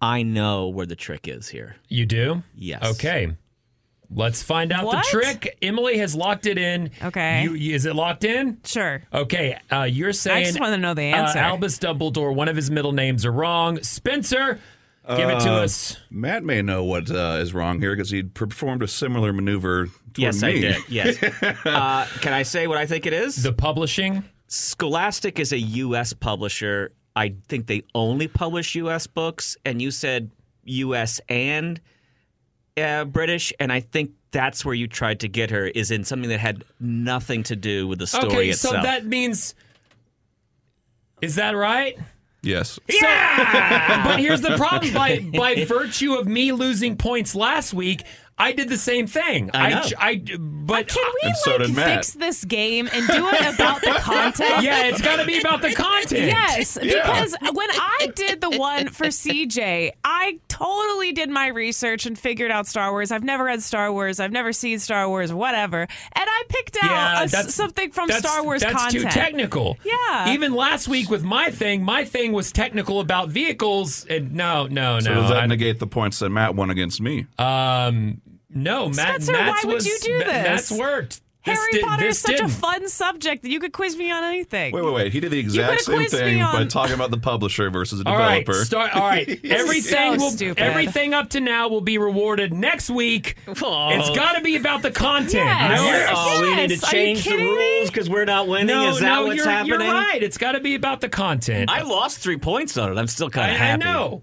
I 0.01 0.23
know 0.23 0.69
where 0.69 0.87
the 0.87 0.97
trick 0.97 1.27
is 1.27 1.49
here. 1.49 1.77
You 1.89 2.05
do? 2.07 2.43
Yes. 2.55 2.85
Okay. 2.97 3.35
Let's 4.11 4.43
find 4.43 4.71
out 4.73 4.85
What? 4.85 5.05
the 5.05 5.09
trick. 5.11 5.59
Emily 5.62 5.99
has 5.99 6.15
locked 6.15 6.47
it 6.47 6.59
in. 6.59 6.91
Okay. 7.03 7.43
You, 7.43 7.75
is 7.75 7.87
it 7.87 7.97
locked 7.97 8.23
in? 8.25 8.59
Sure. 8.65 9.03
Okay. 9.12 9.59
Uh, 9.73 9.83
you're 9.83 10.12
saying. 10.12 10.37
I 10.37 10.45
just 10.45 10.61
want 10.61 10.75
to 10.75 10.79
know 10.79 10.95
the 10.95 11.12
uh, 11.12 11.17
answer. 11.17 11.39
Albus 11.39 11.79
Dumbledore, 11.79 12.33
one 12.35 12.47
of 12.49 12.55
his 12.55 12.71
middle 12.71 12.93
names 12.93 13.25
are 13.27 13.33
wrong. 13.33 13.83
Spencer, 13.83 14.61
Give 15.09 15.29
it 15.31 15.39
to 15.41 15.51
Uh, 15.53 15.62
us. 15.65 15.97
Matt 16.11 16.43
may 16.45 16.62
know 16.62 16.83
what 16.85 17.09
uh, 17.11 17.39
is 17.41 17.55
wrong 17.55 17.79
here 17.81 17.95
because 17.95 18.11
he 18.11 18.25
performed 18.25 18.83
a 18.83 18.89
similar 18.89 19.33
maneuver. 19.33 19.87
Toward 19.87 20.19
Yes, 20.19 20.43
I 20.43 20.53
did. 20.53 20.77
Yes. 20.89 21.23
uh, 21.65 22.07
can 22.21 22.33
I 22.33 22.43
say 22.43 22.67
what 22.67 22.77
I 22.79 22.87
think 22.87 23.07
it 23.07 23.12
is? 23.12 23.41
The 23.43 23.53
publishing. 23.53 24.25
Scholastic 24.48 25.38
is 25.38 25.52
a 25.52 25.59
U.S. 25.59 26.12
publisher. 26.12 26.92
I 27.14 27.35
think 27.48 27.66
they 27.66 27.82
only 27.94 28.28
publish 28.28 28.74
U.S. 28.76 29.06
books, 29.06 29.56
and 29.64 29.80
you 29.80 29.90
said 29.90 30.30
U.S. 30.64 31.20
and 31.28 31.80
uh, 32.76 33.04
British, 33.04 33.52
and 33.59 33.72
I 33.72 33.80
think 33.80 34.12
that's 34.30 34.64
where 34.64 34.74
you 34.74 34.87
tried 34.87 35.20
to 35.20 35.28
get 35.28 35.50
her 35.50 35.66
is 35.66 35.90
in 35.90 36.04
something 36.04 36.28
that 36.30 36.40
had 36.40 36.64
nothing 36.78 37.42
to 37.44 37.56
do 37.56 37.88
with 37.88 37.98
the 37.98 38.06
story 38.06 38.26
okay, 38.26 38.50
itself. 38.50 38.76
so 38.76 38.82
that 38.82 39.06
means. 39.06 39.54
Is 41.22 41.37
that 41.37 41.52
right? 41.52 41.98
Yes. 42.42 42.78
Yeah. 42.88 44.04
but 44.04 44.20
here's 44.20 44.42
the 44.42 44.56
problem: 44.56 44.92
by 44.92 45.20
by 45.20 45.64
virtue 45.64 46.14
of 46.14 46.28
me 46.28 46.52
losing 46.52 46.96
points 46.96 47.35
last 47.35 47.74
week, 47.74 48.04
I 48.38 48.53
did 48.53 48.68
the 48.68 48.77
same 48.77 49.07
thing. 49.07 49.51
I 49.55 49.70
know. 49.70 49.83
I, 49.99 50.16
but 50.38 50.88
Can 50.88 51.05
we 51.22 51.29
And 51.31 51.37
so 51.38 51.51
like 51.53 51.61
did 51.68 51.75
Matt. 51.75 51.94
fix 51.96 52.11
this 52.11 52.44
game 52.44 52.87
and 52.92 53.07
do 53.09 53.29
it 53.29 53.55
about 53.55 53.81
the 53.81 53.92
content? 53.99 54.62
yeah, 54.62 54.85
it's 54.88 55.01
got 55.01 55.16
to 55.16 55.25
be 55.25 55.38
about 55.40 55.62
the 55.62 55.72
content. 55.72 56.27
Yes, 56.27 56.77
because 56.83 57.35
when 57.55 57.68
I 57.70 58.09
did 58.14 58.42
the 58.42 58.51
one 58.51 58.88
for 58.90 59.07
CJ, 59.07 59.92
I 60.05 60.38
totally 60.49 61.12
did 61.12 61.31
my 61.31 61.46
research 61.46 62.05
and 62.05 62.18
figured 62.18 62.51
out 62.51 62.66
Star 62.66 62.90
Wars. 62.92 63.11
I've 63.11 63.25
never 63.25 63.44
read 63.44 63.62
Star 63.62 63.90
Wars. 63.90 64.20
I've 64.20 64.33
never 64.33 64.53
seen 64.53 64.79
Star 64.81 65.09
Wars, 65.09 65.33
whatever. 65.33 65.81
And 65.81 65.88
I 66.14 66.42
picked 66.51 66.77
out 66.83 66.90
Yeah, 66.90 67.20
a 67.20 67.22
s- 67.25 67.33
that's- 67.33 67.55
something 67.55 67.90
from 67.90 68.09
that's- 68.09 68.22
Star 68.31 68.44
Wars 68.44 68.61
that's 68.61 68.75
content. 68.75 69.05
too 69.05 69.09
technical. 69.09 69.79
Yeah. 69.83 70.29
Even 70.35 70.53
last 70.53 70.88
week 70.88 71.09
with 71.09 71.22
my 71.25 71.51
thing, 71.51 71.83
my 71.83 72.05
thing 72.05 72.33
was 72.33 72.53
technical 72.53 73.01
about 73.01 73.31
vehicles. 73.31 74.05
And 74.11 74.35
no, 74.35 74.66
no, 74.66 75.01
So 75.01 75.14
no. 75.14 75.20
does 75.22 75.31
that 75.31 75.44
I- 75.44 75.46
negate 75.46 75.79
the 75.79 75.87
points 75.87 76.18
that 76.18 76.29
Matt 76.29 76.55
won 76.55 76.68
against 76.68 77.01
me? 77.01 77.25
um, 77.38 78.20
no, 78.57 78.88
Matt. 78.88 78.95
Spencer, 79.23 79.33
Matt's 79.33 79.64
why 79.64 79.69
would 79.69 79.75
was, 79.75 79.87
you 79.87 79.99
do 80.03 80.19
this? 80.19 80.27
Matt's 80.29 80.73
worked. 80.73 81.21
This 81.45 81.57
Harry 81.61 81.73
did- 81.75 81.85
Potter 81.85 82.07
this 82.09 82.16
is 82.16 82.23
such 82.23 82.31
didn't. 82.38 82.47
a 82.47 82.55
fun 82.55 82.88
subject 82.88 83.42
that 83.45 83.51
you 83.51 83.61
could 83.61 83.73
quiz 83.73 83.97
me 83.97 84.11
on 84.11 84.25
anything. 84.25 84.73
Wait, 84.75 84.85
wait, 84.85 84.92
wait. 84.92 85.12
He 85.12 85.21
did 85.21 85.31
the 85.31 85.38
exact 85.38 85.83
same 85.83 85.95
quizzed 85.99 86.14
me 86.14 86.19
thing 86.19 86.40
by 86.42 86.64
talking 86.64 86.97
about 86.97 87.12
the 87.12 87.19
publisher 87.19 87.71
versus 87.71 88.03
the 88.03 88.09
All 88.11 88.16
right, 88.19 88.45
developer. 88.45 88.64
start. 88.64 88.92
All 88.97 89.03
right, 89.03 89.29
everything 89.45 90.19
so 90.19 90.25
will, 90.25 90.31
stupid. 90.33 90.59
everything 90.61 91.14
up 91.14 91.31
to 91.31 91.40
now 91.40 91.69
will 91.69 91.83
be 91.83 91.99
rewarded 91.99 92.53
next 92.53 92.90
week. 92.90 93.37
Oh. 93.62 93.90
It's 93.90 94.11
got 94.11 94.33
to 94.33 94.40
be 94.40 94.57
about 94.57 94.83
the 94.83 94.90
content. 94.90 95.35
Yes. 95.47 95.79
No, 95.81 95.85
Yes. 95.87 96.11
Oh, 96.16 96.42
we 96.42 96.55
need 96.57 96.71
Yes. 96.73 96.81
to 96.81 96.87
Are 96.87 96.88
you 96.99 97.05
change 97.05 97.23
the 97.25 97.31
kidding 97.31 97.47
me? 97.47 97.53
rules 97.77 97.90
because 97.90 98.11
we're 98.11 98.25
not 98.25 98.49
winning. 98.49 98.66
no, 98.66 98.88
is 98.90 98.99
that 98.99 99.07
no, 99.07 99.27
what's 99.27 99.37
you're, 99.37 99.47
happening? 99.49 99.81
you're 99.83 99.92
right. 99.95 100.21
It's 100.25 100.38
got 100.38 100.53
to 100.53 100.61
be 100.61 100.75
about 100.75 101.01
the 101.01 101.09
content. 101.09 101.71
I 101.71 101.83
lost 101.83 102.19
three 102.19 102.38
points 102.38 102.77
on 102.77 102.90
it. 102.90 102.99
I'm 102.99 103.07
still 103.07 103.31
kind 103.31 103.53
I, 103.53 103.55
of 103.55 103.61
I 103.61 103.64
happy. 103.64 103.85
know. 103.85 104.23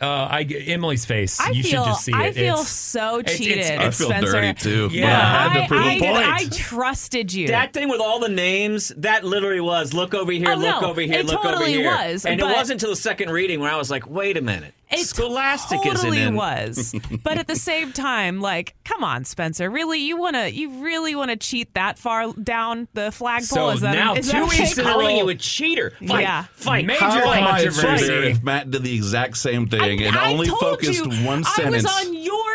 Uh, 0.00 0.06
I 0.30 0.42
Emily's 0.42 1.04
face. 1.04 1.40
I 1.40 1.50
you 1.50 1.62
feel 1.62 1.84
should 1.84 1.90
just 1.90 2.04
see 2.04 2.12
it. 2.12 2.16
I 2.16 2.32
feel 2.32 2.54
It's- 2.54 2.68
so 2.68 3.18
it's- 3.20 3.38
cheated, 3.38 3.58
it's- 3.58 3.78
I 3.78 3.90
feel 3.90 4.08
Spencer. 4.08 4.32
dirty 4.32 4.54
too. 4.54 4.88
Yeah. 4.92 5.06
but 5.06 5.14
I 5.14 5.48
had 5.48 5.52
to 5.54 5.62
I, 5.62 5.66
prove 5.68 5.80
I, 5.80 5.92
a 5.92 5.98
point. 6.00 6.28
I 6.28 6.44
trusted 6.56 7.32
you. 7.32 7.46
That 7.48 7.72
thing 7.72 7.88
with 7.88 8.00
all 8.00 8.18
the 8.18 8.28
names, 8.28 8.92
that 8.98 9.24
literally 9.24 9.60
was 9.60 9.94
look 9.94 10.12
over 10.14 10.32
here, 10.32 10.50
Oh, 10.50 10.54
look 10.56 10.82
no, 10.82 10.90
over 10.90 11.00
here, 11.00 11.20
it 11.20 11.26
look 11.26 11.44
over 11.44 11.54
totally 11.54 11.74
here. 11.74 11.90
was, 11.90 12.26
and 12.26 12.40
it 12.40 12.44
wasn't 12.44 12.82
until 12.82 12.90
the 12.90 12.96
second 12.96 13.30
reading 13.30 13.60
where 13.60 13.70
I 13.70 13.76
was 13.76 13.90
like, 13.90 14.08
wait 14.10 14.36
a 14.36 14.42
minute. 14.42 14.74
It 14.94 15.06
Scholastic 15.06 15.82
totally 15.82 16.18
isn't 16.18 16.28
in. 16.28 16.34
was, 16.34 16.94
but 17.22 17.38
at 17.38 17.46
the 17.46 17.56
same 17.70 17.92
time, 17.92 18.40
like, 18.40 18.74
come 18.84 19.02
on, 19.04 19.24
Spencer, 19.24 19.68
really, 19.70 20.00
you 20.00 20.16
wanna, 20.16 20.46
you 20.48 20.82
really 20.82 21.14
wanna 21.14 21.36
cheat 21.36 21.74
that 21.74 21.98
far 21.98 22.32
down 22.34 22.88
the 22.94 23.10
flagpole? 23.12 23.44
So 23.46 23.70
is 23.70 23.80
that, 23.82 23.94
now 23.94 24.14
is 24.14 24.26
two 24.30 24.38
that 24.40 24.48
weeks 24.48 24.78
in 24.78 24.86
a 24.86 24.88
Calling 24.90 25.06
row- 25.18 25.22
you 25.24 25.28
a 25.30 25.34
cheater. 25.34 25.90
Fight, 26.06 26.20
Yeah. 26.22 26.44
fight, 26.54 26.86
Major 26.86 27.04
How 27.04 27.20
fight. 27.24 27.40
controversy. 27.64 28.12
if 28.30 28.42
Matt 28.42 28.70
did 28.70 28.82
the 28.82 28.94
exact 28.94 29.36
same 29.36 29.66
thing 29.68 30.02
and 30.02 30.16
I 30.16 30.30
only 30.30 30.48
focused 30.48 31.04
you, 31.04 31.26
one 31.26 31.44
I 31.44 31.50
sentence? 31.50 31.84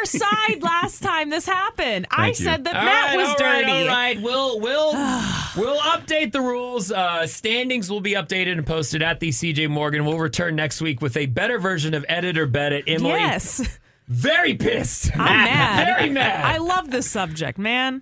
Was 0.01 0.13
on 0.15 0.19
your 0.19 0.29
side 0.57 0.63
last 0.63 1.01
time 1.03 1.29
this 1.29 1.45
happened. 1.45 2.07
I 2.11 2.29
you. 2.29 2.33
said 2.33 2.63
that 2.65 2.75
All 2.75 2.83
Matt 2.85 3.05
right, 3.09 3.17
was 3.17 3.27
all 3.29 3.35
right, 3.47 3.61
dirty. 3.65 3.81
all 3.81 3.87
right. 3.87 4.21
We'll 4.21 4.59
we'll 4.59 4.91
we'll 5.57 5.79
update 5.81 6.31
the 6.31 6.41
rules. 6.41 6.91
Uh, 6.91 7.25
standings 7.27 7.89
will 7.89 8.01
be 8.01 8.13
updated 8.13 8.53
and 8.53 8.65
posted 8.65 9.01
at 9.01 9.19
the 9.19 9.29
CJ 9.29 9.69
Morgan. 9.69 10.05
We'll 10.05 10.19
return 10.19 10.55
next 10.55 10.81
week 10.81 11.01
with 11.01 11.15
a 11.17 11.25
better 11.27 11.59
version 11.59 11.93
of 11.93 12.05
Edit 12.09 12.37
or 12.37 12.45
Bet 12.47 12.73
It. 12.73 12.83
Emily, 12.87 13.11
Yes, 13.11 13.79
very 14.07 14.55
pissed. 14.55 15.11
I'm 15.17 15.25
mad. 15.25 15.97
Very 15.97 16.09
mad. 16.09 16.45
I 16.45 16.57
love 16.57 16.89
this 16.91 17.09
subject, 17.09 17.57
man. 17.57 18.01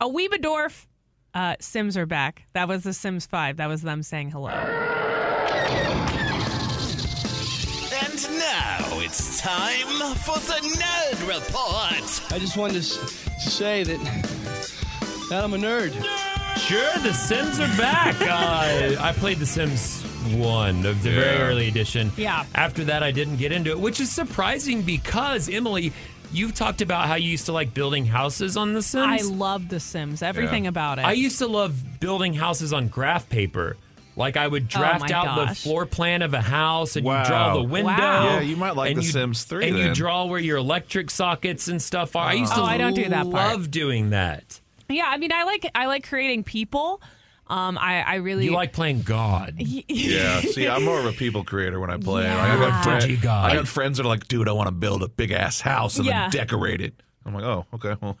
A 0.00 0.08
Weebadorf. 0.08 0.86
Uh, 1.32 1.54
Sims 1.60 1.96
are 1.96 2.06
back. 2.06 2.42
That 2.54 2.66
was 2.66 2.82
the 2.82 2.92
Sims 2.92 3.24
5. 3.24 3.58
That 3.58 3.68
was 3.68 3.82
them 3.82 4.02
saying 4.02 4.30
hello. 4.32 4.50
Time 9.40 9.86
for 10.16 10.38
the 10.38 10.60
Nerd 10.76 11.20
Report. 11.26 12.32
I 12.32 12.38
just 12.38 12.56
wanted 12.58 12.74
to, 12.74 12.78
s- 12.80 13.24
to 13.42 13.50
say 13.50 13.82
that, 13.84 13.98
that 15.30 15.42
I'm 15.44 15.54
a 15.54 15.56
nerd. 15.56 15.92
Sure, 16.58 16.92
The 17.02 17.12
Sims 17.14 17.58
are 17.58 17.66
back. 17.78 18.16
Uh, 18.20 18.96
I 19.02 19.12
played 19.12 19.38
The 19.38 19.46
Sims 19.46 20.02
1, 20.36 20.82
the, 20.82 20.92
the 20.92 21.10
very 21.10 21.38
early 21.38 21.68
edition. 21.68 22.12
Yeah. 22.18 22.44
After 22.54 22.84
that, 22.84 23.02
I 23.02 23.12
didn't 23.12 23.36
get 23.38 23.50
into 23.52 23.70
it, 23.70 23.80
which 23.80 23.98
is 23.98 24.10
surprising 24.12 24.82
because, 24.82 25.48
Emily, 25.48 25.92
you've 26.32 26.54
talked 26.54 26.82
about 26.82 27.06
how 27.08 27.14
you 27.14 27.30
used 27.30 27.46
to 27.46 27.52
like 27.52 27.72
building 27.72 28.04
houses 28.04 28.56
on 28.58 28.74
The 28.74 28.82
Sims. 28.82 29.22
I 29.22 29.26
love 29.34 29.68
The 29.70 29.80
Sims. 29.80 30.22
Everything 30.22 30.66
about 30.66 30.98
it. 30.98 31.06
I 31.06 31.12
used 31.12 31.38
to 31.38 31.46
love 31.46 31.98
building 31.98 32.34
houses 32.34 32.72
on 32.74 32.88
graph 32.88 33.28
paper. 33.30 33.76
Like 34.20 34.36
I 34.36 34.46
would 34.46 34.64
Oh, 34.64 34.78
draft 34.78 35.08
my 35.10 35.16
out 35.16 35.48
the 35.48 35.54
floor 35.56 35.86
plan 35.86 36.22
of 36.22 36.32
a 36.34 36.40
house, 36.40 36.94
and 36.94 37.04
Wow. 37.04 37.22
you 37.22 37.28
draw 37.28 37.54
the 37.54 37.62
window. 37.64 37.90
Wow. 37.92 38.24
Yeah, 38.24 38.40
you 38.40 38.54
might 38.56 38.76
like 38.76 38.90
and 38.90 38.98
The 39.00 39.04
you- 39.04 39.10
Sims 39.10 39.42
3 39.44 39.68
And 39.68 39.78
you 39.78 39.94
draw 39.94 40.26
where 40.26 40.38
your 40.38 40.58
electric 40.58 41.10
sockets 41.10 41.66
and 41.68 41.80
stuff 41.82 42.14
are. 42.14 42.26
I 42.28 42.34
used 42.34 42.52
to 42.52 42.60
Oh, 42.60 42.64
I 42.64 42.76
don't 42.78 42.94
do 42.94 43.08
that 43.08 43.22
part. 43.24 43.32
love 43.32 43.70
doing 43.70 44.10
that. 44.10 44.60
yeah, 44.88 45.06
I 45.08 45.16
mean, 45.16 45.32
I 45.32 45.44
like 45.44 45.68
I 45.74 45.86
like 45.86 46.06
creating 46.06 46.44
people. 46.44 47.00
Um, 47.48 47.78
I 47.78 48.02
I 48.02 48.14
really 48.16 48.44
You 48.44 48.52
like 48.52 48.72
playing 48.72 49.02
God. 49.02 49.54
Yeah, 49.88 50.40
see, 50.42 50.68
I'm 50.68 50.84
more 50.84 51.00
of 51.00 51.06
a 51.06 51.12
people 51.12 51.42
creator 51.42 51.80
when 51.80 51.90
I 51.90 51.96
play. 51.96 52.22
Yeah. 52.24 52.36
Like, 52.36 52.50
I, 52.50 52.56
got 52.70 52.84
Fuji 52.84 53.06
friend- 53.16 53.22
God. 53.22 53.50
I 53.50 53.54
got 53.56 53.66
friends 53.68 53.96
that 53.96 54.04
are 54.06 54.08
like, 54.08 54.28
dude, 54.28 54.48
I 54.48 54.52
want 54.52 54.68
to 54.68 54.72
build 54.72 55.02
a 55.02 55.08
big 55.08 55.30
ass 55.32 55.60
house 55.60 55.96
and 55.96 56.06
Yeah. 56.06 56.28
then 56.28 56.30
decorate 56.30 56.80
it. 56.80 56.94
I'm 57.26 57.34
like, 57.34 57.44
oh, 57.44 57.66
okay, 57.74 57.96
well, 58.00 58.16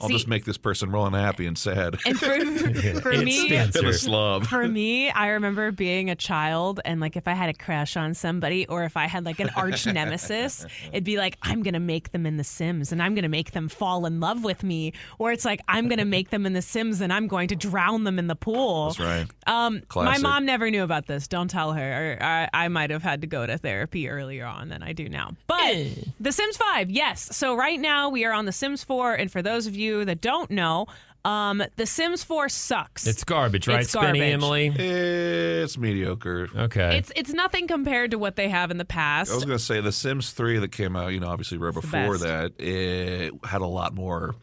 I'll 0.00 0.08
See- 0.08 0.14
just 0.14 0.28
make 0.28 0.44
this 0.44 0.58
person 0.58 0.90
real 0.92 1.06
unhappy 1.06 1.46
and 1.46 1.56
sad. 1.58 1.98
And 2.06 2.18
for, 2.18 2.34
for 3.00 3.12
me, 3.12 3.48
Spencer. 3.48 3.78
In 3.80 3.86
a 3.86 3.92
slob. 3.92 4.46
for 4.46 4.66
me, 4.68 5.10
I 5.10 5.28
remember 5.28 5.72
being 5.72 6.10
a 6.10 6.14
child 6.14 6.80
and 6.84 7.00
like 7.00 7.16
if 7.16 7.26
I 7.26 7.32
had 7.32 7.48
a 7.48 7.54
crush 7.54 7.96
on 7.96 8.14
somebody 8.14 8.66
or 8.66 8.84
if 8.84 8.96
I 8.96 9.06
had 9.06 9.24
like 9.24 9.40
an 9.40 9.50
arch 9.56 9.86
nemesis, 9.98 10.66
it'd 10.92 11.04
be 11.04 11.16
like 11.16 11.38
I'm 11.42 11.62
gonna 11.62 11.80
make 11.80 12.12
them 12.12 12.26
in 12.26 12.36
The 12.36 12.44
Sims 12.44 12.92
and 12.92 13.02
I'm 13.02 13.14
gonna 13.14 13.28
make 13.28 13.52
them 13.52 13.68
fall 13.68 14.06
in 14.06 14.20
love 14.20 14.44
with 14.44 14.62
me, 14.62 14.92
or 15.18 15.32
it's 15.32 15.44
like 15.44 15.60
I'm 15.68 15.88
gonna 15.88 16.04
make 16.04 16.30
them 16.30 16.46
in 16.46 16.52
The 16.52 16.62
Sims 16.62 17.00
and 17.00 17.12
I'm 17.12 17.26
going 17.26 17.48
to 17.48 17.56
drown 17.56 18.04
them 18.04 18.18
in 18.18 18.26
the 18.26 18.36
pool. 18.36 18.86
That's 18.92 19.00
right. 19.00 19.26
Um, 19.46 19.82
my 19.94 20.18
mom 20.18 20.44
never 20.44 20.70
knew 20.70 20.82
about 20.82 21.06
this. 21.06 21.26
Don't 21.28 21.48
tell 21.48 21.72
her. 21.72 22.18
I, 22.20 22.48
I 22.52 22.68
might 22.68 22.90
have 22.90 23.02
had 23.02 23.20
to 23.22 23.26
go 23.26 23.46
to 23.46 23.58
therapy 23.58 24.08
earlier 24.08 24.46
on 24.46 24.68
than 24.68 24.82
I 24.82 24.92
do 24.92 25.08
now. 25.08 25.32
But 25.46 25.88
The 26.20 26.32
Sims 26.32 26.56
5, 26.56 26.90
yes. 26.90 27.36
So 27.36 27.54
right 27.56 27.78
now 27.78 28.08
we 28.08 28.24
are 28.24 28.32
on 28.32 28.44
The 28.44 28.52
Sims 28.52 28.84
4, 28.84 29.14
and 29.14 29.30
for 29.30 29.42
those 29.42 29.66
of 29.66 29.76
you 29.76 29.83
that 30.04 30.20
don't 30.20 30.50
know, 30.50 30.86
um, 31.24 31.62
The 31.76 31.86
Sims 31.86 32.22
4 32.22 32.48
sucks. 32.50 33.06
It's 33.06 33.24
garbage, 33.24 33.66
right, 33.66 33.80
It's 33.80 33.90
Spinny, 33.92 34.18
garbage. 34.18 34.32
Emily? 34.34 34.66
It's 34.68 35.78
mediocre. 35.78 36.48
Okay. 36.54 36.98
It's 36.98 37.10
it's 37.16 37.32
nothing 37.32 37.66
compared 37.66 38.10
to 38.10 38.18
what 38.18 38.36
they 38.36 38.48
have 38.50 38.70
in 38.70 38.76
the 38.78 38.84
past. 38.84 39.30
I 39.30 39.34
was 39.34 39.44
going 39.44 39.56
to 39.58 39.64
say 39.64 39.80
The 39.80 39.92
Sims 39.92 40.32
3 40.32 40.58
that 40.58 40.72
came 40.72 40.96
out, 40.96 41.12
you 41.12 41.20
know, 41.20 41.28
obviously 41.28 41.56
right 41.58 41.72
before 41.72 42.18
best. 42.18 42.24
that, 42.24 42.52
it 42.60 43.32
had 43.44 43.62
a 43.62 43.66
lot 43.66 43.94
more 43.94 44.34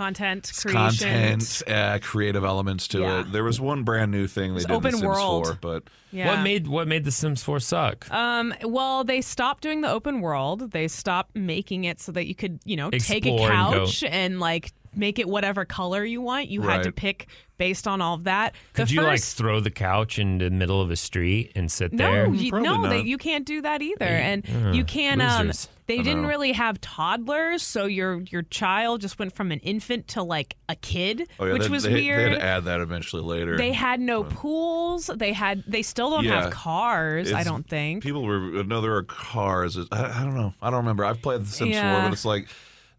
Content 0.00 0.50
creation. 0.56 1.08
content, 1.08 1.62
uh, 1.68 1.98
creative 2.00 2.42
elements 2.42 2.88
to 2.88 3.00
Yeah. 3.00 3.20
it. 3.20 3.32
There 3.32 3.44
was 3.44 3.60
one 3.60 3.82
brand 3.82 4.10
new 4.10 4.26
thing 4.26 4.52
they 4.54 4.56
It's 4.58 4.64
did 4.64 4.70
in 4.72 4.76
open 4.76 4.92
The 4.92 4.96
Sims 4.98 5.06
world. 5.08 5.46
4, 5.46 5.58
but 5.60 5.82
Yeah. 6.10 6.28
What 6.28 6.42
made 6.42 6.66
what 6.68 6.88
made 6.88 7.04
The 7.04 7.10
Sims 7.10 7.42
4 7.42 7.60
suck? 7.60 8.10
Um, 8.10 8.54
well, 8.62 9.04
they 9.04 9.20
stopped 9.20 9.62
doing 9.62 9.82
the 9.82 9.90
open 9.90 10.20
world. 10.22 10.70
They 10.72 10.88
stopped 10.88 11.36
making 11.36 11.84
it 11.84 12.00
so 12.00 12.12
that 12.12 12.26
you 12.26 12.34
could, 12.34 12.60
you 12.64 12.76
know, 12.76 12.88
take 12.90 13.26
a 13.26 13.28
Explore 13.28 13.52
and 13.52 13.72
go- 13.74 13.78
couch 13.86 14.02
and, 14.04 14.40
like 14.40 14.72
make 14.92 15.20
it 15.20 15.28
whatever 15.28 15.64
color 15.64 16.04
you 16.04 16.20
want. 16.20 16.48
You 16.48 16.62
had 16.62 16.82
to 16.82 16.88
Right. 16.88 16.96
pick 16.96 17.28
based 17.58 17.86
on 17.86 18.00
all 18.00 18.14
of 18.14 18.24
that. 18.24 18.54
Could 18.72 18.88
the 18.88 18.94
you 18.94 19.02
like 19.02 19.20
first, 19.20 19.36
throw 19.36 19.60
the 19.60 19.70
couch 19.70 20.18
in 20.18 20.38
the 20.38 20.50
middle 20.50 20.80
of 20.80 20.90
a 20.90 20.96
street 20.96 21.52
and 21.54 21.70
sit 21.70 21.92
No, 21.92 22.10
there? 22.10 22.34
you, 22.34 22.50
Probably 22.50 22.68
no, 22.68 22.88
they, 22.88 23.02
you 23.02 23.16
can't 23.16 23.46
do 23.46 23.60
that 23.62 23.82
either. 23.82 24.04
And 24.04 24.42
you 24.74 24.82
can. 24.82 25.20
Um, 25.20 25.46
losers. 25.46 25.68
They 25.90 26.02
didn't 26.02 26.22
know. 26.22 26.28
really 26.28 26.52
have 26.52 26.80
toddlers, 26.80 27.62
so 27.62 27.86
your 27.86 28.20
your 28.22 28.42
child 28.42 29.00
just 29.00 29.18
went 29.18 29.34
from 29.34 29.50
an 29.52 29.58
infant 29.60 30.08
to 30.08 30.22
like 30.22 30.56
a 30.68 30.76
kid, 30.76 31.28
oh, 31.38 31.46
yeah, 31.46 31.52
which 31.52 31.64
they, 31.64 31.68
was 31.68 31.82
they, 31.82 31.92
weird. 31.92 32.18
They 32.18 32.30
had 32.30 32.38
to 32.38 32.44
add 32.44 32.64
that 32.64 32.80
eventually 32.80 33.22
later. 33.22 33.56
They 33.56 33.72
had 33.72 34.00
no 34.00 34.24
pools. 34.24 35.08
They 35.14 35.32
had. 35.32 35.64
They 35.66 35.82
still 35.82 36.10
don't 36.10 36.24
Yeah. 36.24 36.42
have 36.42 36.52
cars. 36.52 37.32
I 37.32 37.42
don't 37.42 37.68
think. 37.68 38.02
People 38.02 38.22
were 38.24 38.60
uh, 38.60 38.62
no, 38.62 38.80
there 38.80 38.94
are 38.94 39.02
cars. 39.02 39.76
I, 39.90 40.20
I 40.20 40.24
don't 40.24 40.34
know. 40.34 40.54
I 40.62 40.70
don't 40.70 40.78
remember. 40.80 41.04
I've 41.04 41.22
played 41.22 41.42
The 41.42 41.46
Sims 41.46 41.70
Yeah. 41.70 42.00
4, 42.00 42.08
but 42.08 42.12
it's 42.12 42.24
like 42.24 42.48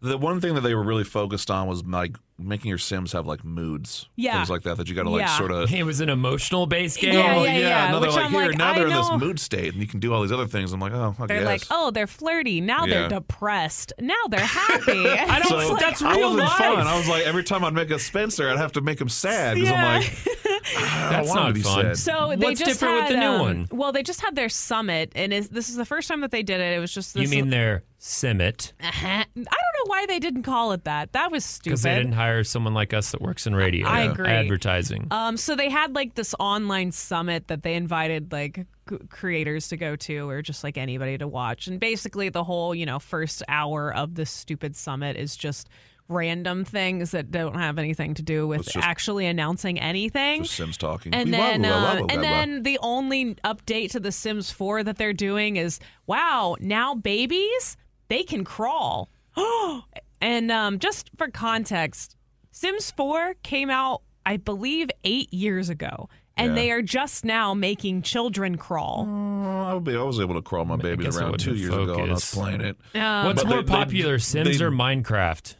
the 0.00 0.18
one 0.18 0.40
thing 0.40 0.54
that 0.54 0.62
they 0.62 0.74
were 0.74 0.82
really 0.82 1.04
focused 1.04 1.50
on 1.50 1.68
was 1.68 1.84
like 1.84 2.16
making 2.44 2.68
your 2.68 2.78
Sims 2.78 3.12
have 3.12 3.26
like 3.26 3.44
moods, 3.44 4.08
Yeah. 4.16 4.36
things 4.36 4.50
like 4.50 4.62
that 4.62 4.76
that 4.76 4.88
you 4.88 4.94
got 4.94 5.04
to 5.04 5.10
like 5.10 5.20
Yeah. 5.22 5.38
sort 5.38 5.50
of. 5.50 5.72
It 5.82 5.84
was 5.84 6.00
an 6.00 6.08
emotional 6.08 6.66
based 6.66 6.98
game. 7.00 7.14
Yeah, 7.14 7.34
oh 7.36 7.44
yeah, 7.44 7.56
yeah, 7.58 7.90
Now 7.90 7.98
they're 8.00 8.08
which 8.10 8.16
like 8.16 8.24
I'm 8.26 8.30
here. 8.32 8.46
like, 8.48 8.58
now 8.58 8.70
I 8.72 8.78
they're 8.78 8.88
in 8.88 8.94
this 8.94 9.10
mood 9.12 9.40
state, 9.40 9.72
and 9.72 9.80
you 9.82 9.86
can 9.88 10.00
do 10.00 10.12
all 10.12 10.22
these 10.22 10.32
other 10.32 10.46
things. 10.46 10.72
I'm 10.72 10.80
like, 10.80 10.92
oh, 10.92 11.14
I 11.18 11.26
They're 11.26 11.38
guess. 11.38 11.46
like, 11.46 11.62
oh, 11.70 11.90
they're 11.90 12.06
flirty. 12.06 12.60
Now 12.60 12.84
Yeah. 12.86 12.94
they're 13.08 13.08
depressed. 13.20 13.92
Now 13.98 14.14
they're 14.28 14.40
happy. 14.44 15.08
I 15.08 15.38
don't. 15.40 15.48
So 15.68 15.76
that's 15.76 16.02
I 16.02 16.16
wasn't 16.16 16.40
life. 16.40 16.58
fun. 16.58 16.86
I 16.86 16.96
was 16.98 17.08
like, 17.08 17.24
every 17.24 17.44
time 17.44 17.64
I'd 17.64 17.74
make 17.74 17.90
a 17.90 17.98
Spencer, 17.98 18.48
I'd 18.50 18.58
have 18.58 18.72
to 18.72 18.80
make 18.80 19.00
him 19.00 19.08
sad 19.08 19.54
because 19.54 19.70
Yeah. 19.70 19.76
I'm 19.86 20.00
like, 20.02 20.12
I 20.46 20.51
That's 20.74 21.28
don't 21.28 21.28
want 21.28 21.30
him 21.30 21.34
not 21.36 21.48
to 21.48 21.54
be 21.54 21.60
fun. 21.62 21.84
sad. 21.94 21.98
So 21.98 22.28
they 22.36 22.46
What's 22.46 22.60
just 22.60 22.80
different 22.80 22.94
with 22.94 23.04
had, 23.04 23.12
the 23.12 23.20
new 23.20 23.26
um, 23.26 23.40
one? 23.40 23.68
Well, 23.70 23.92
they 23.92 24.02
just 24.02 24.20
had 24.20 24.34
their 24.34 24.48
summit, 24.48 25.12
and 25.14 25.32
is, 25.32 25.48
this 25.48 25.68
is 25.68 25.76
the 25.76 25.84
first 25.84 26.08
time 26.08 26.20
that 26.20 26.30
they 26.30 26.42
did 26.42 26.60
it. 26.60 26.76
It 26.76 26.80
was 26.80 26.92
just 26.92 27.14
this. 27.14 27.22
you 27.22 27.28
mean 27.28 27.50
their 27.50 27.84
summit? 27.98 28.72
Uh-huh. 28.80 29.06
I 29.06 29.24
don't 29.34 29.46
know 29.46 29.86
why 29.86 30.06
they 30.06 30.18
didn't 30.18 30.42
call 30.42 30.72
it 30.72 30.84
that. 30.84 31.12
That 31.12 31.30
was 31.30 31.44
stupid. 31.44 31.70
because 31.70 31.82
they 31.82 31.94
didn't 31.94 32.12
hire 32.12 32.44
someone 32.44 32.74
like 32.74 32.92
us 32.92 33.12
that 33.12 33.22
works 33.22 33.46
in 33.46 33.54
radio. 33.54 33.86
I 33.86 34.02
agree. 34.02 34.28
Advertising. 34.28 35.08
Um, 35.10 35.36
so 35.36 35.54
they 35.54 35.70
had 35.70 35.94
like 35.94 36.14
this 36.14 36.34
online 36.38 36.92
summit 36.92 37.48
that 37.48 37.62
they 37.62 37.74
invited 37.74 38.32
like 38.32 38.66
c- 38.88 38.98
creators 39.08 39.68
to 39.68 39.76
go 39.76 39.96
to, 39.96 40.28
or 40.28 40.42
just 40.42 40.64
like 40.64 40.76
anybody 40.76 41.16
to 41.18 41.28
watch. 41.28 41.66
And 41.68 41.78
basically, 41.78 42.28
the 42.28 42.44
whole 42.44 42.74
you 42.74 42.86
know 42.86 42.98
first 42.98 43.42
hour 43.48 43.94
of 43.94 44.14
this 44.14 44.30
stupid 44.30 44.76
summit 44.76 45.16
is 45.16 45.36
just 45.36 45.68
random 46.08 46.64
things 46.64 47.12
that 47.12 47.30
don't 47.30 47.54
have 47.54 47.78
anything 47.78 48.14
to 48.14 48.22
do 48.22 48.46
with 48.46 48.64
just- 48.64 48.76
actually 48.76 49.26
announcing 49.26 49.78
anything. 49.80 50.42
Just 50.42 50.56
Sims 50.56 50.76
talking. 50.76 51.14
And 51.14 51.26
Wee 51.30 51.36
then, 51.36 51.64
uh, 51.64 51.68
wah, 51.70 52.00
wah, 52.00 52.06
and 52.10 52.16
wah. 52.16 52.28
then 52.28 52.62
the 52.64 52.78
only 52.82 53.34
update 53.36 53.90
to 53.92 54.00
The 54.00 54.12
Sims 54.12 54.50
4 54.50 54.82
that 54.84 54.98
they're 54.98 55.12
doing 55.12 55.56
is, 55.56 55.78
wow, 56.06 56.56
now 56.60 56.94
babies 56.94 57.76
they 58.08 58.22
can 58.24 58.44
crawl. 58.44 59.08
and 60.20 60.50
um, 60.52 60.78
just 60.78 61.10
for 61.16 61.28
context, 61.28 62.16
Sims 62.50 62.90
4 62.90 63.34
came 63.42 63.70
out, 63.70 64.02
I 64.26 64.36
believe, 64.36 64.88
eight 65.04 65.32
years 65.32 65.70
ago, 65.70 66.10
and 66.36 66.48
Yeah. 66.50 66.54
they 66.54 66.70
are 66.72 66.82
just 66.82 67.24
now 67.24 67.54
making 67.54 68.02
children 68.02 68.56
crawl. 68.58 69.06
Oh, 69.08 69.62
I, 69.62 69.74
would 69.74 69.84
be, 69.84 69.96
I 69.96 70.02
was 70.02 70.20
able 70.20 70.34
to 70.34 70.42
crawl 70.42 70.64
my 70.66 70.76
baby 70.76 71.06
around 71.06 71.38
two 71.38 71.54
years 71.54 71.72
ago, 71.74 71.94
and 71.94 72.10
I 72.10 72.14
was 72.14 72.30
playing 72.34 72.60
it. 72.60 72.76
Um, 72.94 73.24
What's 73.26 73.42
but 73.42 73.48
more 73.48 73.62
they- 73.62 73.64
they- 73.64 73.72
popular, 73.72 74.18
Sims 74.18 74.58
they- 74.58 74.64
or 74.64 74.70
Minecraft? 74.70 75.54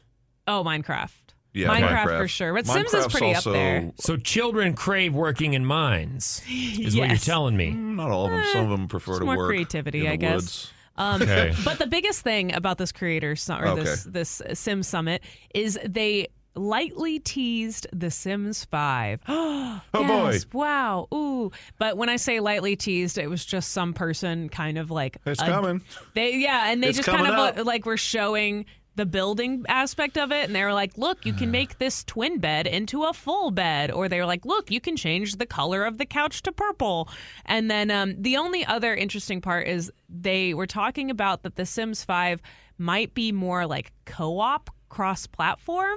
Oh, 0.60 0.64
Minecraft. 0.64 1.10
Yeah, 1.54 1.68
Minecraft, 1.68 1.88
Minecraft. 2.04 2.18
for 2.18 2.28
sure, 2.28 2.54
but 2.54 2.66
Sims 2.66 2.86
is 2.94 3.04
Minecraft's 3.04 3.12
pretty 3.12 3.34
also- 3.34 3.50
up 3.50 3.54
there. 3.54 3.92
So 3.98 4.16
children 4.16 4.74
crave 4.74 5.12
working 5.14 5.52
in 5.54 5.64
mines, 5.66 6.40
is 6.48 6.96
what 6.96 7.04
you're 7.04 7.14
Yes. 7.14 7.24
telling 7.26 7.56
me. 7.56 7.70
Not 7.72 8.10
all 8.10 8.24
of 8.26 8.30
them. 8.32 8.44
Some 8.52 8.64
of 8.64 8.70
them 8.70 8.88
prefer 8.88 9.12
it's 9.12 9.18
to 9.20 9.24
more 9.26 9.36
work 9.36 9.48
creativity, 9.48 9.98
in 10.00 10.04
the 10.06 10.12
I 10.12 10.16
guess. 10.16 10.34
woods. 10.34 10.72
Um, 10.96 11.22
Okay. 11.22 11.52
But 11.64 11.78
the 11.78 11.86
biggest 11.86 12.22
thing 12.22 12.54
about 12.54 12.78
this 12.78 12.90
creator 12.92 13.36
su- 13.36 13.52
or 13.54 13.74
this 13.74 14.02
Okay. 14.06 14.10
this 14.12 14.40
Sim 14.54 14.82
Summit 14.82 15.22
is 15.54 15.78
they 15.86 16.28
lightly 16.54 17.18
teased 17.18 17.86
The 17.94 18.10
Sims 18.10 18.64
5. 18.66 19.20
oh 19.28 19.80
boy. 19.92 20.38
Wow. 20.52 21.08
Ooh. 21.14 21.50
But 21.78 21.96
when 21.96 22.08
I 22.10 22.16
say 22.16 22.40
lightly 22.40 22.76
teased, 22.76 23.16
it 23.18 23.28
was 23.28 23.44
just 23.44 23.72
some 23.72 23.92
person 23.94 24.48
kind 24.50 24.76
of 24.78 24.90
like 24.90 25.16
It's 25.26 25.40
a- 25.40 25.46
coming. 25.46 25.82
They 26.14 26.36
yeah, 26.38 26.70
and 26.70 26.82
they 26.82 26.88
It's 26.88 26.98
just 26.98 27.08
kind 27.08 27.18
coming 27.26 27.32
of 27.32 27.38
up. 27.38 27.58
uh, 27.58 27.64
like 27.64 27.84
were 27.86 27.96
showing 27.96 28.66
the 28.94 29.06
building 29.06 29.64
aspect 29.68 30.18
of 30.18 30.30
it 30.32 30.44
and 30.46 30.54
they 30.54 30.62
were 30.64 30.74
like, 30.74 30.98
"Look, 30.98 31.24
you 31.24 31.32
can 31.32 31.50
make 31.50 31.78
this 31.78 32.04
twin 32.04 32.38
bed 32.38 32.66
into 32.66 33.04
a 33.04 33.12
full 33.12 33.50
bed." 33.50 33.90
Or 33.90 34.08
they 34.08 34.18
were 34.18 34.26
like, 34.26 34.44
"Look, 34.44 34.70
you 34.70 34.80
can 34.80 34.96
change 34.96 35.36
the 35.36 35.46
color 35.46 35.84
of 35.84 35.98
the 35.98 36.04
couch 36.06 36.42
to 36.42 36.52
purple." 36.52 37.08
And 37.46 37.70
then 37.70 37.90
um, 37.90 38.20
the 38.20 38.36
only 38.36 38.64
other 38.66 38.94
interesting 38.94 39.40
part 39.40 39.66
is 39.66 39.90
they 40.08 40.52
were 40.54 40.66
talking 40.66 41.10
about 41.10 41.42
that 41.44 41.56
The 41.56 41.64
Sims 41.66 42.04
5 42.04 42.40
might 42.78 43.14
be 43.14 43.32
more 43.32 43.66
like 43.66 43.92
co-op 44.04 44.68
cross-platform. 44.88 45.96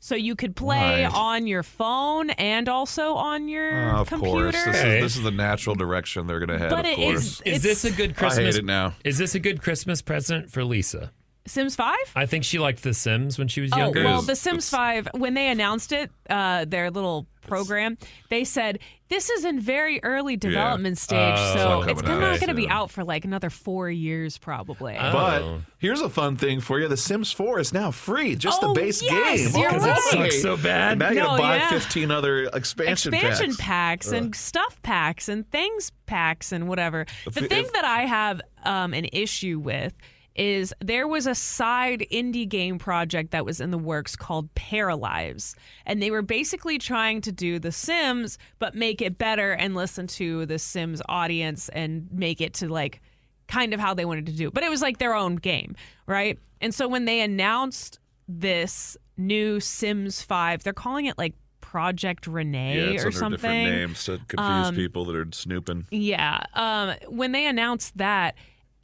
So 0.00 0.14
you 0.14 0.34
could 0.36 0.54
play 0.54 1.04
Right. 1.04 1.14
on 1.14 1.46
your 1.46 1.62
phone 1.62 2.28
and 2.30 2.68
also 2.68 3.14
on 3.14 3.48
your 3.48 3.90
Uh, 3.94 4.00
of 4.02 4.08
computer. 4.08 4.50
course, 4.52 4.64
this 4.64 4.80
Hey. 4.82 4.96
is, 4.98 5.02
this 5.04 5.16
is 5.16 5.22
the 5.22 5.30
natural 5.30 5.74
direction 5.74 6.26
they're 6.26 6.40
going 6.40 6.50
to 6.50 6.58
head. 6.58 6.68
But 6.70 6.80
of 6.80 6.92
it 6.92 6.96
course. 6.96 7.40
is- 7.40 7.42
Is 7.56 7.62
this 7.62 7.84
a 7.86 7.90
good 7.90 8.14
Christmas? 8.14 8.38
I 8.38 8.42
hate 8.44 8.54
it 8.56 8.64
now. 8.66 8.94
Is 9.02 9.16
this 9.16 9.34
a 9.34 9.38
good 9.40 9.62
Christmas 9.62 10.02
present 10.02 10.50
for 10.50 10.62
Lisa? 10.62 11.10
Sims 11.46 11.76
5? 11.76 11.94
I 12.16 12.24
think 12.26 12.44
she 12.44 12.58
liked 12.58 12.82
The 12.82 12.94
Sims 12.94 13.38
when 13.38 13.48
she 13.48 13.60
was 13.60 13.70
younger. 13.70 14.00
Oh 14.00 14.02
younger. 14.02 14.04
well. 14.04 14.22
The 14.22 14.36
Sims 14.36 14.70
Five 14.70 15.08
when 15.14 15.34
they 15.34 15.48
announced 15.48 15.92
it, 15.92 16.10
uh, 16.30 16.64
their 16.64 16.90
little 16.90 17.26
program, 17.42 17.98
they 18.30 18.44
said 18.44 18.78
this 19.10 19.28
is 19.28 19.44
in 19.44 19.60
very 19.60 20.00
early 20.02 20.36
development 20.38 20.96
stage, 20.96 21.34
Oh, 21.36 21.54
so 21.54 21.82
it's 21.82 21.92
it's 21.92 22.02
coming 22.02 22.20
not 22.22 22.30
out 22.32 22.40
going 22.40 22.48
to 22.48 22.54
be 22.54 22.66
out 22.66 22.90
for 22.90 23.04
like 23.04 23.26
another 23.26 23.50
four 23.50 23.90
years 23.90 24.38
probably. 24.38 24.96
Oh. 24.98 25.12
But 25.12 25.60
here's 25.78 26.00
a 26.00 26.08
fun 26.08 26.36
thing 26.36 26.60
for 26.62 26.80
you: 26.80 26.88
The 26.88 26.96
Sims 26.96 27.30
4 27.30 27.58
is 27.60 27.74
now 27.74 27.90
free, 27.90 28.36
just 28.36 28.62
Oh, 28.62 28.68
the 28.72 28.80
base 28.80 29.02
yes, 29.02 29.52
game. 29.52 29.60
you're 29.60 29.70
Because 29.70 29.84
it 29.84 29.88
right. 29.90 30.00
sucks 30.32 30.40
so 30.40 30.56
bad. 30.56 30.92
And 30.92 31.00
now 31.00 31.10
you 31.10 31.16
got 31.16 31.32
No, 31.32 31.36
to 31.36 31.42
buy 31.42 31.56
yeah. 31.56 31.68
15 31.68 32.10
other 32.10 32.44
expansion, 32.54 33.12
Expansion 33.12 33.48
packs. 33.56 34.06
packs, 34.06 34.12
and 34.12 34.34
stuff 34.34 34.80
packs 34.82 35.28
and 35.28 35.46
things 35.50 35.92
packs 36.06 36.52
and 36.52 36.66
whatever. 36.68 37.04
If- 37.26 37.34
the 37.34 37.46
thing 37.48 37.66
if- 37.66 37.72
that 37.74 37.84
I 37.84 38.06
have 38.06 38.40
um, 38.64 38.94
an 38.94 39.04
issue 39.12 39.58
with 39.58 39.92
is 40.36 40.74
there 40.80 41.06
was 41.06 41.26
a 41.26 41.34
side 41.34 42.04
indie 42.10 42.48
game 42.48 42.78
project 42.78 43.30
that 43.30 43.44
was 43.44 43.60
in 43.60 43.70
the 43.70 43.78
works 43.78 44.16
called 44.16 44.52
Paralives. 44.54 45.54
And 45.86 46.02
they 46.02 46.10
were 46.10 46.22
basically 46.22 46.78
trying 46.78 47.20
to 47.22 47.32
do 47.32 47.58
The 47.58 47.70
Sims, 47.72 48.38
but 48.58 48.74
make 48.74 49.00
it 49.00 49.16
better 49.16 49.52
and 49.52 49.74
listen 49.74 50.06
to 50.08 50.44
the 50.46 50.58
Sims 50.58 51.00
audience 51.08 51.68
and 51.68 52.08
make 52.12 52.40
it 52.40 52.54
to 52.54 52.68
like 52.68 53.00
kind 53.46 53.72
of 53.74 53.80
how 53.80 53.94
they 53.94 54.04
wanted 54.04 54.26
to 54.26 54.32
do. 54.32 54.50
But 54.50 54.64
it 54.64 54.70
was 54.70 54.82
like 54.82 54.98
their 54.98 55.14
own 55.14 55.36
game, 55.36 55.76
right? 56.06 56.38
And 56.60 56.74
so 56.74 56.88
when 56.88 57.04
they 57.04 57.20
announced 57.20 58.00
this 58.26 58.96
new 59.16 59.60
Sims 59.60 60.20
5, 60.22 60.64
they're 60.64 60.72
calling 60.72 61.06
it 61.06 61.16
like 61.16 61.34
Project 61.60 62.26
Rene 62.26 62.76
Yeah, 62.76 62.90
it's 62.92 63.04
or 63.04 63.10
something. 63.10 63.36
different 63.36 63.76
names 63.76 64.04
to 64.04 64.18
confuse 64.28 64.70
people 64.76 65.04
that 65.06 65.16
are 65.16 65.26
snooping. 65.32 65.86
Yeah. 65.90 66.42
Um, 66.54 66.94
when 67.08 67.32
they 67.32 67.46
announced 67.46 67.98
that, 67.98 68.34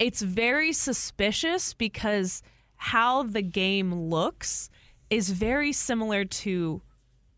it's 0.01 0.23
very 0.23 0.73
suspicious 0.73 1.73
because 1.75 2.43
how 2.75 3.23
the 3.23 3.43
game 3.43 3.95
looks 3.95 4.69
is 5.11 5.31
very 5.31 5.73
similar 5.73 6.25
to 6.25 6.83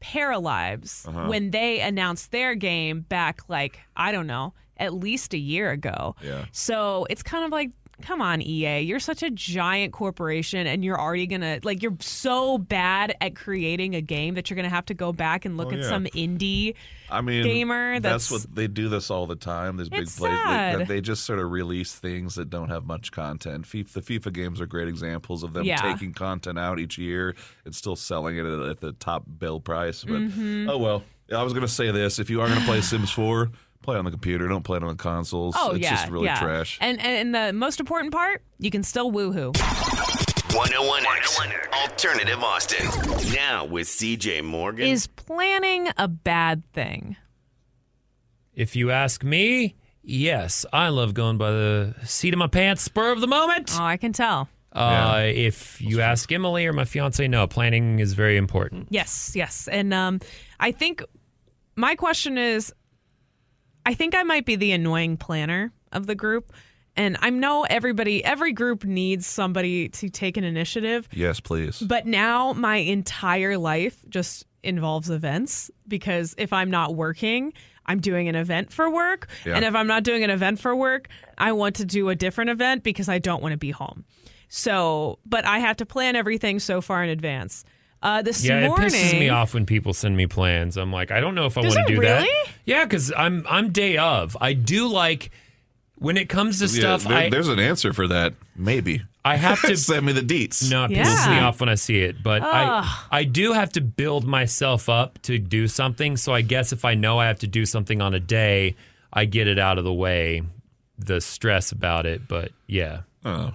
Paralives 0.00 1.06
Uh-huh. 1.06 1.28
when 1.28 1.50
they 1.50 1.80
announced 1.80 2.30
their 2.32 2.54
game 2.54 3.00
back, 3.02 3.40
like, 3.48 3.78
I 3.96 4.12
don't 4.12 4.26
know, 4.26 4.54
at 4.76 4.94
least 4.94 5.34
a 5.34 5.38
year 5.38 5.70
ago. 5.70 6.16
Yeah. 6.22 6.46
So 6.52 7.06
it's 7.10 7.22
kind 7.22 7.44
of 7.44 7.50
like, 7.52 7.70
come 8.02 8.20
on, 8.20 8.42
EA, 8.42 8.80
you're 8.80 9.00
such 9.00 9.22
a 9.22 9.30
giant 9.30 9.92
corporation 9.92 10.66
and 10.66 10.84
you're 10.84 11.00
already 11.00 11.26
going 11.26 11.40
to, 11.40 11.60
like, 11.62 11.82
you're 11.82 11.96
so 12.00 12.58
bad 12.58 13.14
at 13.20 13.34
creating 13.36 13.94
a 13.94 14.00
game 14.00 14.34
that 14.34 14.50
you're 14.50 14.56
going 14.56 14.68
to 14.68 14.74
have 14.74 14.86
to 14.86 14.94
go 14.94 15.12
back 15.12 15.44
and 15.44 15.56
look 15.56 15.68
Oh, 15.68 15.72
at 15.72 15.78
yeah. 15.80 15.88
some 15.88 16.04
indie. 16.06 16.74
I 17.10 17.20
mean, 17.20 17.42
gamer 17.44 18.00
That's, 18.00 18.28
that's- 18.28 18.46
what 18.46 18.54
they 18.54 18.66
do. 18.66 18.88
This 18.88 19.10
all 19.10 19.26
the 19.26 19.36
time. 19.36 19.76
These 19.76 19.88
big 19.88 20.06
plays. 20.08 20.78
They, 20.78 20.84
they 20.84 21.00
just 21.00 21.24
sort 21.24 21.38
of 21.38 21.50
release 21.50 21.94
things 21.94 22.34
that 22.36 22.50
don't 22.50 22.68
have 22.70 22.84
much 22.86 23.12
content. 23.12 23.64
FIFA, 23.66 23.92
the 23.92 24.00
FIFA 24.00 24.32
games 24.32 24.60
are 24.60 24.66
great 24.66 24.88
examples 24.88 25.42
of 25.42 25.52
them 25.52 25.64
Yeah. 25.64 25.76
taking 25.76 26.12
content 26.12 26.58
out 26.58 26.78
each 26.78 26.98
year 26.98 27.34
and 27.64 27.74
still 27.74 27.96
selling 27.96 28.36
it 28.38 28.46
at, 28.46 28.80
the 28.80 28.92
top 28.92 29.24
bill 29.38 29.60
price. 29.60 30.04
But 30.04 30.14
Mm-hmm. 30.20 30.68
oh 30.70 30.78
well. 30.78 31.02
I 31.32 31.42
was 31.44 31.54
going 31.54 31.64
to 31.66 31.72
say 31.72 31.90
this: 31.90 32.18
if 32.18 32.28
you 32.28 32.42
are 32.42 32.46
going 32.48 32.58
to 32.58 32.64
play 32.66 32.82
Sims 32.82 33.10
4, 33.10 33.50
play 33.82 33.96
on 33.96 34.04
the 34.04 34.10
computer. 34.10 34.48
Don't 34.48 34.62
play 34.62 34.76
it 34.78 34.82
on 34.82 34.88
the 34.88 34.94
consoles. 34.94 35.54
Oh 35.58 35.72
it's 35.72 35.80
yeah, 35.80 35.90
just 35.90 36.10
really 36.10 36.26
yeah. 36.26 36.38
trash. 36.38 36.78
And 36.80 37.00
and 37.00 37.34
the 37.34 37.52
most 37.52 37.80
important 37.80 38.12
part, 38.12 38.42
you 38.58 38.70
can 38.70 38.82
still 38.82 39.12
woohoo. 39.12 39.52
101X 40.52 41.72
Alternative 41.72 42.42
Austin. 42.42 42.86
Now 43.34 43.64
with 43.64 43.86
CJ 43.86 44.44
Morgan. 44.44 44.86
Is 44.86 45.06
planning 45.06 45.88
a 45.96 46.08
bad 46.08 46.62
thing? 46.72 47.16
If 48.54 48.76
you 48.76 48.90
ask 48.90 49.24
me, 49.24 49.76
yes, 50.02 50.66
I 50.72 50.90
love 50.90 51.14
going 51.14 51.38
by 51.38 51.50
the 51.52 51.94
seat 52.04 52.34
of 52.34 52.38
my 52.38 52.48
pants, 52.48 52.82
spur 52.82 53.12
of 53.12 53.22
the 53.22 53.26
moment. 53.26 53.70
Oh, 53.78 53.82
I 53.82 53.96
can 53.96 54.12
tell. 54.12 54.48
Uh, 54.72 55.22
if 55.26 55.80
you 55.80 56.00
ask 56.00 56.30
Emily 56.30 56.66
or 56.66 56.72
my 56.72 56.84
fiance, 56.84 57.26
no, 57.28 57.46
planning 57.46 57.98
is 57.98 58.14
very 58.14 58.36
important. 58.36 58.88
Yes, 58.90 59.32
yes. 59.34 59.68
And 59.68 59.92
um, 59.92 60.20
I 60.60 60.72
think 60.72 61.02
my 61.76 61.94
question 61.94 62.38
is, 62.38 62.72
I 63.84 63.94
think 63.94 64.14
I 64.14 64.22
might 64.22 64.46
be 64.46 64.56
the 64.56 64.72
annoying 64.72 65.16
planner 65.16 65.72
of 65.92 66.06
the 66.06 66.14
group. 66.14 66.52
And 66.94 67.16
I 67.20 67.30
know 67.30 67.64
everybody, 67.64 68.22
every 68.24 68.52
group 68.52 68.84
needs 68.84 69.26
somebody 69.26 69.88
to 69.90 70.08
take 70.10 70.36
an 70.36 70.44
initiative. 70.44 71.08
yes, 71.12 71.40
please. 71.40 71.80
But 71.80 72.06
now 72.06 72.52
my 72.52 72.76
entire 72.76 73.56
life 73.56 74.04
just 74.08 74.44
involves 74.62 75.10
events 75.10 75.70
because 75.88 76.34
if 76.38 76.52
I'm 76.52 76.70
not 76.70 76.94
working, 76.94 77.52
I'm 77.86 78.00
doing 78.00 78.28
an 78.28 78.34
event 78.34 78.72
for 78.72 78.90
work. 78.90 79.28
Yeah. 79.44 79.56
And 79.56 79.64
if 79.64 79.74
I'm 79.74 79.86
not 79.86 80.04
doing 80.04 80.22
an 80.22 80.30
event 80.30 80.60
for 80.60 80.76
work, 80.76 81.08
I 81.38 81.52
want 81.52 81.76
to 81.76 81.84
do 81.84 82.10
a 82.10 82.14
different 82.14 82.50
event 82.50 82.82
because 82.82 83.08
I 83.08 83.18
don't 83.18 83.42
want 83.42 83.52
to 83.52 83.58
be 83.58 83.70
home. 83.70 84.04
So, 84.48 85.18
but 85.24 85.46
I 85.46 85.60
have 85.60 85.78
to 85.78 85.86
plan 85.86 86.14
everything 86.14 86.58
so 86.58 86.80
far 86.80 87.02
in 87.02 87.08
advance. 87.08 87.64
Uh, 88.02 88.20
this 88.22 88.44
Yeah, 88.44 88.66
morning, 88.68 88.86
it 88.88 88.92
pisses 88.92 89.18
me 89.18 89.28
off 89.28 89.54
when 89.54 89.64
people 89.64 89.92
send 89.94 90.16
me 90.16 90.26
plans. 90.26 90.76
I'm 90.76 90.92
like, 90.92 91.10
I 91.12 91.20
don't 91.20 91.34
know 91.36 91.46
if 91.46 91.56
I 91.56 91.60
want 91.60 91.74
to 91.74 91.80
it 91.82 91.86
do 91.86 92.00
that. 92.00 92.26
Yeah, 92.64 92.84
because 92.84 93.12
I'm 93.16 93.46
I'm 93.48 93.70
day 93.70 93.96
of. 93.96 94.36
I 94.40 94.54
do 94.54 94.88
like 94.88 95.30
when 95.96 96.16
it 96.16 96.28
comes 96.28 96.58
to 96.58 96.64
Yeah, 96.66 96.80
stuff. 96.96 97.04
there- 97.04 97.16
I 97.18 97.28
there's 97.30 97.48
an 97.48 97.60
answer 97.60 97.92
for 97.92 98.08
that. 98.08 98.34
Maybe. 98.56 99.02
I 99.24 99.36
have 99.36 99.60
to 99.66 99.76
Send 99.76 100.04
me 100.04 100.12
the 100.12 100.20
deets. 100.20 100.68
No, 100.68 100.84
it 100.86 100.90
Yeah. 100.90 101.04
pisses 101.04 101.30
me 101.30 101.38
off 101.38 101.60
when 101.60 101.68
I 101.68 101.76
see 101.76 102.00
it. 102.00 102.24
But 102.24 102.42
Ugh. 102.42 102.48
I 102.50 102.96
I 103.12 103.22
do 103.24 103.52
have 103.52 103.70
to 103.74 103.80
build 103.80 104.26
myself 104.26 104.88
up 104.88 105.20
to 105.22 105.38
do 105.38 105.68
something. 105.68 106.16
So 106.16 106.34
I 106.34 106.40
guess 106.42 106.72
if 106.72 106.84
I 106.84 106.94
know 106.94 107.20
I 107.20 107.26
have 107.28 107.38
to 107.40 107.46
do 107.46 107.64
something 107.64 108.02
on 108.02 108.14
a 108.14 108.20
day, 108.20 108.74
I 109.12 109.26
get 109.26 109.46
it 109.46 109.60
out 109.60 109.78
of 109.78 109.84
the 109.84 109.92
way, 109.92 110.42
the 110.98 111.20
stress 111.20 111.70
about 111.70 112.04
it. 112.06 112.26
But 112.26 112.50
yeah. 112.66 113.02
Oh. 113.24 113.52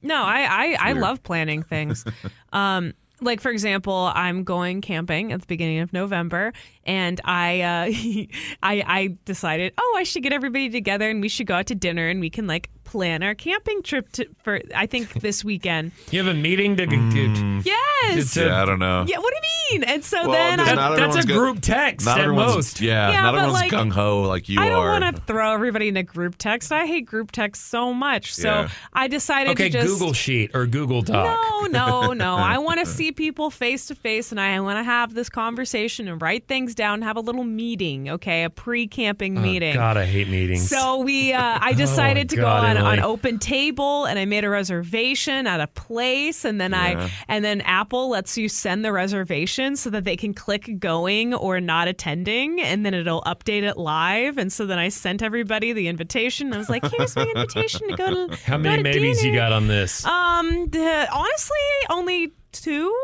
No, 0.00 0.22
I 0.22 0.42
I, 0.48 0.90
I 0.90 0.92
love 0.92 1.24
planning 1.24 1.64
things. 1.64 2.04
um, 2.52 2.94
like 3.24 3.40
for 3.40 3.50
example, 3.50 4.12
I'm 4.14 4.44
going 4.44 4.80
camping 4.80 5.32
at 5.32 5.40
the 5.40 5.46
beginning 5.46 5.80
of 5.80 5.92
November, 5.92 6.52
and 6.84 7.20
I 7.24 7.60
uh, 7.60 8.26
I 8.62 8.84
I 8.86 9.16
decided, 9.24 9.72
oh, 9.78 9.94
I 9.96 10.04
should 10.04 10.22
get 10.22 10.32
everybody 10.32 10.70
together 10.70 11.10
and 11.10 11.20
we 11.20 11.28
should 11.28 11.46
go 11.46 11.54
out 11.54 11.66
to 11.66 11.74
dinner 11.74 12.08
and 12.08 12.20
we 12.20 12.30
can 12.30 12.46
like 12.46 12.70
plan 12.94 13.24
our 13.24 13.34
camping 13.34 13.82
trip 13.82 14.08
to, 14.12 14.24
for 14.44 14.60
I 14.72 14.86
think 14.86 15.12
this 15.20 15.44
weekend. 15.44 15.90
You 16.12 16.22
have 16.24 16.32
a 16.32 16.38
meeting 16.38 16.76
to. 16.76 16.86
to 16.86 17.60
Yes. 17.64 18.34
To- 18.34 18.44
Yeah, 18.46 18.62
I 18.62 18.64
don't 18.64 18.78
know. 18.78 19.04
Yeah, 19.08 19.18
what 19.18 19.34
do 19.34 19.40
you 19.72 19.80
mean? 19.80 19.88
And 19.88 20.04
so 20.04 20.22
Well, 20.28 20.32
then 20.32 20.58
there's 20.58 20.68
I, 20.68 20.74
not 20.74 20.90
that's 20.96 21.00
a 21.00 21.04
everyone's 21.18 21.24
go- 21.26 21.38
group 21.38 21.60
text 21.60 22.06
Not 22.06 22.18
at 22.18 22.24
everyone's, 22.24 22.54
most. 22.54 22.80
Yeah, 22.80 23.10
Yeah, 23.10 23.22
not 23.22 23.32
but, 23.32 23.38
everyone's 23.38 23.60
like, 23.62 23.72
gung 23.72 23.90
ho 23.92 24.22
like 24.22 24.48
you 24.48 24.60
I 24.60 24.68
don't 24.68 24.84
want 25.02 25.16
to 25.16 25.22
throw 25.22 25.52
everybody 25.54 25.88
in 25.88 25.96
a 25.96 26.02
group 26.04 26.36
text. 26.38 26.70
I 26.70 26.86
hate 26.86 27.06
group 27.06 27.32
text 27.32 27.66
so 27.68 27.92
much. 27.92 28.32
So 28.34 28.48
Yeah. 28.48 28.68
I 28.92 29.08
decided 29.08 29.50
Okay, 29.52 29.70
to 29.70 29.80
just 29.80 29.88
Google 29.98 30.12
Sheet 30.12 30.52
or 30.54 30.66
Google 30.66 31.02
Doc. 31.02 31.36
No, 31.36 31.66
no, 31.66 32.12
no. 32.12 32.36
I 32.54 32.58
want 32.58 32.78
to 32.80 32.86
see 32.86 33.10
people 33.10 33.50
face 33.50 33.86
to 33.86 33.94
face 33.96 34.30
and 34.30 34.40
I 34.40 34.60
want 34.60 34.78
to 34.78 34.84
have 34.84 35.14
this 35.14 35.28
conversation 35.28 36.06
and 36.06 36.22
write 36.22 36.46
things 36.46 36.74
down, 36.76 37.02
have 37.02 37.16
a 37.16 37.20
little 37.20 37.44
meeting, 37.44 38.08
okay? 38.10 38.44
A 38.44 38.50
pre-camping 38.50 39.40
meeting. 39.40 39.72
Oh, 39.72 39.80
God, 39.80 39.96
I 39.96 40.04
hate 40.04 40.28
meetings. 40.28 40.68
So 40.68 40.98
we 40.98 41.32
uh, 41.32 41.58
I 41.60 41.72
decided 41.84 42.28
to 42.30 42.36
go 42.36 42.46
on, 42.46 42.76
on 42.84 42.98
OpenTable 42.98 44.08
and 44.08 44.18
I 44.18 44.24
made 44.24 44.44
a 44.44 44.50
reservation 44.50 45.46
at 45.46 45.60
a 45.60 45.66
place 45.66 46.44
and 46.44 46.60
then 46.60 46.72
Yeah. 46.72 46.80
I 47.06 47.10
and 47.28 47.44
then 47.44 47.60
Apple 47.62 48.08
lets 48.10 48.36
you 48.38 48.48
send 48.48 48.84
the 48.84 48.92
reservation 48.92 49.76
so 49.76 49.90
that 49.90 50.04
they 50.04 50.16
can 50.16 50.34
click 50.34 50.78
going 50.78 51.34
or 51.34 51.60
not 51.60 51.88
attending 51.88 52.60
and 52.60 52.84
then 52.84 52.94
it'll 52.94 53.22
update 53.22 53.62
it 53.62 53.76
live 53.76 54.38
and 54.38 54.52
so 54.52 54.66
then 54.66 54.78
I 54.78 54.88
sent 54.88 55.22
everybody 55.22 55.72
the 55.72 55.88
invitation. 55.88 56.52
I 56.52 56.58
was 56.58 56.68
like, 56.70 56.84
"Here's 56.90 57.16
my 57.16 57.24
invitation 57.34 57.88
to 57.88 57.96
go 57.96 58.28
to 58.28 58.36
How 58.44 58.56
go 58.56 58.62
many 58.62 58.82
to 58.82 58.82
maybes 59.00 59.24
you 59.24 59.34
got 59.34 59.52
on 59.52 59.66
this? 59.68 60.04
Um, 60.04 60.68
the, 60.70 61.08
honestly, 61.12 61.56
only 61.90 62.32
two, 62.52 62.94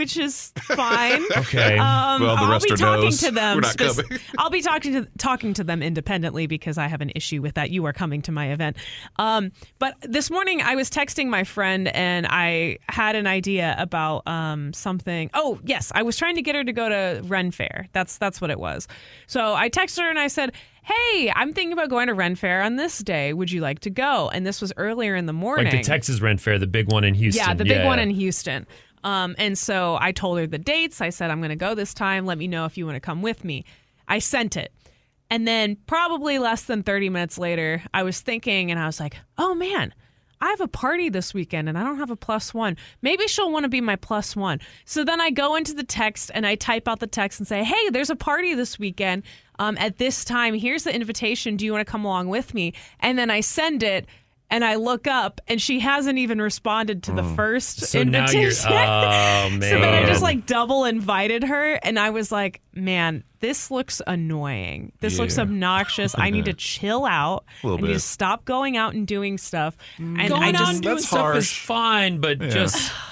which 0.00 0.16
is 0.16 0.50
fine. 0.62 1.22
okay. 1.36 1.76
Um, 1.76 2.22
Well, 2.22 2.34
the 2.36 2.42
I'll 2.42 2.50
rest 2.50 2.66
be 2.66 2.72
are 2.72 2.76
talking 2.78 3.04
no's. 3.04 3.20
to 3.20 3.30
them. 3.30 3.56
We're 3.56 3.60
not 3.60 3.76
coming. 3.76 4.18
I'll 4.38 4.48
be 4.48 4.62
talking 4.62 4.94
to 4.94 5.06
talking 5.18 5.52
to 5.52 5.62
them 5.62 5.82
independently 5.82 6.46
because 6.46 6.78
I 6.78 6.86
have 6.86 7.02
an 7.02 7.12
issue 7.14 7.42
with 7.42 7.56
that. 7.56 7.70
You 7.70 7.84
are 7.84 7.92
coming 7.92 8.22
to 8.22 8.32
my 8.32 8.50
event. 8.50 8.78
Um, 9.18 9.52
but 9.78 9.94
this 10.00 10.30
morning 10.30 10.62
I 10.62 10.74
was 10.74 10.88
texting 10.88 11.26
my 11.28 11.44
friend 11.44 11.88
and 11.88 12.26
I 12.30 12.78
had 12.88 13.14
an 13.14 13.26
idea 13.26 13.74
about 13.76 14.26
um 14.26 14.72
something. 14.72 15.28
Oh 15.34 15.60
yes, 15.64 15.92
I 15.94 16.02
was 16.02 16.16
trying 16.16 16.36
to 16.36 16.42
get 16.42 16.54
her 16.54 16.64
to 16.64 16.72
go 16.72 16.88
to 16.88 17.20
Ren 17.24 17.50
Fair. 17.50 17.86
That's 17.92 18.16
that's 18.16 18.40
what 18.40 18.48
it 18.50 18.58
was. 18.58 18.88
So 19.26 19.52
I 19.54 19.68
texted 19.68 19.98
her 20.00 20.08
and 20.08 20.18
I 20.18 20.28
said. 20.28 20.54
Hey, 20.82 21.30
I'm 21.36 21.52
thinking 21.52 21.74
about 21.74 21.90
going 21.90 22.06
to 22.08 22.14
Ren 22.14 22.34
Fair 22.34 22.62
on 22.62 22.76
this 22.76 22.98
day. 23.00 23.34
Would 23.34 23.52
you 23.52 23.60
like 23.60 23.80
to 23.80 23.90
go? 23.90 24.30
And 24.30 24.46
this 24.46 24.62
was 24.62 24.72
earlier 24.78 25.14
in 25.14 25.26
the 25.26 25.32
morning. 25.32 25.66
like 25.66 25.74
the 25.74 25.82
Texas 25.82 26.20
Ren 26.22 26.38
Fair, 26.38 26.58
the 26.58 26.66
big 26.66 26.90
one 26.90 27.04
in 27.04 27.12
Houston. 27.14 27.46
Yeah, 27.46 27.52
the 27.54 27.64
big 27.66 27.84
one 27.84 27.98
in 27.98 28.08
Houston. 28.10 28.66
Um, 29.04 29.34
and 29.38 29.56
so 29.56 29.96
I 30.00 30.12
told 30.12 30.38
her 30.38 30.46
the 30.46 30.58
dates. 30.58 31.00
I 31.00 31.10
said, 31.10 31.30
I'm 31.30 31.40
going 31.40 31.50
to 31.50 31.56
go 31.56 31.74
this 31.74 31.94
time. 31.94 32.26
Let 32.26 32.38
me 32.38 32.48
know 32.48 32.64
if 32.64 32.76
you 32.76 32.86
want 32.86 32.96
to 32.96 33.00
come 33.00 33.22
with 33.22 33.44
me. 33.44 33.64
I 34.08 34.18
sent 34.18 34.56
it. 34.56 34.72
And 35.30 35.46
then 35.46 35.76
probably 35.86 36.38
less 36.38 36.64
than 36.64 36.82
30 36.82 37.08
minutes 37.08 37.38
later, 37.38 37.82
I 37.94 38.02
was 38.02 38.20
thinking 38.20 38.70
and 38.70 38.80
I 38.80 38.86
was 38.86 38.98
like, 38.98 39.16
oh 39.38 39.54
man, 39.54 39.94
I 40.40 40.48
have 40.48 40.60
a 40.60 40.68
party 40.68 41.08
this 41.08 41.34
weekend 41.34 41.68
and 41.68 41.78
I 41.78 41.84
don't 41.84 41.98
have 41.98 42.10
a 42.10 42.16
plus 42.16 42.52
one. 42.52 42.76
Maybe 43.02 43.28
she'll 43.28 43.52
want 43.52 43.64
to 43.64 43.68
be 43.68 43.80
my 43.80 43.96
plus 43.96 44.34
one. 44.34 44.58
So 44.86 45.04
then 45.04 45.20
I 45.20 45.30
go 45.30 45.54
into 45.54 45.74
the 45.74 45.84
text 45.84 46.30
and 46.34 46.46
I 46.46 46.54
type 46.54 46.88
out 46.88 46.98
the 46.98 47.06
text 47.06 47.38
and 47.38 47.46
say, 47.46 47.62
hey, 47.62 47.90
there's 47.90 48.10
a 48.10 48.16
party 48.16 48.54
this 48.54 48.78
weekend 48.78 49.22
um, 49.58 49.76
at 49.78 49.98
this 49.98 50.24
time. 50.24 50.54
Here's 50.54 50.84
the 50.84 50.94
invitation. 50.94 51.56
Do 51.56 51.64
you 51.64 51.72
want 51.72 51.86
to 51.86 51.90
come 51.90 52.04
along 52.04 52.28
with 52.28 52.54
me? 52.54 52.72
And 52.98 53.18
then 53.18 53.30
I 53.30 53.40
send 53.40 53.82
it. 53.82 54.06
And 54.52 54.64
I 54.64 54.74
look 54.74 55.06
up, 55.06 55.40
and 55.46 55.62
she 55.62 55.78
hasn't 55.78 56.18
even 56.18 56.42
responded 56.42 57.04
to 57.04 57.12
the 57.12 57.22
first 57.22 57.80
So 57.80 58.02
now 58.02 58.20
invitation. 58.22 58.72
you're. 58.72 58.80
Oh 58.80 59.50
man. 59.50 59.60
So 59.60 59.80
then 59.80 59.94
I 59.94 60.06
just 60.06 60.22
like 60.22 60.44
double 60.46 60.84
invited 60.84 61.44
her, 61.44 61.74
and 61.74 61.98
I 61.98 62.10
was 62.10 62.32
like, 62.32 62.60
"Man, 62.74 63.22
this 63.38 63.70
looks 63.70 64.02
annoying. 64.06 64.92
This 65.00 65.18
looks 65.20 65.38
obnoxious. 65.38 66.14
I 66.18 66.30
need 66.30 66.46
to 66.46 66.52
chill 66.54 67.04
out. 67.04 67.44
I 67.62 67.66
Little 67.68 67.86
need 67.86 67.94
to 67.94 68.00
stop 68.00 68.44
going 68.44 68.76
out 68.76 68.94
and 68.94 69.06
doing 69.06 69.38
stuff." 69.38 69.76
And 69.98 70.16
Going 70.28 70.42
I 70.42 70.48
out 70.48 70.54
just 70.54 70.72
and 70.72 70.82
doing 70.82 70.94
That's 70.96 71.06
stuff 71.06 71.36
is 71.36 71.52
fine, 71.52 72.18
but 72.20 72.40
just 72.40 72.92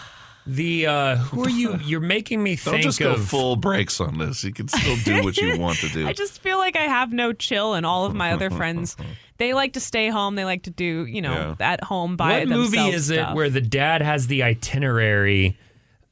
the 0.49 0.87
uh 0.87 1.17
who 1.17 1.45
are 1.45 1.51
you? 1.51 1.77
You're 1.85 2.01
making 2.01 2.43
me 2.43 2.57
think. 2.57 2.77
Don't 2.77 2.83
just 2.83 2.99
go 2.99 3.13
of 3.13 3.25
full 3.25 3.57
brakes 3.57 4.01
on 4.01 4.19
this. 4.19 4.43
You 4.43 4.53
can 4.53 4.67
still 4.69 4.97
do 5.05 5.23
what 5.23 5.37
you 5.37 5.59
want 5.59 5.79
to 5.79 5.89
do. 5.91 6.07
I 6.09 6.13
just 6.13 6.41
feel 6.41 6.59
like 6.59 6.75
I 6.75 6.85
have 6.85 7.13
no 7.13 7.33
chill, 7.33 7.75
and 7.75 7.85
all 7.85 8.07
of 8.07 8.15
my 8.15 8.33
other 8.33 8.51
friends, 8.51 8.97
they 9.37 9.53
like 9.55 9.75
to 9.75 9.81
stay 9.81 10.09
home. 10.09 10.35
They 10.35 10.45
like 10.45 10.63
to 10.65 10.71
do, 10.71 11.07
you 11.07 11.21
know, 11.23 11.57
at 11.61 11.85
home 11.85 12.17
by 12.17 12.41
what 12.41 12.49
movie 12.49 12.77
themselves 12.77 12.97
is 12.97 13.11
it 13.11 13.29
where 13.35 13.51
the 13.51 13.61
dad 13.61 14.01
has 14.03 14.27
the 14.27 14.43
itinerary 14.43 15.59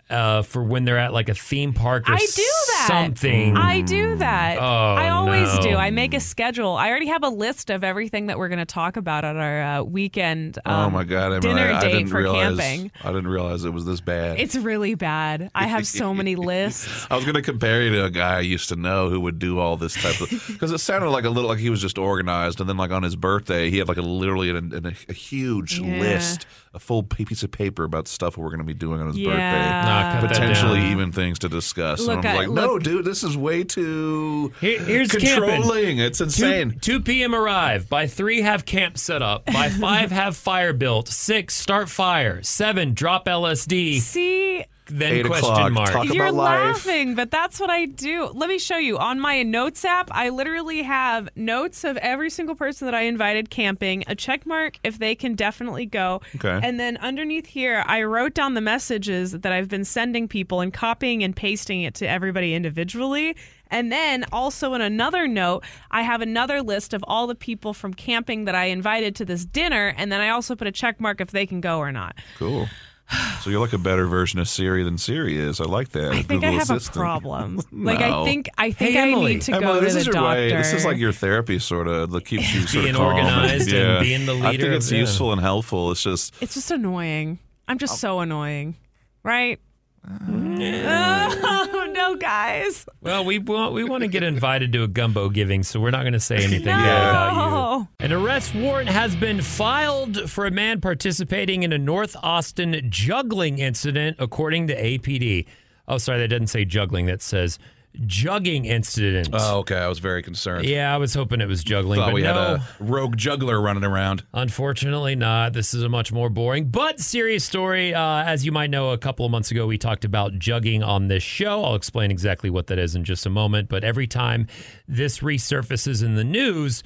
uh, 0.09 0.43
for 0.43 0.63
when 0.63 0.85
they're 0.85 0.99
at 0.99 1.13
like 1.13 1.29
a 1.29 1.35
theme 1.35 1.73
park 1.73 2.09
or 2.09 2.13
I 2.13 2.19
do 2.19 2.25
that. 2.69 2.85
something? 2.89 3.57
I 3.57 3.81
do 3.81 4.15
that. 4.17 4.59
Oh, 4.59 4.63
I 4.63 5.09
always 5.09 5.53
no. 5.57 5.63
do. 5.63 5.77
I 5.77 5.91
make 5.91 6.15
a 6.15 6.21
schedule. 6.21 6.77
I 6.77 6.91
already 6.91 7.07
have 7.09 7.25
a 7.25 7.29
list 7.29 7.71
of 7.71 7.83
everything 7.83 8.27
that 8.27 8.39
we're 8.39 8.49
going 8.49 8.61
to 8.61 8.65
talk 8.65 8.97
about 8.97 9.25
at 9.25 9.37
our 9.37 9.63
uh, 9.63 9.83
weekend. 9.83 10.59
oh 10.65 10.73
um, 10.73 10.93
my 10.93 11.03
god, 11.05 11.33
Emily, 11.33 11.41
dinner 11.41 11.73
I, 11.73 11.79
I 11.79 11.81
date 11.81 11.93
didn't 11.93 12.09
for 12.09 12.19
realize. 12.19 12.57
camping. 12.57 12.93
I 13.03 13.09
didn't 13.09 13.29
realize 13.29 13.65
it 13.65 13.71
was 13.73 13.85
this 13.85 14.01
bad. 14.01 14.39
It's 14.39 14.55
really 14.55 14.95
bad. 14.95 15.51
I 15.55 15.67
have 15.67 15.87
so 15.87 16.15
many 16.21 16.37
lists. 16.37 17.07
I 17.11 17.17
was 17.17 17.25
going 17.25 17.35
to 17.35 17.43
compare 17.43 17.83
you 17.83 17.91
to 17.91 18.05
a 18.05 18.11
guy 18.11 18.37
I 18.37 18.41
used 18.41 18.69
to 18.69 18.77
know 18.77 19.11
who 19.11 19.21
would 19.23 19.39
do 19.41 19.59
all 19.59 19.77
this 19.77 19.95
type 19.95 20.21
of 20.21 20.31
because 20.47 20.71
it 20.71 20.79
sounded 20.79 21.11
like 21.11 21.25
a 21.25 21.31
little 21.31 21.49
like 21.51 21.59
he 21.59 21.71
was 21.71 21.81
just 21.83 21.99
organized, 21.99 22.61
and 22.61 22.69
then 22.69 22.77
like 22.77 22.93
on 22.93 23.03
his 23.03 23.17
birthday, 23.17 23.71
he 23.71 23.79
had 23.79 23.89
like 23.89 23.97
a 23.97 24.03
literally 24.03 24.51
an, 24.51 24.73
an, 24.73 24.95
a 25.09 25.13
huge 25.13 25.81
Yeah. 25.81 25.99
list, 26.01 26.47
a 26.77 26.79
full 26.79 27.03
piece 27.03 27.43
of 27.43 27.51
paper 27.51 27.85
about 27.85 28.07
stuff 28.07 28.37
we're 28.37 28.49
going 28.51 28.59
to 28.59 28.65
be 28.65 28.75
doing 28.75 29.01
on 29.01 29.07
his 29.07 29.17
birthday. 29.17 29.39
Yeah. 29.39 30.13
Nah, 30.13 30.21
cut 30.21 30.29
potentially 30.29 30.81
down. 30.81 30.93
even 30.93 31.11
things 31.11 31.39
to 31.39 31.49
discuss. 31.49 32.01
Look, 32.03 32.19
and 32.19 32.27
I'm 32.29 32.35
I- 32.37 32.39
like, 32.41 32.51
no, 32.51 32.79
dude, 32.79 33.05
this 33.07 33.25
is 33.25 33.35
way 33.37 33.65
too 33.65 34.53
Here- 34.61 34.79
here's 34.83 35.11
camping. 35.11 35.49
controlling. 35.55 35.99
It's 35.99 36.19
2, 36.19 36.25
insane. 36.25 36.79
2 36.81 37.01
p.m. 37.01 37.35
arrive. 37.35 37.89
By 37.89 38.07
3, 38.07 38.43
have 38.43 38.67
camp 38.67 38.99
set 38.99 39.23
up. 39.23 39.47
By 39.47 39.69
5, 39.81 40.11
have 40.13 40.37
fire 40.37 40.75
built. 40.75 41.09
6, 41.09 41.55
start 41.55 41.89
fire. 41.89 42.43
7, 42.43 42.93
drop 42.93 43.25
LSD. 43.27 43.99
See, 44.01 44.63
Then 44.89 45.13
Eight 45.15 45.27
question 45.27 45.51
o'clock, 45.53 45.73
mark. 45.73 45.91
talk 45.91 46.05
you're 46.07 46.27
about 46.27 46.35
life. 46.35 46.87
laughing, 46.87 47.15
but 47.17 47.31
that's 47.31 47.59
what 47.59 47.71
I 47.71 47.87
do. 47.87 48.27
Let 48.35 48.49
me 48.49 48.59
show 48.59 48.77
you. 48.77 48.99
On 48.99 49.19
my 49.19 49.43
notes 49.43 49.85
app, 49.85 50.09
I 50.13 50.29
literally 50.29 50.83
have 50.85 51.29
notes 51.35 51.83
of 51.83 51.97
every 51.97 52.31
single 52.31 52.55
person 52.55 52.87
that 52.87 52.95
I 52.95 53.03
invited 53.03 53.51
camping, 53.51 54.05
a 54.07 54.15
check 54.15 54.47
mark 54.47 54.79
if 54.85 54.99
they 54.99 55.15
can 55.17 55.35
definitely 55.35 55.87
go. 55.87 56.21
Okay. 56.37 56.61
And 56.63 56.79
then 56.79 56.99
underneath 56.99 57.47
here, 57.47 57.83
I 57.87 58.05
wrote 58.05 58.35
down 58.35 58.55
the 58.55 58.61
messages 58.61 59.33
that 59.33 59.53
I've 59.53 59.69
been 59.69 59.85
sending 59.85 60.29
people 60.29 60.61
and 60.61 60.73
copying 60.73 61.25
and 61.25 61.35
pasting 61.35 61.83
it 61.83 61.95
to 61.95 62.09
everybody 62.09 62.55
individually. 62.55 63.37
And 63.73 63.91
then 63.91 64.25
also 64.31 64.75
in 64.75 64.81
another 64.81 65.27
note, 65.27 65.65
I 65.91 66.03
have 66.03 66.21
another 66.21 66.63
list 66.63 66.95
of 66.95 67.05
all 67.09 67.27
the 67.27 67.35
people 67.35 67.75
from 67.75 67.93
camping 67.93 68.45
that 68.45 68.55
I 68.55 68.67
invited 68.67 69.17
to 69.17 69.25
this 69.25 69.45
dinner. 69.45 69.93
And 69.97 70.13
then 70.13 70.21
I 70.21 70.29
also 70.29 70.55
put 70.55 70.69
a 70.69 70.73
check 70.73 71.01
mark 71.01 71.21
if 71.21 71.33
they 71.33 71.45
can 71.47 71.61
go 71.61 71.79
or 71.79 71.91
not. 71.91 72.15
Cool. 72.39 72.69
So 73.43 73.51
you're 73.51 73.61
like 73.61 73.73
a 73.73 73.79
better 73.79 74.07
version 74.09 74.41
of 74.41 74.49
Siri 74.49 74.83
than 74.83 74.99
Siri 74.99 75.37
is. 75.39 75.61
I 75.61 75.65
like 75.67 75.91
that. 75.91 76.11
I 76.11 76.15
think 76.23 76.29
Google 76.29 76.49
I 76.49 76.53
have 76.55 76.63
Assistant. 76.71 76.97
a 76.97 76.99
problem. 76.99 77.61
Like 77.73 78.01
I 78.01 78.25
think 78.25 78.49
I 78.59 78.73
think 78.73 78.91
Hey, 78.95 78.99
I 78.99 79.03
Emily. 79.13 79.35
need 79.35 79.43
to 79.43 79.53
Emily, 79.55 79.67
go 79.67 79.81
this 79.81 79.93
to 79.93 79.99
is 80.01 80.05
the 80.07 80.09
your 80.11 80.13
doctor. 80.15 80.29
way. 80.41 80.51
This 80.57 80.73
is 80.73 80.85
like 80.85 80.97
your 80.97 81.13
therapy, 81.13 81.59
sort 81.73 81.87
of, 81.87 82.11
that 82.11 82.25
keeps 82.25 82.53
you 82.53 82.63
sort 82.63 82.83
Being 82.85 82.97
of 82.97 83.01
calm. 83.03 83.15
organized 83.15 83.69
and 83.69 83.77
yeah. 83.79 84.01
being 84.01 84.27
the 84.27 84.35
leader. 84.35 84.47
I 84.47 84.51
leader 84.51 84.63
think 84.65 84.75
it's 84.77 84.91
yeah. 84.91 84.99
useful 84.99 85.31
and 85.33 85.41
helpful. 85.41 85.93
It's 85.93 86.03
just 86.03 86.35
It's 86.41 86.55
just 86.55 86.73
annoying. 86.73 87.39
I'm 87.69 87.79
just 87.79 88.01
so 88.01 88.19
annoying, 88.19 88.75
right? 89.23 89.61
Uh, 90.05 91.33
Oh 91.79 91.91
no, 91.93 92.17
guys! 92.17 92.87
Well, 93.01 93.25
we 93.25 93.39
want 93.39 93.73
we 93.75 93.85
want 93.85 94.03
to 94.03 94.09
get 94.09 94.23
invited 94.23 94.73
to 94.73 94.83
a 94.83 94.89
gumbo 94.89 95.29
giving, 95.29 95.63
so 95.63 95.81
we're 95.81 95.91
not 95.91 96.03
going 96.03 96.13
to 96.13 96.21
say 96.21 96.37
anything 96.37 96.65
bad 96.67 97.11
about 97.11 97.33
you. 97.33 97.56
No. 97.77 97.89
An 98.01 98.11
arrest 98.11 98.55
warrant 98.55 98.89
has 98.89 99.15
been 99.17 99.43
filed 99.43 100.31
for 100.31 100.47
a 100.47 100.51
man 100.51 100.81
participating 100.81 101.63
in 101.63 101.75
a 101.75 101.79
North 101.79 102.17
Austin 102.23 102.81
juggling 102.89 103.59
incident, 103.59 104.17
according 104.19 104.69
to 104.69 104.75
APD. 104.83 105.47
Oh, 105.87 105.99
sorry, 105.99 106.21
that 106.21 106.29
doesn't 106.29 106.47
say 106.47 106.65
juggling. 106.65 107.05
That 107.05 107.21
says 107.21 107.59
jugging 108.01 108.65
incident. 108.65 109.29
Oh, 109.33 109.59
okay. 109.59 109.77
I 109.77 109.89
was 109.89 109.99
very 109.99 110.23
concerned. 110.23 110.65
Yeah, 110.65 110.95
I 110.95 110.97
was 110.97 111.13
hoping 111.13 111.43
it 111.43 111.49
was 111.49 111.63
juggling, 111.63 112.01
Thought 112.01 112.07
but 112.07 112.15
we 112.15 112.23
no. 112.23 112.33
had 112.33 112.37
a 112.37 112.67
rogue 112.81 113.19
juggler 113.19 113.61
running 113.61 113.85
around. 113.85 114.25
Unfortunately, 114.33 115.15
not. 115.15 115.53
This 115.53 115.75
is 115.75 115.83
a 115.83 115.89
much 115.91 116.13
more 116.13 116.31
boring 116.31 116.69
but 116.71 116.99
serious 116.99 117.45
story. 117.45 117.93
Uh, 117.93 118.25
as 118.25 118.47
you 118.47 118.53
might 118.53 118.71
know, 118.71 118.91
a 118.93 118.99
couple 118.99 119.27
of 119.27 119.31
months 119.31 119.51
ago, 119.51 119.67
we 119.67 119.77
talked 119.77 120.07
about 120.07 120.33
jugging 120.39 120.83
on 120.83 121.09
this 121.09 121.23
show. 121.23 121.63
I'll 121.63 121.75
explain 121.75 122.11
exactly 122.11 122.49
what 122.49 122.69
that 122.69 122.79
is 122.79 122.95
in 122.95 123.05
just 123.05 123.27
a 123.27 123.31
moment. 123.31 123.69
But 123.69 123.85
every 123.85 124.07
time 124.07 124.47
this 124.89 125.19
resurfaces 125.19 126.03
in 126.03 126.15
the 126.15 126.25
news, 126.25 126.83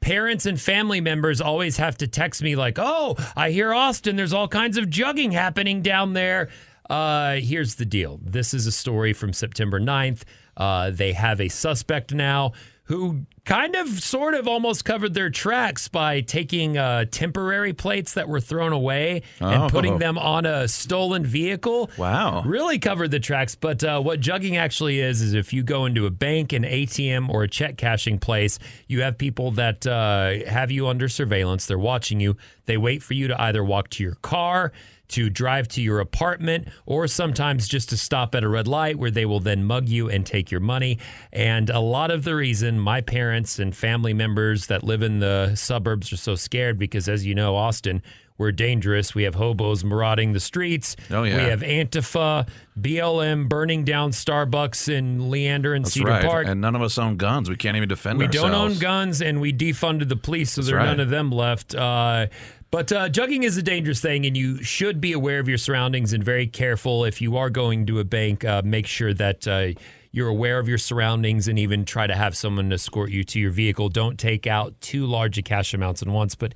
parents 0.00 0.46
and 0.46 0.60
family 0.60 1.00
members 1.00 1.40
always 1.40 1.76
have 1.76 1.96
to 1.98 2.06
text 2.06 2.42
me 2.42 2.56
like, 2.56 2.78
"Oh, 2.78 3.16
I 3.36 3.50
hear 3.50 3.72
Austin. 3.72 4.16
There's 4.16 4.32
all 4.32 4.48
kinds 4.48 4.76
of 4.76 4.86
jugging 4.86 5.32
happening 5.32 5.82
down 5.82 6.12
there." 6.12 6.48
Uh, 6.88 7.36
here's 7.36 7.76
the 7.76 7.84
deal. 7.84 8.18
This 8.22 8.52
is 8.52 8.66
a 8.66 8.72
story 8.72 9.12
from 9.12 9.32
September 9.32 9.78
9th. 9.78 10.22
Uh, 10.56 10.90
they 10.90 11.12
have 11.12 11.40
a 11.40 11.48
suspect 11.48 12.12
now 12.12 12.52
who 12.90 13.24
kind 13.44 13.76
of 13.76 13.88
sort 14.02 14.34
of 14.34 14.48
almost 14.48 14.84
covered 14.84 15.14
their 15.14 15.30
tracks 15.30 15.86
by 15.86 16.20
taking 16.20 16.76
uh, 16.76 17.04
temporary 17.10 17.72
plates 17.72 18.14
that 18.14 18.28
were 18.28 18.40
thrown 18.40 18.72
away 18.72 19.22
Oh. 19.40 19.46
and 19.48 19.70
putting 19.72 19.98
them 19.98 20.18
on 20.18 20.44
a 20.44 20.66
stolen 20.66 21.24
vehicle. 21.24 21.88
Wow. 21.96 22.42
Really 22.42 22.80
covered 22.80 23.12
the 23.12 23.20
tracks. 23.20 23.54
But 23.54 23.84
uh, 23.84 24.00
what 24.00 24.20
jugging 24.20 24.58
actually 24.58 24.98
is, 24.98 25.22
is 25.22 25.34
if 25.34 25.52
you 25.52 25.62
go 25.62 25.86
into 25.86 26.06
a 26.06 26.10
bank, 26.10 26.52
an 26.52 26.64
ATM, 26.64 27.30
or 27.30 27.44
a 27.44 27.48
check 27.48 27.76
cashing 27.76 28.18
place, 28.18 28.58
you 28.88 29.02
have 29.02 29.16
people 29.16 29.52
that 29.52 29.86
uh, 29.86 30.44
have 30.50 30.72
you 30.72 30.88
under 30.88 31.08
surveillance. 31.08 31.66
They're 31.66 31.78
watching 31.78 32.18
you. 32.18 32.36
They 32.66 32.76
wait 32.76 33.02
for 33.04 33.14
you 33.14 33.28
to 33.28 33.40
either 33.40 33.62
walk 33.64 33.90
to 33.90 34.02
your 34.02 34.16
car, 34.16 34.72
to 35.10 35.30
drive 35.30 35.68
to 35.68 35.82
your 35.82 36.00
apartment, 36.00 36.68
or 36.86 37.06
sometimes 37.06 37.68
just 37.68 37.88
to 37.90 37.96
stop 37.96 38.34
at 38.34 38.44
a 38.44 38.48
red 38.48 38.66
light 38.66 38.98
where 38.98 39.10
they 39.10 39.26
will 39.26 39.40
then 39.40 39.64
mug 39.64 39.88
you 39.88 40.08
and 40.08 40.24
take 40.26 40.50
your 40.50 40.60
money. 40.60 40.98
And 41.32 41.70
a 41.70 41.80
lot 41.80 42.10
of 42.10 42.24
the 42.24 42.34
reason 42.34 42.78
my 42.80 43.00
parents 43.00 43.58
and 43.58 43.74
family 43.74 44.14
members 44.14 44.66
that 44.66 44.82
live 44.82 45.02
in 45.02 45.18
the 45.18 45.54
suburbs 45.54 46.12
are 46.12 46.16
so 46.16 46.34
scared 46.34 46.78
because, 46.78 47.08
as 47.08 47.26
you 47.26 47.34
know, 47.34 47.56
Austin, 47.56 48.02
we're 48.40 48.52
dangerous. 48.52 49.14
We 49.14 49.24
have 49.24 49.34
hobos 49.34 49.84
marauding 49.84 50.32
the 50.32 50.40
streets. 50.40 50.96
Oh, 51.10 51.24
yeah. 51.24 51.36
We 51.36 51.42
have 51.50 51.60
Antifa, 51.60 52.48
BLM 52.80 53.50
burning 53.50 53.84
down 53.84 54.12
Starbucks 54.12 54.88
in 54.88 55.28
Leander 55.30 55.74
and 55.74 55.84
That's 55.84 55.92
Cedar 55.92 56.08
right. 56.08 56.24
Park. 56.24 56.46
And 56.46 56.58
none 56.58 56.74
of 56.74 56.80
us 56.80 56.96
own 56.96 57.18
guns. 57.18 57.50
We 57.50 57.56
can't 57.56 57.76
even 57.76 57.90
defend 57.90 58.18
We 58.18 58.24
ourselves. 58.24 58.44
We 58.46 58.50
don't 58.50 58.70
own 58.70 58.78
guns, 58.78 59.20
and 59.20 59.42
we 59.42 59.52
defunded 59.52 60.08
the 60.08 60.16
police, 60.16 60.52
so 60.52 60.62
there 60.62 60.76
are 60.76 60.78
right. 60.78 60.86
none 60.86 61.00
of 61.00 61.10
them 61.10 61.30
left. 61.30 61.74
Uh, 61.74 62.28
but 62.70 62.92
uh, 62.92 63.08
jugging 63.08 63.42
is 63.42 63.56
a 63.56 63.62
dangerous 63.62 64.00
thing, 64.00 64.26
and 64.26 64.36
you 64.36 64.62
should 64.62 65.00
be 65.00 65.12
aware 65.12 65.40
of 65.40 65.48
your 65.48 65.58
surroundings 65.58 66.12
and 66.12 66.22
very 66.22 66.46
careful. 66.46 67.04
If 67.04 67.20
you 67.20 67.36
are 67.36 67.50
going 67.50 67.86
to 67.86 67.98
a 67.98 68.04
bank, 68.04 68.44
uh, 68.44 68.62
make 68.64 68.86
sure 68.86 69.12
that 69.14 69.48
uh, 69.48 69.68
you're 70.12 70.28
aware 70.28 70.58
of 70.58 70.68
your 70.68 70.78
surroundings 70.78 71.48
and 71.48 71.58
even 71.58 71.84
try 71.84 72.06
to 72.06 72.14
have 72.14 72.36
someone 72.36 72.72
escort 72.72 73.10
you 73.10 73.24
to 73.24 73.40
your 73.40 73.50
vehicle. 73.50 73.88
Don't 73.88 74.18
take 74.18 74.46
out 74.46 74.80
too 74.80 75.06
large 75.06 75.38
of 75.38 75.44
cash 75.44 75.74
amounts 75.74 76.02
at 76.02 76.08
once. 76.08 76.34
But 76.34 76.54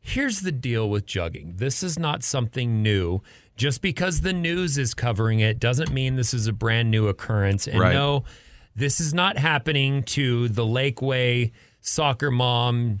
here's 0.00 0.40
the 0.40 0.52
deal 0.52 0.88
with 0.88 1.06
jugging 1.06 1.58
this 1.58 1.82
is 1.82 1.98
not 1.98 2.22
something 2.22 2.82
new. 2.82 3.20
Just 3.56 3.82
because 3.82 4.22
the 4.22 4.32
news 4.32 4.78
is 4.78 4.94
covering 4.94 5.40
it 5.40 5.60
doesn't 5.60 5.92
mean 5.92 6.16
this 6.16 6.32
is 6.32 6.46
a 6.46 6.52
brand 6.52 6.90
new 6.90 7.08
occurrence. 7.08 7.68
And 7.68 7.78
Right. 7.78 7.92
no, 7.92 8.24
this 8.74 8.98
is 8.98 9.12
not 9.12 9.36
happening 9.36 10.02
to 10.04 10.48
the 10.48 10.64
Lakeway 10.64 11.52
soccer 11.80 12.30
mom 12.30 13.00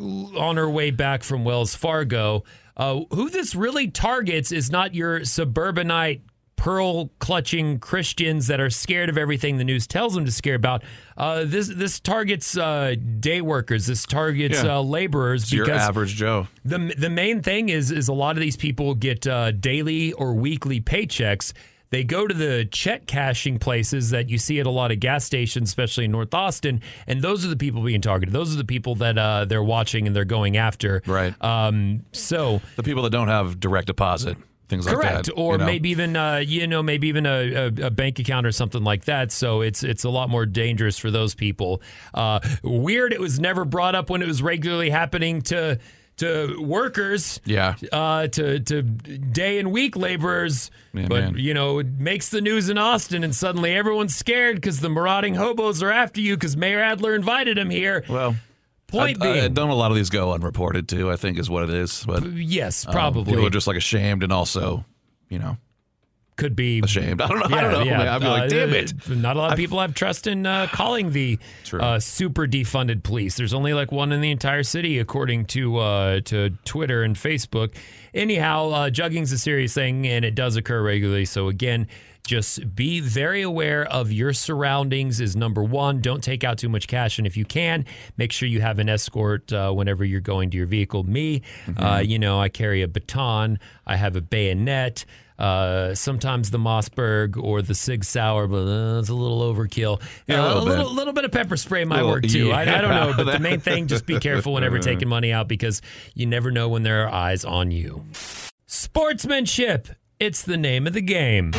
on 0.00 0.56
her 0.56 0.68
way 0.68 0.90
back 0.90 1.22
from 1.22 1.44
Wells 1.44 1.74
Fargo. 1.74 2.44
Uh, 2.76 3.00
who 3.10 3.30
this 3.30 3.54
really 3.54 3.88
targets 3.90 4.52
is 4.52 4.70
not 4.70 4.94
your 4.94 5.24
suburbanite 5.24 6.22
pearl 6.56 7.10
clutching 7.18 7.78
Christians 7.78 8.46
that 8.46 8.60
are 8.60 8.70
scared 8.70 9.08
of 9.10 9.16
everything 9.18 9.58
the 9.58 9.64
news 9.64 9.86
tells 9.86 10.14
them 10.14 10.24
to 10.24 10.32
scare 10.32 10.54
about. 10.54 10.82
Uh, 11.16 11.44
this 11.46 11.68
this 11.68 12.00
targets 12.00 12.56
uh, 12.56 12.94
day 13.20 13.40
workers. 13.40 13.86
This 13.86 14.04
targets 14.04 14.62
Yeah. 14.62 14.78
uh, 14.78 14.82
laborers 14.82 15.44
It's 15.44 15.52
your 15.52 15.64
because 15.66 15.82
average 15.82 16.14
Joe. 16.16 16.48
the 16.64 16.94
the 16.98 17.10
main 17.10 17.42
thing 17.42 17.68
is 17.68 17.90
is 17.90 18.08
a 18.08 18.12
lot 18.14 18.36
of 18.36 18.40
these 18.40 18.56
people 18.56 18.94
get 18.94 19.26
uh, 19.26 19.52
daily 19.52 20.12
or 20.14 20.34
weekly 20.34 20.80
paychecks. 20.80 21.52
They 21.96 22.04
go 22.04 22.26
to 22.26 22.34
the 22.34 22.68
check 22.70 23.06
cashing 23.06 23.58
places 23.58 24.10
that 24.10 24.28
you 24.28 24.36
see 24.36 24.60
at 24.60 24.66
a 24.66 24.70
lot 24.70 24.92
of 24.92 25.00
gas 25.00 25.24
stations, 25.24 25.70
especially 25.70 26.04
in 26.04 26.10
North 26.10 26.34
Austin, 26.34 26.82
and 27.06 27.22
those 27.22 27.42
are 27.42 27.48
the 27.48 27.56
people 27.56 27.80
being 27.82 28.02
targeted. 28.02 28.34
Those 28.34 28.52
are 28.52 28.58
the 28.58 28.66
people 28.66 28.96
that 28.96 29.16
uh, 29.16 29.46
they're 29.46 29.62
watching 29.62 30.06
and 30.06 30.14
they're 30.14 30.26
going 30.26 30.58
after. 30.58 31.00
Right. 31.06 31.34
Um, 31.42 32.04
so 32.12 32.60
The 32.76 32.82
people 32.82 33.02
that 33.04 33.10
don't 33.12 33.28
have 33.28 33.58
direct 33.58 33.86
deposit, 33.86 34.36
things 34.68 34.84
like 34.84 34.94
correct, 34.94 35.26
that. 35.28 35.32
or 35.32 35.52
you 35.52 35.58
know? 35.58 35.64
maybe 35.64 35.88
even 35.88 36.16
uh, 36.16 36.36
you 36.36 36.66
know 36.66 36.82
maybe 36.82 37.08
even 37.08 37.24
a, 37.24 37.54
a, 37.54 37.86
a 37.86 37.90
bank 37.90 38.18
account 38.18 38.44
or 38.44 38.52
something 38.52 38.84
like 38.84 39.06
that. 39.06 39.32
So 39.32 39.62
it's 39.62 39.82
it's 39.82 40.04
a 40.04 40.10
lot 40.10 40.28
more 40.28 40.44
dangerous 40.44 40.98
for 40.98 41.10
those 41.10 41.34
people. 41.34 41.80
Uh, 42.12 42.40
weird. 42.62 43.14
It 43.14 43.20
was 43.20 43.40
never 43.40 43.64
brought 43.64 43.94
up 43.94 44.10
when 44.10 44.20
it 44.20 44.28
was 44.28 44.42
regularly 44.42 44.90
happening 44.90 45.40
to 45.42 45.78
to 46.18 46.60
workers. 46.60 47.40
Yeah. 47.44 47.74
uh, 47.92 48.28
to 48.28 48.60
to 48.60 48.82
day 48.82 49.58
and 49.58 49.72
week 49.72 49.96
laborers. 49.96 50.70
But 50.92 51.08
man. 51.08 51.38
you 51.38 51.54
know, 51.54 51.78
it 51.78 51.86
makes 51.98 52.28
the 52.30 52.40
news 52.40 52.68
in 52.68 52.78
Austin, 52.78 53.22
and 53.24 53.34
suddenly 53.34 53.74
everyone's 53.74 54.16
scared 54.16 54.56
because 54.56 54.80
the 54.80 54.88
marauding 54.88 55.34
hobos 55.34 55.82
are 55.82 55.90
after 55.90 56.20
you 56.20 56.36
because 56.36 56.56
Mayor 56.56 56.80
Adler 56.80 57.14
invited 57.14 57.58
him 57.58 57.70
here. 57.70 58.04
Well, 58.08 58.36
Point 58.88 59.20
I, 59.20 59.32
being, 59.32 59.44
I, 59.44 59.48
don't 59.48 59.70
a 59.70 59.74
lot 59.74 59.90
of 59.90 59.96
these 59.96 60.10
go 60.10 60.32
unreported 60.32 60.88
too? 60.88 61.10
I 61.10 61.16
think 61.16 61.38
is 61.38 61.50
what 61.50 61.64
it 61.64 61.70
is. 61.70 62.04
But 62.06 62.22
um, 62.22 62.34
yes, 62.36 62.84
probably 62.84 63.32
people 63.32 63.46
are 63.46 63.50
just 63.50 63.66
like 63.66 63.76
ashamed 63.76 64.22
and 64.22 64.32
also, 64.32 64.84
you 65.28 65.40
know, 65.40 65.56
could 66.36 66.54
be 66.54 66.80
ashamed. 66.84 67.20
I 67.20 67.28
don't 67.28 67.50
know. 67.50 67.56
I 67.56 67.60
don't 67.62 67.72
know. 67.72 67.82
Yeah. 67.82 68.14
I'd 68.14 68.20
be 68.20 68.26
like, 68.28 68.42
Uh, 68.44 68.48
damn 68.48 68.72
it. 68.74 69.08
Not 69.08 69.36
a 69.36 69.38
lot 69.38 69.52
of 69.52 69.56
people 69.56 69.80
have 69.80 69.94
trust 69.94 70.26
in 70.26 70.44
uh, 70.46 70.66
calling 70.72 71.12
the 71.12 71.38
uh, 71.72 71.98
super 71.98 72.46
defunded 72.46 73.02
police. 73.02 73.36
There's 73.36 73.54
only 73.54 73.72
like 73.74 73.90
one 73.90 74.12
in 74.12 74.20
the 74.20 74.30
entire 74.30 74.62
city, 74.62 74.98
according 74.98 75.46
to 75.46 75.78
uh, 75.78 76.20
to 76.26 76.50
Twitter 76.64 77.02
and 77.02 77.16
Facebook. 77.16 77.74
Anyhow, 78.14 78.70
uh, 78.70 78.90
jugging's 78.90 79.32
a 79.32 79.38
serious 79.38 79.74
thing, 79.74 80.06
and 80.06 80.24
it 80.24 80.34
does 80.34 80.56
occur 80.56 80.82
regularly. 80.82 81.24
So 81.24 81.48
again. 81.48 81.88
Just 82.26 82.74
be 82.74 82.98
very 82.98 83.42
aware 83.42 83.84
of 83.84 84.10
your 84.10 84.32
surroundings 84.32 85.20
is 85.20 85.36
number 85.36 85.62
one. 85.62 86.00
Don't 86.00 86.24
take 86.24 86.42
out 86.42 86.58
too 86.58 86.68
much 86.68 86.88
cash, 86.88 87.18
and 87.18 87.26
if 87.26 87.36
you 87.36 87.44
can, 87.44 87.84
make 88.16 88.32
sure 88.32 88.48
you 88.48 88.60
have 88.60 88.80
an 88.80 88.88
escort 88.88 89.52
uh, 89.52 89.70
whenever 89.70 90.04
you're 90.04 90.20
going 90.20 90.50
to 90.50 90.56
your 90.56 90.66
vehicle. 90.66 91.04
Me, 91.04 91.42
Mm-hmm. 91.66 91.80
uh, 91.80 91.98
you 92.00 92.18
know, 92.18 92.40
I 92.40 92.48
carry 92.48 92.82
a 92.82 92.88
baton, 92.88 93.60
I 93.86 93.94
have 93.94 94.16
a 94.16 94.20
bayonet, 94.20 95.04
uh, 95.38 95.94
sometimes 95.94 96.50
the 96.50 96.58
Mossberg 96.58 97.36
or 97.42 97.62
the 97.62 97.74
Sig 97.74 98.04
Sauer, 98.04 98.46
but 98.46 98.66
uh, 98.66 98.98
it's 99.00 99.08
a 99.08 99.14
little 99.14 99.40
overkill. 99.42 100.00
Yeah, 100.26 100.36
a 100.36 100.42
Uh, 100.42 100.46
little 100.48 100.64
bit. 100.64 100.76
little, 100.78 100.94
little 100.94 101.12
bit 101.12 101.24
of 101.24 101.32
pepper 101.32 101.56
spray 101.56 101.84
might 101.84 101.96
Little- 101.96 102.10
work 102.12 102.24
too. 102.26 102.52
I, 102.52 102.62
I 102.62 102.80
don't 102.80 102.90
know, 102.94 103.12
but 103.16 103.30
the 103.32 103.38
main 103.40 103.60
thing, 103.60 103.86
just 103.86 104.06
be 104.06 104.18
careful 104.18 104.52
whenever 104.54 104.78
taking 104.78 105.08
money 105.08 105.32
out 105.32 105.48
because 105.48 105.82
you 106.14 106.26
never 106.26 106.50
know 106.50 106.68
when 106.68 106.82
there 106.82 107.06
are 107.06 107.12
eyes 107.12 107.44
on 107.44 107.70
you. 107.70 108.04
Sportsmanship. 108.66 109.88
It's 110.18 110.42
the 110.42 110.56
name 110.56 110.86
of 110.86 110.94
the 110.94 111.02
game. 111.02 111.52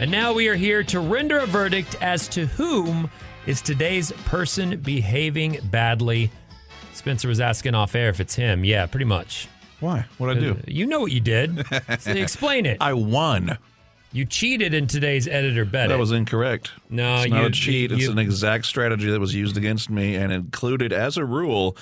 And 0.00 0.12
now 0.12 0.32
we 0.32 0.46
are 0.48 0.54
here 0.54 0.84
to 0.84 1.00
render 1.00 1.38
a 1.38 1.46
verdict 1.46 1.96
as 2.00 2.28
to 2.28 2.46
whom 2.46 3.10
is 3.46 3.60
today's 3.60 4.12
person 4.26 4.78
behaving 4.78 5.58
badly. 5.72 6.30
Spencer 6.92 7.26
was 7.26 7.40
asking 7.40 7.74
off 7.74 7.96
air 7.96 8.08
if 8.08 8.20
it's 8.20 8.34
him. 8.34 8.64
Yeah, 8.64 8.86
pretty 8.86 9.06
much. 9.06 9.48
Why? 9.80 10.06
What 10.18 10.30
I 10.30 10.32
uh, 10.32 10.40
do? 10.40 10.60
You 10.68 10.86
know 10.86 11.00
what 11.00 11.10
you 11.10 11.20
did. 11.20 11.64
So 11.98 12.12
explain 12.12 12.64
it. 12.64 12.78
I 12.80 12.92
won. 12.92 13.58
You 14.12 14.24
cheated 14.24 14.72
in 14.72 14.86
today's 14.86 15.26
editor 15.26 15.64
bet. 15.64 15.88
That 15.88 15.98
was 15.98 16.12
incorrect. 16.12 16.70
No, 16.88 17.22
it's 17.22 17.30
not 17.30 17.40
you- 17.40 17.46
a 17.46 17.50
cheat. 17.50 17.92
It's 17.92 18.02
you- 18.02 18.12
an 18.12 18.18
exact 18.18 18.66
strategy 18.66 19.10
that 19.10 19.18
was 19.18 19.34
used 19.34 19.56
against 19.56 19.90
me 19.90 20.14
and 20.14 20.32
included 20.32 20.92
as 20.92 21.16
a 21.16 21.24
rule 21.24 21.76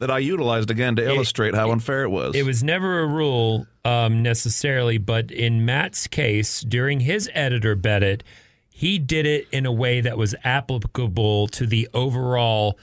that 0.00 0.10
I 0.10 0.18
utilized 0.18 0.70
again 0.70 0.96
to 0.96 1.06
illustrate 1.06 1.54
how 1.54 1.70
unfair 1.70 2.02
it 2.02 2.08
was. 2.08 2.34
It 2.34 2.44
was 2.44 2.64
never 2.64 3.00
a 3.00 3.06
rule 3.06 3.66
um, 3.84 4.22
necessarily, 4.22 4.98
but 4.98 5.30
in 5.30 5.64
Matt's 5.64 6.06
case, 6.06 6.62
during 6.62 7.00
his 7.00 7.30
editor 7.34 7.76
bet 7.76 8.02
it, 8.02 8.24
he 8.70 8.98
did 8.98 9.26
it 9.26 9.46
in 9.52 9.66
a 9.66 9.72
way 9.72 10.00
that 10.00 10.16
was 10.16 10.34
applicable 10.42 11.48
to 11.48 11.66
the 11.66 11.88
overall 11.92 12.78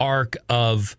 arc 0.00 0.36
of 0.48 0.96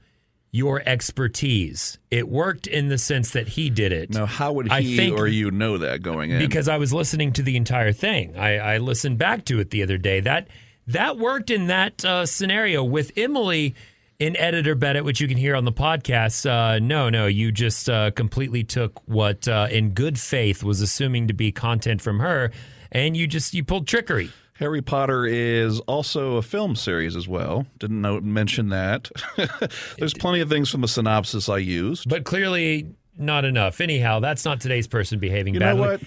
your 0.51 0.81
expertise. 0.85 1.97
It 2.09 2.29
worked 2.29 2.67
in 2.67 2.87
the 2.87 2.97
sense 2.97 3.31
that 3.31 3.49
he 3.49 3.69
did 3.69 3.91
it. 3.91 4.11
now, 4.11 4.25
how 4.25 4.53
would 4.53 4.71
he 4.71 4.95
think- 4.95 5.17
or 5.17 5.27
you 5.27 5.51
know 5.51 5.77
that 5.79 6.01
going 6.03 6.31
in? 6.31 6.39
because 6.39 6.69
I 6.69 6.77
was 6.77 6.93
listening 6.93 7.33
to 7.33 7.41
the 7.41 7.57
entire 7.57 7.91
thing. 7.91 8.37
I, 8.37 8.57
I 8.57 8.77
listened 8.77 9.17
back 9.17 9.43
to 9.45 9.59
it 9.59 9.71
the 9.71 9.83
other 9.83 9.97
day. 9.97 10.21
That 10.21 10.47
that 10.87 11.17
worked 11.17 11.49
in 11.49 11.67
that 11.67 12.05
uh, 12.05 12.25
scenario 12.25 12.83
with 12.83 13.11
Emily 13.17 13.75
in 14.19 14.35
Editor 14.37 14.75
Bennett, 14.75 15.03
which 15.03 15.19
you 15.21 15.27
can 15.27 15.37
hear 15.37 15.55
on 15.55 15.65
the 15.65 15.71
podcast. 15.71 16.49
Uh, 16.49 16.79
no, 16.79 17.09
no, 17.09 17.27
you 17.27 17.51
just 17.51 17.89
uh, 17.89 18.11
completely 18.11 18.63
took 18.63 19.01
what 19.07 19.47
uh, 19.47 19.67
in 19.71 19.91
good 19.91 20.19
faith 20.19 20.63
was 20.63 20.81
assuming 20.81 21.27
to 21.27 21.33
be 21.33 21.51
content 21.51 22.01
from 22.01 22.19
her, 22.19 22.51
and 22.91 23.17
you 23.17 23.27
just 23.27 23.53
you 23.53 23.63
pulled 23.63 23.87
trickery. 23.87 24.31
Harry 24.57 24.81
Potter 24.83 25.25
is 25.25 25.79
also 25.81 26.35
a 26.37 26.41
film 26.43 26.75
series 26.75 27.15
as 27.15 27.27
well. 27.27 27.65
Didn't 27.79 28.01
know, 28.01 28.21
mention 28.21 28.69
that. 28.69 29.09
There's 29.97 30.13
plenty 30.13 30.41
of 30.41 30.49
things 30.49 30.69
from 30.69 30.81
the 30.81 30.87
synopsis 30.87 31.49
I 31.49 31.57
used. 31.57 32.07
But 32.07 32.23
clearly 32.23 32.85
not 33.17 33.45
enough. 33.45 33.81
Anyhow, 33.81 34.19
that's 34.19 34.45
not 34.45 34.61
today's 34.61 34.87
person 34.87 35.17
behaving 35.19 35.55
You 35.55 35.59
know 35.59 35.75
badly. 35.75 35.81
what? 35.81 36.01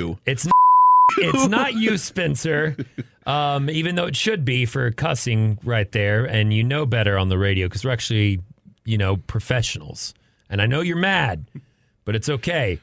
you. 0.00 0.18
It's 0.26 0.44
n- 0.44 0.50
it's 1.16 1.46
not 1.48 1.74
you, 1.74 1.96
Spencer. 1.96 2.76
Um, 3.26 3.68
even 3.68 3.94
though 3.94 4.06
it 4.06 4.16
should 4.16 4.44
be 4.44 4.64
for 4.64 4.90
cussing 4.90 5.58
right 5.62 5.90
there, 5.92 6.24
and 6.24 6.52
you 6.52 6.64
know 6.64 6.86
better 6.86 7.18
on 7.18 7.28
the 7.28 7.38
radio 7.38 7.66
because 7.66 7.84
we're 7.84 7.90
actually, 7.90 8.40
you 8.84 8.96
know, 8.96 9.16
professionals 9.16 10.14
And 10.48 10.62
I 10.62 10.66
know 10.66 10.80
you're 10.80 10.96
mad, 10.96 11.46
but 12.04 12.16
it's 12.16 12.28
okay. 12.28 12.80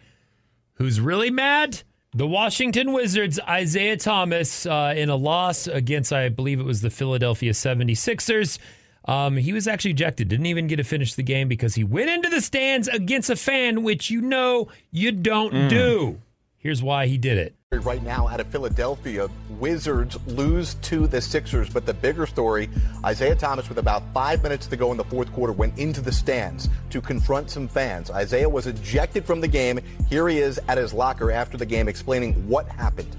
Who's 0.75 0.99
really 0.99 1.31
mad? 1.31 1.81
The 2.13 2.27
Washington 2.27 2.93
Wizards, 2.93 3.39
Isaiah 3.41 3.97
Thomas, 3.97 4.65
uh, 4.65 4.93
in 4.95 5.09
a 5.09 5.15
loss 5.15 5.67
against, 5.67 6.13
I 6.13 6.29
believe 6.29 6.59
it 6.59 6.65
was 6.65 6.81
the 6.81 6.89
Philadelphia 6.89 7.51
76ers. 7.51 8.57
Um, 9.05 9.35
he 9.37 9.51
was 9.51 9.67
actually 9.67 9.91
ejected, 9.91 10.29
didn't 10.29 10.45
even 10.45 10.67
get 10.67 10.77
to 10.77 10.83
finish 10.83 11.13
the 11.15 11.23
game 11.23 11.47
because 11.47 11.75
he 11.75 11.83
went 11.83 12.09
into 12.09 12.29
the 12.29 12.41
stands 12.41 12.87
against 12.87 13.29
a 13.29 13.35
fan, 13.35 13.83
which 13.83 14.09
you 14.09 14.21
know 14.21 14.69
you 14.91 15.11
don't 15.11 15.67
do. 15.69 16.19
Here's 16.57 16.81
why 16.81 17.07
he 17.07 17.17
did 17.17 17.37
it. 17.37 17.55
Right 17.79 18.03
now 18.03 18.27
out 18.27 18.39
of 18.39 18.47
Philadelphia, 18.47 19.27
Wizards 19.49 20.17
lose 20.27 20.75
to 20.75 21.07
the 21.07 21.21
Sixers, 21.21 21.69
but 21.69 21.85
the 21.85 21.93
bigger 21.93 22.25
story, 22.25 22.69
Isaiah 23.03 23.35
Thomas 23.35 23.67
with 23.69 23.77
about 23.77 24.03
five 24.13 24.41
minutes 24.43 24.67
to 24.67 24.75
go 24.75 24.91
in 24.91 24.97
the 24.97 25.03
fourth 25.03 25.31
quarter 25.33 25.53
went 25.53 25.77
into 25.77 26.01
the 26.01 26.11
stands 26.11 26.69
to 26.89 27.01
confront 27.01 27.49
some 27.49 27.67
fans. 27.67 28.09
Isaiah 28.09 28.49
was 28.49 28.67
ejected 28.67 29.25
from 29.25 29.41
the 29.41 29.47
game. 29.47 29.79
Here 30.09 30.27
he 30.27 30.39
is 30.39 30.59
at 30.67 30.77
his 30.77 30.93
locker 30.93 31.31
after 31.31 31.57
the 31.57 31.65
game 31.65 31.87
explaining 31.87 32.47
what 32.47 32.67
happened. 32.67 33.15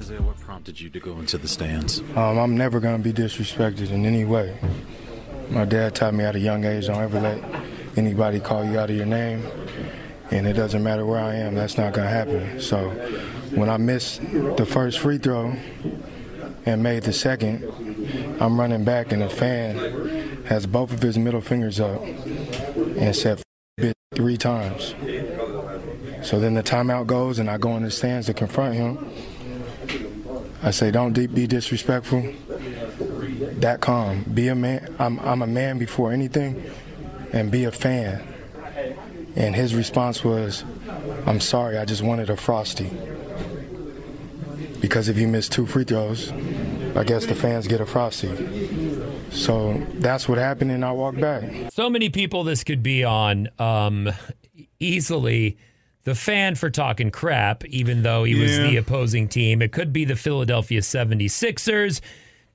Isaiah, 0.00 0.22
what 0.22 0.38
prompted 0.40 0.80
you 0.80 0.90
to 0.90 1.00
go 1.00 1.18
into 1.18 1.38
the 1.38 1.48
stands? 1.48 2.00
Um, 2.14 2.38
I'm 2.38 2.56
never 2.56 2.80
going 2.80 3.02
to 3.02 3.02
be 3.02 3.12
disrespected 3.12 3.90
in 3.90 4.04
any 4.04 4.24
way. 4.24 4.58
My 5.50 5.64
dad 5.64 5.94
taught 5.94 6.14
me 6.14 6.24
at 6.24 6.36
a 6.36 6.40
young 6.40 6.64
age 6.64 6.86
don't 6.86 7.02
ever 7.02 7.20
let 7.20 7.42
anybody 7.96 8.40
call 8.40 8.64
you 8.64 8.78
out 8.78 8.90
of 8.90 8.96
your 8.96 9.06
name. 9.06 9.42
And 10.30 10.46
it 10.46 10.54
doesn't 10.54 10.82
matter 10.82 11.06
where 11.06 11.20
I 11.20 11.36
am, 11.36 11.54
that's 11.54 11.78
not 11.78 11.92
going 11.92 12.06
to 12.06 12.12
happen. 12.12 12.60
So 12.60 12.90
when 13.54 13.68
I 13.68 13.76
missed 13.76 14.20
the 14.56 14.66
first 14.66 14.98
free 14.98 15.18
throw 15.18 15.54
and 16.64 16.82
made 16.82 17.04
the 17.04 17.12
second, 17.12 17.64
I'm 18.40 18.58
running 18.58 18.84
back, 18.84 19.12
and 19.12 19.22
the 19.22 19.28
fan 19.28 20.44
has 20.46 20.66
both 20.66 20.92
of 20.92 21.00
his 21.00 21.16
middle 21.16 21.40
fingers 21.40 21.80
up 21.80 22.02
and 22.02 23.14
said, 23.14 23.38
"F- 23.38 23.44
bitch 23.80 23.92
three 24.14 24.36
times. 24.36 24.94
So 26.22 26.40
then 26.40 26.54
the 26.54 26.62
timeout 26.62 27.06
goes, 27.06 27.38
and 27.38 27.48
I 27.48 27.56
go 27.56 27.76
in 27.76 27.82
the 27.84 27.90
stands 27.90 28.26
to 28.26 28.34
confront 28.34 28.74
him. 28.74 29.10
I 30.62 30.72
say, 30.72 30.90
don't 30.90 31.12
be 31.12 31.46
disrespectful. 31.46 32.32
That 33.60 33.80
calm. 33.80 34.24
Be 34.34 34.48
a 34.48 34.54
man. 34.54 34.94
I'm, 34.98 35.20
I'm 35.20 35.42
a 35.42 35.46
man 35.46 35.78
before 35.78 36.12
anything, 36.12 36.64
and 37.32 37.50
be 37.50 37.64
a 37.64 37.72
fan. 37.72 38.26
And 39.36 39.54
his 39.54 39.74
response 39.74 40.24
was, 40.24 40.64
I'm 41.26 41.40
sorry, 41.40 41.76
I 41.76 41.84
just 41.84 42.02
wanted 42.02 42.30
a 42.30 42.36
frosty. 42.36 42.90
Because 44.80 45.08
if 45.08 45.18
you 45.18 45.28
miss 45.28 45.48
two 45.48 45.66
free 45.66 45.84
throws, 45.84 46.32
I 46.96 47.04
guess 47.04 47.26
the 47.26 47.34
fans 47.34 47.66
get 47.66 47.80
a 47.80 47.86
frosty. 47.86 48.30
So 49.30 49.84
that's 49.94 50.28
what 50.28 50.38
happened, 50.38 50.70
and 50.70 50.84
I 50.84 50.92
walked 50.92 51.20
back. 51.20 51.70
So 51.72 51.90
many 51.90 52.08
people 52.08 52.44
this 52.44 52.64
could 52.64 52.82
be 52.82 53.04
on 53.04 53.48
um, 53.58 54.10
easily. 54.80 55.58
The 56.04 56.14
fan 56.14 56.54
for 56.54 56.70
talking 56.70 57.10
crap, 57.10 57.64
even 57.64 58.04
though 58.04 58.22
he 58.22 58.36
was 58.36 58.56
the 58.58 58.76
opposing 58.76 59.26
team. 59.26 59.60
It 59.60 59.72
could 59.72 59.92
be 59.92 60.04
the 60.04 60.14
Philadelphia 60.14 60.80
76ers 60.80 62.00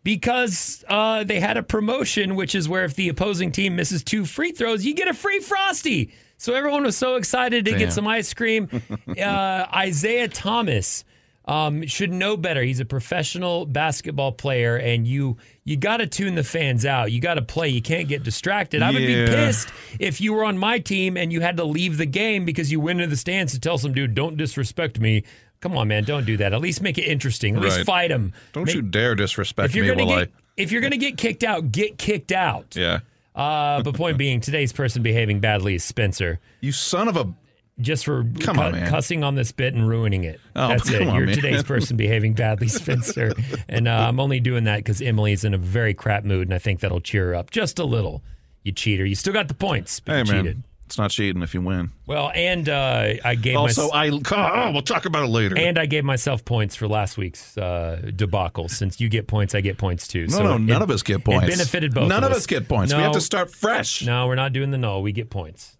because 0.03 0.85
uh, 0.87 1.25
they 1.25 1.41
had 1.41 1.57
a 1.57 1.63
promotion, 1.63 2.35
which 2.35 2.55
is 2.55 2.69
where 2.69 2.85
if 2.85 2.95
the 2.95 3.09
opposing 3.09 3.51
team 3.51 3.75
misses 3.75 4.03
two 4.05 4.23
free 4.23 4.53
throws, 4.53 4.85
you 4.85 4.95
get 4.95 5.09
a 5.09 5.13
free 5.13 5.41
Frosty. 5.41 6.13
So 6.41 6.55
everyone 6.55 6.81
was 6.81 6.97
so 6.97 7.17
excited 7.17 7.65
to 7.65 7.71
Damn. 7.71 7.79
get 7.79 7.93
some 7.93 8.07
ice 8.07 8.33
cream. 8.33 8.67
uh, 9.07 9.65
Isaiah 9.75 10.27
Thomas 10.27 11.05
um, 11.45 11.85
should 11.85 12.11
know 12.11 12.35
better. 12.35 12.63
He's 12.63 12.79
a 12.79 12.85
professional 12.85 13.67
basketball 13.67 14.31
player, 14.31 14.75
and 14.75 15.07
you 15.07 15.37
you 15.65 15.77
got 15.77 15.97
to 15.97 16.07
tune 16.07 16.33
the 16.33 16.43
fans 16.43 16.83
out. 16.83 17.11
You 17.11 17.21
got 17.21 17.35
to 17.35 17.43
play. 17.43 17.69
You 17.69 17.83
can't 17.83 18.07
get 18.07 18.23
distracted. 18.23 18.81
I 18.81 18.89
would 18.89 18.97
be 18.97 19.27
pissed 19.27 19.69
if 19.99 20.19
you 20.19 20.33
were 20.33 20.43
on 20.43 20.57
my 20.57 20.79
team 20.79 21.15
and 21.15 21.31
you 21.31 21.41
had 21.41 21.57
to 21.57 21.63
leave 21.63 21.97
the 21.97 22.07
game 22.07 22.43
because 22.43 22.71
you 22.71 22.79
went 22.79 23.01
into 23.01 23.11
the 23.11 23.17
stands 23.17 23.53
to 23.53 23.59
tell 23.59 23.77
some 23.77 23.93
dude, 23.93 24.15
"Don't 24.15 24.35
disrespect 24.35 24.99
me." 24.99 25.23
Come 25.59 25.77
on, 25.77 25.89
man, 25.89 26.05
don't 26.05 26.25
do 26.25 26.37
that. 26.37 26.53
At 26.53 26.61
least 26.61 26.81
make 26.81 26.97
it 26.97 27.03
interesting. 27.03 27.55
At 27.55 27.61
least 27.61 27.85
fight 27.85 28.09
him. 28.09 28.33
Don't 28.51 28.73
you 28.73 28.81
dare 28.81 29.13
disrespect 29.13 29.69
If 29.69 29.75
you're 29.75 29.95
me 29.95 30.03
while 30.05 30.21
get 30.21 30.31
if 30.57 30.71
you're 30.71 30.81
gonna 30.81 30.97
get 30.97 31.17
kicked 31.17 31.43
out, 31.43 31.71
get 31.71 31.99
kicked 31.99 32.31
out. 32.31 32.75
Yeah. 32.75 33.01
Uh, 33.35 33.81
but 33.83 33.95
point 33.95 34.17
being, 34.17 34.41
today's 34.41 34.73
person 34.73 35.01
behaving 35.03 35.39
badly 35.39 35.75
is 35.75 35.83
Spencer. 35.83 36.39
You 36.61 36.71
son 36.71 37.07
of 37.07 37.15
a. 37.17 37.33
Just 37.79 38.05
for 38.05 38.25
Come 38.41 38.57
cu- 38.57 38.61
on, 38.61 38.71
man. 38.73 38.87
cussing 38.89 39.23
on 39.23 39.33
this 39.35 39.51
bit 39.51 39.73
and 39.73 39.87
ruining 39.87 40.23
it. 40.23 40.39
Oh, 40.55 40.67
That's 40.67 40.89
it. 40.91 41.07
on, 41.07 41.15
You're 41.15 41.25
man. 41.25 41.33
today's 41.35 41.63
person 41.63 41.97
behaving 41.97 42.33
badly, 42.33 42.67
Spencer. 42.69 43.31
and 43.67 43.87
uh, 43.87 43.91
I'm 44.07 44.19
only 44.19 44.39
doing 44.39 44.65
that 44.65 44.77
because 44.77 45.01
Emily's 45.01 45.43
in 45.45 45.53
a 45.55 45.57
very 45.57 45.93
crap 45.95 46.23
mood, 46.23 46.47
and 46.47 46.53
I 46.53 46.59
think 46.59 46.81
that'll 46.81 46.99
cheer 47.01 47.27
her 47.29 47.35
up 47.35 47.49
just 47.49 47.79
a 47.79 47.85
little. 47.85 48.21
You 48.63 48.71
cheater. 48.73 49.03
You 49.05 49.15
still 49.15 49.33
got 49.33 49.47
the 49.47 49.55
points, 49.55 49.99
but 49.99 50.11
Hey, 50.11 50.17
you 50.19 50.25
man. 50.25 50.43
cheated. 50.43 50.63
It's 50.91 50.97
not 50.97 51.09
cheating 51.09 51.41
if 51.41 51.53
you 51.53 51.61
win. 51.61 51.89
Well, 52.05 52.33
and 52.35 52.67
uh, 52.67 53.13
I 53.23 53.35
gave 53.35 53.55
Also, 53.55 53.87
my, 53.91 54.07
I. 54.07 54.09
Oh, 54.67 54.71
we'll 54.73 54.81
talk 54.81 55.05
about 55.05 55.23
it 55.23 55.27
later. 55.29 55.57
and 55.57 55.79
I 55.79 55.85
gave 55.85 56.03
myself 56.03 56.43
points 56.43 56.75
for 56.75 56.85
last 56.85 57.17
week's 57.17 57.57
uh, 57.57 58.11
debacle. 58.13 58.67
Since 58.67 58.99
you 58.99 59.07
get 59.07 59.25
points, 59.25 59.55
I 59.55 59.61
get 59.61 59.77
points 59.77 60.05
too. 60.05 60.27
no, 60.27 60.35
so 60.35 60.43
no, 60.43 60.55
it- 60.55 60.59
none 60.59 60.81
of 60.81 60.89
us 60.91 61.01
get 61.01 61.23
points. 61.23 61.45
It 61.47 61.51
benefited 61.51 61.93
both. 61.93 62.09
None 62.09 62.25
of 62.25 62.31
of 62.31 62.35
us 62.35 62.45
get 62.45 62.67
points. 62.67 62.93
We 62.93 62.99
have 62.99 63.13
to 63.13 63.21
start 63.21 63.51
fresh. 63.51 64.05
No, 64.05 64.27
we're 64.27 64.35
not 64.35 64.51
doing 64.51 64.71
the 64.71 64.77
no. 64.77 64.99
We 64.99 65.13
get 65.13 65.29
points. 65.29 65.77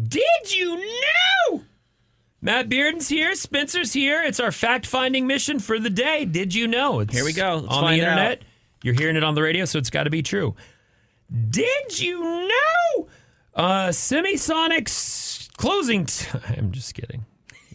Did 0.00 0.22
you 0.54 0.76
know? 0.76 1.62
Matt 2.40 2.68
Bearden's 2.68 3.08
here. 3.08 3.34
Spencer's 3.34 3.92
here. 3.92 4.22
It's 4.22 4.38
our 4.38 4.52
fact 4.52 4.86
finding 4.86 5.26
mission 5.26 5.58
for 5.58 5.80
the 5.80 5.90
day. 5.90 6.26
Did 6.26 6.54
you 6.54 6.68
know? 6.68 7.00
It's 7.00 7.12
Here 7.12 7.24
we 7.24 7.32
go. 7.32 7.56
Let's 7.56 7.74
on 7.74 7.82
find 7.82 8.00
the 8.00 8.06
out. 8.06 8.12
internet. 8.18 8.42
You're 8.84 8.94
hearing 8.94 9.16
it 9.16 9.24
on 9.24 9.34
the 9.34 9.42
radio, 9.42 9.64
so 9.64 9.80
it's 9.80 9.90
got 9.90 10.04
to 10.04 10.10
be 10.10 10.22
true. 10.22 10.54
Did 11.50 11.98
you 11.98 12.20
know? 12.22 13.08
Uh, 13.54 13.88
Semisonic's 13.88 15.48
closing. 15.56 16.06
I'm 16.48 16.72
just 16.72 16.94
kidding. 16.94 17.26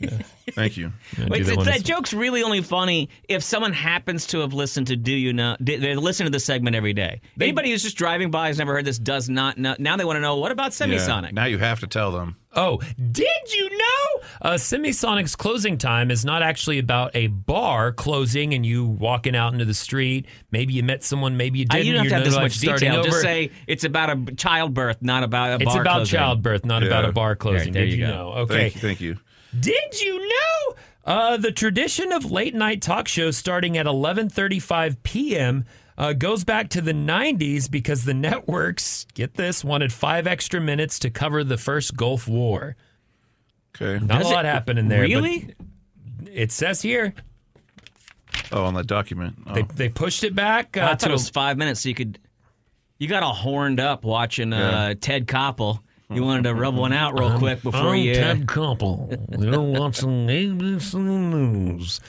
Thank 0.52 0.78
you. 0.78 0.92
I'm 1.18 1.28
Wait, 1.28 1.40
that 1.40 1.46
that, 1.50 1.58
one 1.58 1.66
that 1.66 1.74
this- 1.76 1.84
joke's 1.84 2.14
really 2.14 2.42
only 2.44 2.62
funny 2.62 3.10
if 3.28 3.44
someone 3.44 3.74
happens 3.74 4.26
to 4.28 4.40
have 4.40 4.54
listened 4.54 4.88
to 4.88 4.96
Do 4.96 5.12
You 5.12 5.34
Know? 5.34 5.58
They 5.60 5.76
they 5.78 5.96
listen 5.96 6.26
to 6.26 6.30
this 6.32 6.46
segment 6.46 6.76
every 6.76 6.94
day. 6.94 7.22
Anybody 7.40 7.72
who's 7.72 7.84
just 7.84 7.98
driving 7.98 8.32
by 8.32 8.48
has 8.48 8.58
never 8.58 8.74
heard 8.74 8.86
this 8.86 8.98
does 9.00 9.28
not 9.30 9.58
know. 9.58 9.76
Now 9.80 9.98
they 9.98 10.06
want 10.06 10.18
to 10.18 10.22
know 10.22 10.38
what 10.38 10.52
about 10.52 10.78
Yeah. 10.80 10.88
Semisonic? 10.88 11.34
Now 11.34 11.46
you 11.46 11.58
have 11.58 11.80
to 11.82 11.88
tell 11.88 12.12
them. 12.12 12.38
Oh, 12.56 12.80
did 13.12 13.54
you 13.54 13.70
know? 13.78 14.22
Uh, 14.42 14.54
Semisonic's 14.54 15.36
closing 15.36 15.78
time 15.78 16.10
is 16.10 16.26
not 16.26 16.42
actually 16.42 16.80
about 16.80 17.16
a 17.16 17.28
bar 17.28 17.92
closing 17.92 18.54
and 18.56 18.66
you 18.66 18.86
walking 18.86 19.36
out 19.36 19.54
into 19.54 19.66
the 19.66 19.76
street. 19.76 20.26
Maybe 20.52 20.74
you 20.74 20.82
met 20.82 21.04
someone, 21.04 21.38
maybe 21.38 21.60
you 21.60 21.66
Uh, 21.70 21.74
didn't. 21.76 21.86
you 21.88 21.94
don't 21.94 22.04
have 22.06 22.10
to 22.10 22.16
have 22.16 22.24
this 22.24 22.34
much 22.34 22.44
life 22.44 22.54
starting 22.54 22.90
detail. 22.90 23.04
Just 23.04 23.22
say 23.22 23.52
it's 23.68 23.84
about 23.84 24.10
a 24.10 24.36
childbirth, 24.36 25.02
not 25.02 25.24
about 25.24 25.52
a 25.52 25.56
it's 25.56 25.66
bar 25.66 25.74
It's 25.76 25.82
about 25.82 25.96
closing. 25.98 26.18
childbirth, 26.18 26.66
not 26.66 26.82
Yeah. 26.82 26.88
about 26.88 27.06
a 27.06 27.12
bar 27.12 27.36
closing. 27.36 27.74
there 27.74 27.84
Did 27.86 27.94
you 27.94 28.00
you 28.00 28.08
go. 28.08 28.14
know? 28.14 28.30
Okay. 28.44 28.70
Thank, 28.70 28.74
thank 28.82 29.02
you. 29.02 29.18
Did 29.60 30.02
you 30.02 30.20
know? 30.28 30.76
Uh, 31.06 31.38
the 31.38 31.52
tradition 31.52 32.12
of 32.12 32.32
late 32.32 32.54
night 32.54 32.82
talk 32.82 33.08
shows 33.08 33.38
starting 33.38 33.78
at 33.78 33.86
11:35 33.86 34.98
p.m. 35.04 35.66
Uh, 35.98 36.14
goes 36.14 36.44
back 36.44 36.70
to 36.70 36.82
the 36.82 36.92
90s 36.94 37.72
because 37.72 38.04
the 38.04 38.14
networks, 38.14 39.08
get 39.16 39.34
this, 39.34 39.64
wanted 39.64 39.92
five 39.92 40.28
extra 40.28 40.62
minutes 40.62 41.00
to 41.00 41.10
cover 41.10 41.44
the 41.44 41.58
first 41.58 41.96
Gulf 41.96 42.28
War. 42.28 42.76
Okay. 43.76 44.04
Not 44.06 44.20
Does 44.20 44.30
a 44.30 44.34
lot 44.34 44.46
it- 44.46 44.50
happening 44.50 44.90
there. 44.90 45.02
Really? 45.02 45.56
It 46.32 46.52
says 46.52 46.82
here 46.82 47.14
Oh, 48.52 48.64
on 48.66 48.74
that 48.76 48.86
document. 48.88 49.36
Oh. 49.48 49.54
they 49.54 49.62
they 49.64 49.90
pushed 49.90 50.24
it 50.24 50.36
back 50.36 50.78
I 50.78 50.82
uh, 50.82 50.88
thought 50.90 51.00
to 51.02 51.10
it 51.10 51.12
was 51.14 51.30
five 51.30 51.58
minutes, 51.58 51.82
so 51.82 51.90
you 51.90 51.96
could. 51.96 52.20
You 53.00 53.08
got 53.08 53.24
all 53.24 53.34
horned 53.34 53.80
up 53.80 54.04
watching 54.04 54.54
uh, 54.54 54.96
Ted 55.00 55.28
Koppel. 55.28 55.80
You 56.10 56.24
wanted 56.24 56.44
to 56.44 56.56
rub 56.56 56.76
one 56.76 56.94
out 56.94 57.20
real 57.20 57.38
quick 57.38 57.62
before 57.62 57.96
I'm 57.96 58.00
you. 58.00 58.14
Ted 58.14 58.46
Koppel. 58.46 59.10
You're 59.42 59.62
watching 59.62 60.28
ABC 60.28 60.96
News. 60.96 62.00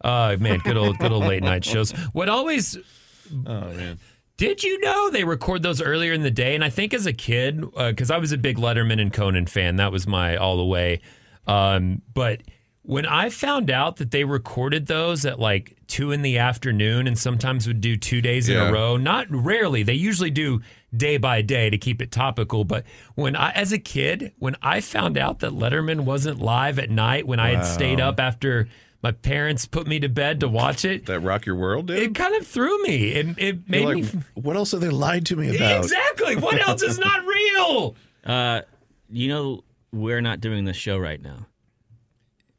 Uh, 0.00 0.36
man, 0.38 0.58
good 0.58 0.76
old 0.76 0.98
good 0.98 1.10
old 1.10 1.24
late 1.24 1.42
night 1.42 1.64
shows. 1.64 1.90
What 2.12 2.28
always 2.28 2.76
oh 2.76 3.42
man. 3.44 3.98
Did 4.36 4.62
you 4.64 4.80
know 4.80 5.10
they 5.10 5.24
record 5.24 5.62
those 5.62 5.80
earlier 5.80 6.12
in 6.12 6.22
the 6.22 6.30
day? 6.30 6.54
And 6.54 6.64
I 6.64 6.68
think 6.70 6.92
as 6.92 7.06
a 7.06 7.12
kid, 7.12 7.60
because 7.60 8.10
I 8.10 8.18
was 8.18 8.32
a 8.32 8.38
big 8.38 8.56
Letterman 8.56 9.00
and 9.00 9.12
Conan 9.12 9.46
fan, 9.46 9.76
that 9.76 9.92
was 9.92 10.06
my 10.08 10.36
all 10.36 10.56
the 10.56 10.64
way. 10.64 11.00
Um, 11.46 12.02
but 12.12 12.42
when 12.86 13.06
I 13.06 13.30
found 13.30 13.70
out 13.70 13.96
that 13.96 14.10
they 14.10 14.24
recorded 14.24 14.86
those 14.86 15.24
at 15.24 15.38
like 15.40 15.74
two 15.86 16.12
in 16.12 16.20
the 16.22 16.38
afternoon 16.38 17.06
and 17.06 17.18
sometimes 17.18 17.66
would 17.66 17.80
do 17.80 17.96
two 17.96 18.20
days 18.20 18.48
in 18.48 18.56
Yeah. 18.56 18.68
a 18.68 18.72
row, 18.72 18.96
not 18.98 19.26
rarely, 19.30 19.82
they 19.82 19.94
usually 19.94 20.30
do 20.30 20.60
day 20.94 21.16
by 21.16 21.40
day 21.42 21.70
to 21.70 21.78
keep 21.78 22.02
it 22.02 22.12
topical. 22.12 22.62
But 22.64 22.84
when 23.14 23.36
I, 23.36 23.50
as 23.52 23.72
a 23.72 23.78
kid, 23.78 24.32
when 24.38 24.54
I 24.62 24.80
found 24.80 25.16
out 25.18 25.38
that 25.40 25.52
Letterman 25.52 26.00
wasn't 26.00 26.40
live 26.40 26.78
at 26.78 26.90
night, 26.90 27.26
when 27.26 27.40
I 27.40 27.54
had 27.56 27.64
stayed 27.64 28.00
up 28.00 28.20
after 28.20 28.68
my 29.02 29.12
parents 29.12 29.66
put 29.66 29.86
me 29.86 29.98
to 30.00 30.08
bed 30.08 30.40
to 30.40 30.48
watch 30.48 30.84
it, 30.84 31.06
That 31.06 31.20
rock 31.20 31.46
your 31.46 31.56
world, 31.56 31.86
dude. 31.86 31.98
it 31.98 32.14
kind 32.14 32.34
of 32.36 32.46
threw 32.46 32.82
me. 32.84 33.12
It, 33.12 33.26
it 33.38 33.68
made 33.68 33.82
You're 33.82 33.94
me. 33.96 34.02
like, 34.02 34.12
what 34.34 34.56
else 34.56 34.72
have 34.72 34.80
they 34.82 34.88
lied 34.90 35.26
to 35.26 35.36
me 35.36 35.54
about? 35.56 35.82
Exactly. 35.84 36.36
What 36.36 36.60
else 36.66 36.82
is 36.82 36.98
not 36.98 37.24
real? 37.24 37.96
Uh, 38.24 38.62
you 39.10 39.28
know, 39.28 39.62
we're 39.92 40.22
not 40.22 40.40
doing 40.40 40.64
this 40.64 40.78
show 40.78 40.96
right 40.96 41.20
now. 41.22 41.46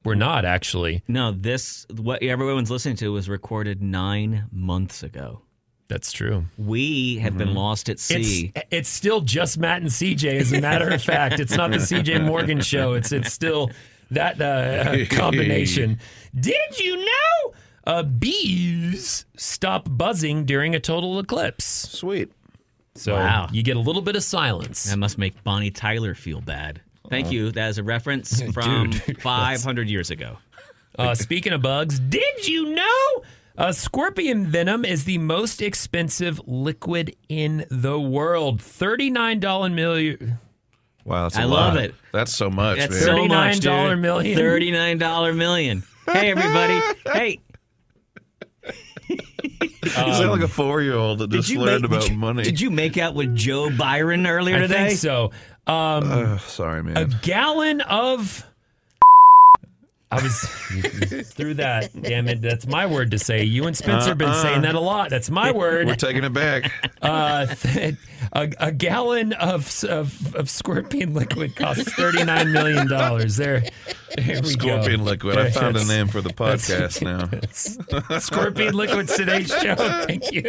We're 0.06 0.16
not 0.16 0.45
actually. 0.45 1.03
No, 1.08 1.32
this 1.32 1.86
what 1.95 2.22
everyone's 2.24 2.72
listening 2.72 2.95
to 2.97 3.12
was 3.12 3.28
recorded 3.28 3.82
nine 3.82 4.45
months 4.51 5.03
ago. 5.03 5.41
That's 5.88 6.12
true. 6.12 6.45
We 6.58 7.18
have 7.18 7.38
been 7.38 7.53
lost 7.53 7.89
at 7.89 7.99
sea. 7.99 8.51
It's 8.56 8.66
it's 8.72 8.89
still 8.89 9.22
just 9.22 9.58
Matt 9.58 9.82
and 9.82 9.89
CJ. 9.91 10.39
As 10.39 10.51
a 10.53 10.62
matter 10.62 10.89
of 10.89 11.01
fact, 11.01 11.39
it's 11.39 11.56
not 11.56 11.72
the 11.72 11.78
CJ 11.78 12.24
Morgan 12.26 12.62
show. 12.62 12.93
It's 12.93 13.12
it's 13.12 13.32
still 13.34 13.70
that 14.12 14.39
uh, 14.41 15.06
combination. 15.16 15.99
Did 16.39 16.80
you 16.80 16.97
know 16.97 17.53
uh, 17.86 18.03
bees 18.03 19.26
stop 19.38 19.88
buzzing 19.89 20.45
during 20.45 20.74
a 20.76 20.80
total 20.80 21.20
eclipse? 21.20 21.66
Sweet. 21.66 22.32
So 22.95 23.14
Wow. 23.16 23.49
you 23.51 23.62
get 23.62 23.76
a 23.78 23.80
little 23.80 24.01
bit 24.01 24.16
of 24.16 24.24
silence. 24.24 24.86
That 24.86 24.97
must 24.97 25.18
make 25.18 25.43
Bonnie 25.43 25.70
Tyler 25.72 26.16
feel 26.16 26.41
bad. 26.41 26.82
Thank 27.10 27.28
Uh, 27.28 27.32
you. 27.32 27.51
That 27.51 27.70
is 27.70 27.78
a 27.78 27.84
reference 27.84 28.41
from 28.53 28.89
Dude, 29.06 29.22
500 29.22 29.89
years 29.89 30.10
ago. 30.12 30.38
Uh, 30.97 31.14
speaking 31.16 31.53
of 31.53 31.62
bugs, 31.62 31.99
did 31.99 32.47
you 32.47 32.74
know 32.74 33.24
uh, 33.58 33.72
scorpion 33.72 34.45
venom 34.47 34.86
is 34.86 35.03
the 35.06 35.18
most 35.18 35.62
expensive 35.62 36.39
liquid 36.47 37.16
in 37.28 37.66
the 37.70 37.99
world? 37.99 38.62
Thirty-nine 38.62 39.39
dollar 39.41 39.70
million. 39.70 40.39
Wow, 41.03 41.24
that's 41.24 41.38
a 41.38 41.41
I 41.41 41.43
love 41.43 41.76
lot. 41.76 41.84
it. 41.84 41.95
That's 42.14 42.34
so 42.34 42.49
much, 42.49 42.78
That's 42.80 42.91
man. 42.93 43.01
so 43.03 43.28
much, 43.28 43.60
dude. 43.60 43.72
$39 43.72 43.99
million. 43.99 44.39
$39 44.39 45.36
million. 45.36 45.84
Hey, 46.08 46.32
everybody. 46.32 46.82
hey, 47.14 47.39
you 50.07 50.13
sound 50.13 50.31
like 50.31 50.41
a 50.41 50.47
four-year-old 50.47 51.19
that 51.19 51.29
just 51.29 51.49
learned 51.51 51.83
make- 51.83 51.91
about 51.91 52.01
did 52.01 52.11
you- 52.11 52.17
money. 52.17 52.43
did 52.43 52.59
you 52.61 52.69
make 52.71 52.97
out 52.97 53.13
with 53.15 53.36
Joe 53.36 53.69
Byron 53.69 54.25
earlier 54.27 54.57
I 54.57 54.59
today? 54.61 54.88
think 54.88 54.99
so. 54.99 55.31
Um, 55.67 56.11
Uh, 56.11 56.38
sorry, 56.39 56.83
man. 56.83 56.97
a 56.97 57.05
gallon 57.05 57.81
of. 57.81 58.45
I 60.12 60.22
was 60.22 60.39
through 61.34 61.56
that. 61.56 61.89
Damn 62.01 62.28
it! 62.30 62.41
That's 62.41 62.68
my 62.68 62.86
word 62.86 63.12
to 63.12 63.20
say. 63.20 63.43
You 63.43 63.66
and 63.66 63.76
Spencer 63.76 64.10
have 64.10 64.18
been 64.18 64.30
Uh-uh. 64.30 64.41
saying 64.41 64.62
that 64.62 64.76
a 64.76 64.80
lot. 64.80 65.10
That's 65.10 65.30
my 65.30 65.51
word. 65.51 65.88
We're 65.88 65.95
taking 65.95 66.24
it 66.24 66.34
back. 66.34 66.72
Uh, 67.01 67.45
th- 67.45 67.95
a, 68.34 68.51
a 68.60 68.72
gallon 68.72 69.34
of, 69.34 69.84
of 69.84 70.36
of 70.36 70.49
scorpion 70.49 71.14
liquid 71.14 71.56
costs 71.56 71.93
thirty 71.93 72.24
nine 72.24 72.51
million 72.51 72.88
dollars. 72.88 73.36
There, 73.38 73.62
there 74.16 74.41
we 74.41 74.56
go. 74.56 74.80
Scorpion 74.80 75.03
liquid. 75.06 75.38
I 75.38 75.51
found 75.51 75.78
a 75.78 75.86
name 75.86 76.08
for 76.08 76.22
the 76.22 76.30
podcast 76.32 77.03
now. 78.10 78.18
Scorpion 78.20 78.74
liquid 78.74 79.08
today's 79.08 79.49
show. 79.49 79.76
Thank 79.76 80.32
you. 80.32 80.43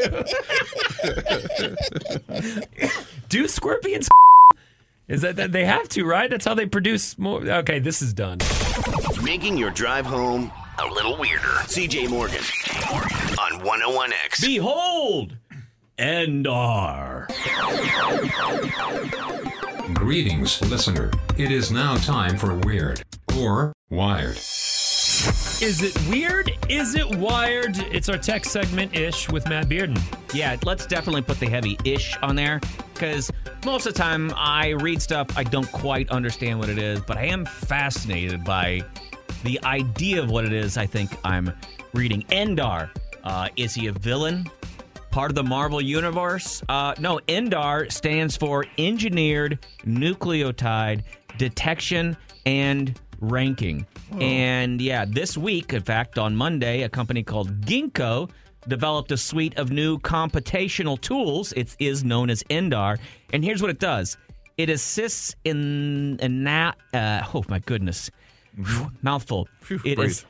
Do 3.28 3.48
scorpions? 3.48 4.08
Is 5.08 5.20
that, 5.20 5.36
that 5.36 5.52
they 5.52 5.66
have 5.66 5.88
to 5.90 6.04
right? 6.04 6.30
That's 6.30 6.44
how 6.46 6.54
they 6.54 6.66
produce 6.66 7.18
more. 7.18 7.40
Okay, 7.42 7.80
this 7.80 8.00
is 8.00 8.14
done. 8.14 8.38
Making 9.22 9.56
your 9.56 9.70
drive 9.70 10.06
home 10.06 10.52
a 10.78 10.86
little 10.86 11.16
weirder. 11.18 11.46
CJ 11.66 12.10
Morgan 12.10 12.42
on 13.38 13.60
101X. 13.60 14.44
Behold, 14.44 15.36
Endar. 15.98 17.26
Greetings, 19.94 20.60
listener. 20.62 21.10
It 21.36 21.50
is 21.50 21.70
now 21.70 21.96
time 21.96 22.36
for 22.36 22.54
Weird 22.54 23.02
or 23.38 23.72
Wired. 23.88 24.36
Is 25.62 25.80
it 25.80 25.98
weird? 26.08 26.52
Is 26.68 26.94
it 26.94 27.16
wired? 27.16 27.78
It's 27.90 28.10
our 28.10 28.18
tech 28.18 28.44
segment 28.44 28.94
ish 28.94 29.30
with 29.30 29.48
Matt 29.48 29.70
Bearden. 29.70 29.98
Yeah, 30.34 30.54
let's 30.64 30.84
definitely 30.84 31.22
put 31.22 31.40
the 31.40 31.46
heavy 31.46 31.78
ish 31.82 32.14
on 32.18 32.36
there 32.36 32.60
because 32.92 33.32
most 33.64 33.86
of 33.86 33.94
the 33.94 33.98
time 33.98 34.34
I 34.36 34.72
read 34.72 35.00
stuff 35.00 35.28
I 35.34 35.44
don't 35.44 35.70
quite 35.72 36.10
understand 36.10 36.58
what 36.58 36.68
it 36.68 36.78
is, 36.78 37.00
but 37.00 37.16
I 37.16 37.24
am 37.24 37.46
fascinated 37.46 38.44
by 38.44 38.82
the 39.44 39.58
idea 39.64 40.22
of 40.22 40.30
what 40.30 40.44
it 40.44 40.52
is 40.52 40.76
I 40.76 40.84
think 40.84 41.10
I'm 41.24 41.50
reading. 41.94 42.22
Endar, 42.24 42.90
uh, 43.24 43.48
is 43.56 43.72
he 43.72 43.86
a 43.86 43.92
villain? 43.92 44.50
Part 45.10 45.30
of 45.30 45.36
the 45.36 45.42
Marvel 45.42 45.80
Universe? 45.80 46.62
Uh, 46.68 46.94
no, 46.98 47.18
Endar 47.28 47.90
stands 47.90 48.36
for 48.36 48.66
Engineered 48.76 49.58
Nucleotide 49.86 51.02
Detection 51.38 52.14
and 52.44 53.00
Ranking. 53.20 53.86
And 54.20 54.80
yeah, 54.80 55.04
this 55.06 55.36
week, 55.36 55.72
in 55.72 55.82
fact, 55.82 56.18
on 56.18 56.36
Monday, 56.36 56.82
a 56.82 56.88
company 56.88 57.22
called 57.22 57.60
Ginkgo 57.62 58.30
developed 58.68 59.12
a 59.12 59.16
suite 59.16 59.56
of 59.58 59.70
new 59.70 59.98
computational 59.98 61.00
tools. 61.00 61.52
It 61.52 61.76
is 61.78 62.04
known 62.04 62.30
as 62.30 62.42
Endar. 62.44 62.98
And 63.32 63.44
here's 63.44 63.62
what 63.62 63.70
it 63.70 63.78
does 63.78 64.16
it 64.56 64.70
assists 64.70 65.34
in, 65.44 66.18
in 66.20 66.44
that. 66.44 66.76
Uh, 66.94 67.22
oh, 67.34 67.44
my 67.48 67.58
goodness. 67.60 68.10
Mouthful. 69.02 69.48
It 69.68 69.96
breathe. 69.96 70.00
is. 70.00 70.24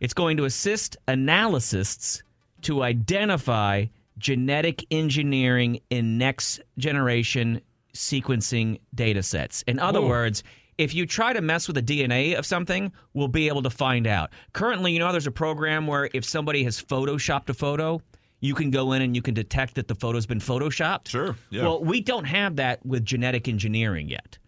It's 0.00 0.14
going 0.14 0.36
to 0.36 0.44
assist 0.44 0.96
analysts 1.06 2.22
to 2.62 2.82
identify 2.82 3.86
genetic 4.16 4.84
engineering 4.90 5.80
in 5.90 6.18
next 6.18 6.60
generation 6.78 7.60
sequencing 7.94 8.80
data 8.94 9.22
sets. 9.22 9.62
In 9.62 9.78
other 9.78 10.00
Whoa. 10.00 10.08
words, 10.08 10.42
if 10.78 10.94
you 10.94 11.04
try 11.06 11.32
to 11.32 11.40
mess 11.42 11.66
with 11.66 11.74
the 11.74 11.82
DNA 11.82 12.38
of 12.38 12.46
something, 12.46 12.92
we'll 13.12 13.28
be 13.28 13.48
able 13.48 13.62
to 13.62 13.70
find 13.70 14.06
out. 14.06 14.30
Currently, 14.52 14.92
you 14.92 15.00
know, 15.00 15.10
there's 15.12 15.26
a 15.26 15.32
program 15.32 15.86
where 15.86 16.08
if 16.14 16.24
somebody 16.24 16.64
has 16.64 16.80
photoshopped 16.80 17.48
a 17.50 17.54
photo, 17.54 18.00
you 18.40 18.54
can 18.54 18.70
go 18.70 18.92
in 18.92 19.02
and 19.02 19.16
you 19.16 19.20
can 19.22 19.34
detect 19.34 19.74
that 19.74 19.88
the 19.88 19.94
photo's 19.96 20.24
been 20.26 20.38
photoshopped. 20.38 21.08
Sure, 21.08 21.36
yeah. 21.50 21.64
Well, 21.64 21.82
we 21.82 22.00
don't 22.00 22.24
have 22.24 22.56
that 22.56 22.86
with 22.86 23.04
genetic 23.04 23.48
engineering 23.48 24.08
yet. 24.08 24.38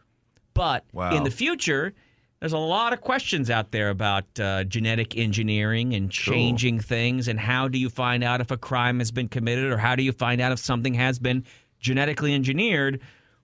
But 0.55 0.85
Wow. 0.93 1.16
in 1.16 1.24
the 1.24 1.31
future, 1.31 1.93
there's 2.39 2.53
a 2.53 2.59
lot 2.59 2.93
of 2.93 3.01
questions 3.01 3.51
out 3.51 3.72
there 3.72 3.91
about 3.91 4.24
uh, 4.39 4.64
genetic 4.64 5.16
engineering 5.16 5.93
and 5.95 6.11
changing 6.11 6.81
things. 6.81 7.28
And 7.28 7.39
how 7.41 7.66
do 7.68 7.78
you 7.78 7.91
find 7.91 8.22
out 8.22 8.41
if 8.41 8.51
a 8.51 8.57
crime 8.57 8.99
has 9.01 9.11
been 9.11 9.28
committed 9.28 9.64
or 9.72 9.78
how 9.78 9.97
do 9.97 10.03
you 10.03 10.12
find 10.12 10.41
out 10.41 10.53
if 10.53 10.59
something 10.59 10.95
has 10.95 11.18
been 11.18 11.45
genetically 11.81 12.33
engineered? 12.35 13.01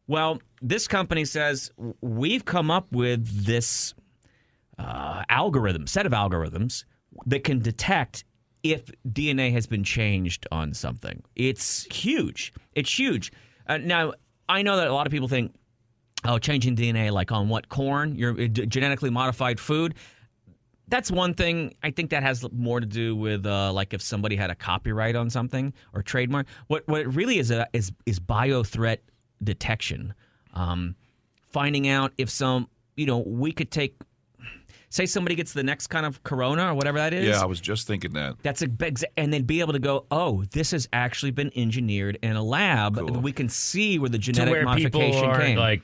Well, 0.08 0.40
this 0.62 0.86
company 0.86 1.24
says 1.24 1.70
we've 2.00 2.44
come 2.44 2.70
up 2.70 2.92
with 2.92 3.44
this 3.44 3.94
uh, 4.78 5.24
algorithm, 5.28 5.86
set 5.86 6.06
of 6.06 6.12
algorithms 6.12 6.84
that 7.26 7.44
can 7.44 7.60
detect 7.60 8.24
if 8.62 8.90
DNA 9.08 9.52
has 9.52 9.66
been 9.66 9.84
changed 9.84 10.46
on 10.50 10.74
something. 10.74 11.22
It's 11.34 11.84
huge. 11.84 12.52
It's 12.74 12.96
huge. 12.96 13.32
Uh, 13.66 13.78
now, 13.78 14.12
I 14.48 14.62
know 14.62 14.76
that 14.76 14.88
a 14.88 14.94
lot 14.94 15.06
of 15.06 15.10
people 15.10 15.28
think, 15.28 15.54
oh, 16.24 16.38
changing 16.38 16.76
DNA, 16.76 17.10
like 17.12 17.32
on 17.32 17.48
what 17.48 17.68
corn, 17.68 18.16
your 18.16 18.40
uh, 18.40 18.46
genetically 18.46 19.10
modified 19.10 19.58
food. 19.58 19.94
That's 20.88 21.10
one 21.10 21.34
thing. 21.34 21.74
I 21.82 21.90
think 21.90 22.10
that 22.10 22.22
has 22.22 22.44
more 22.52 22.78
to 22.78 22.86
do 22.86 23.16
with 23.16 23.44
uh, 23.44 23.72
like 23.72 23.92
if 23.92 24.02
somebody 24.02 24.36
had 24.36 24.50
a 24.50 24.54
copyright 24.54 25.16
on 25.16 25.30
something 25.30 25.72
or 25.92 26.02
trademark. 26.02 26.46
What 26.68 26.86
what 26.86 27.00
it 27.00 27.08
really 27.08 27.38
is 27.38 27.50
a, 27.50 27.66
is 27.72 27.90
is 28.04 28.20
bio 28.20 28.62
threat 28.62 29.02
detection. 29.42 30.14
Um, 30.54 30.94
finding 31.50 31.88
out 31.88 32.12
if 32.18 32.28
some 32.30 32.68
you 32.96 33.06
know 33.06 33.18
we 33.18 33.52
could 33.52 33.70
take 33.70 33.96
say 34.88 35.06
somebody 35.06 35.34
gets 35.34 35.52
the 35.52 35.62
next 35.62 35.88
kind 35.88 36.06
of 36.06 36.22
corona 36.22 36.72
or 36.72 36.74
whatever 36.74 36.98
that 36.98 37.12
is. 37.12 37.28
Yeah, 37.28 37.42
I 37.42 37.44
was 37.44 37.60
just 37.60 37.86
thinking 37.86 38.12
that. 38.14 38.36
That's 38.42 38.62
a 38.62 38.68
big, 38.68 38.98
and 39.16 39.32
then 39.32 39.42
be 39.42 39.60
able 39.60 39.72
to 39.74 39.78
go, 39.78 40.06
oh, 40.10 40.44
this 40.52 40.70
has 40.70 40.88
actually 40.92 41.32
been 41.32 41.50
engineered 41.54 42.18
in 42.22 42.36
a 42.36 42.42
lab. 42.42 42.98
We 42.98 43.32
can 43.32 43.48
see 43.48 43.98
where 43.98 44.08
the 44.08 44.18
To 44.18 44.32
genetic 44.32 44.52
where 44.52 44.74
people 44.74 45.00
modification 45.00 45.30
are 45.30 45.40
came. 45.40 45.58
like 45.58 45.82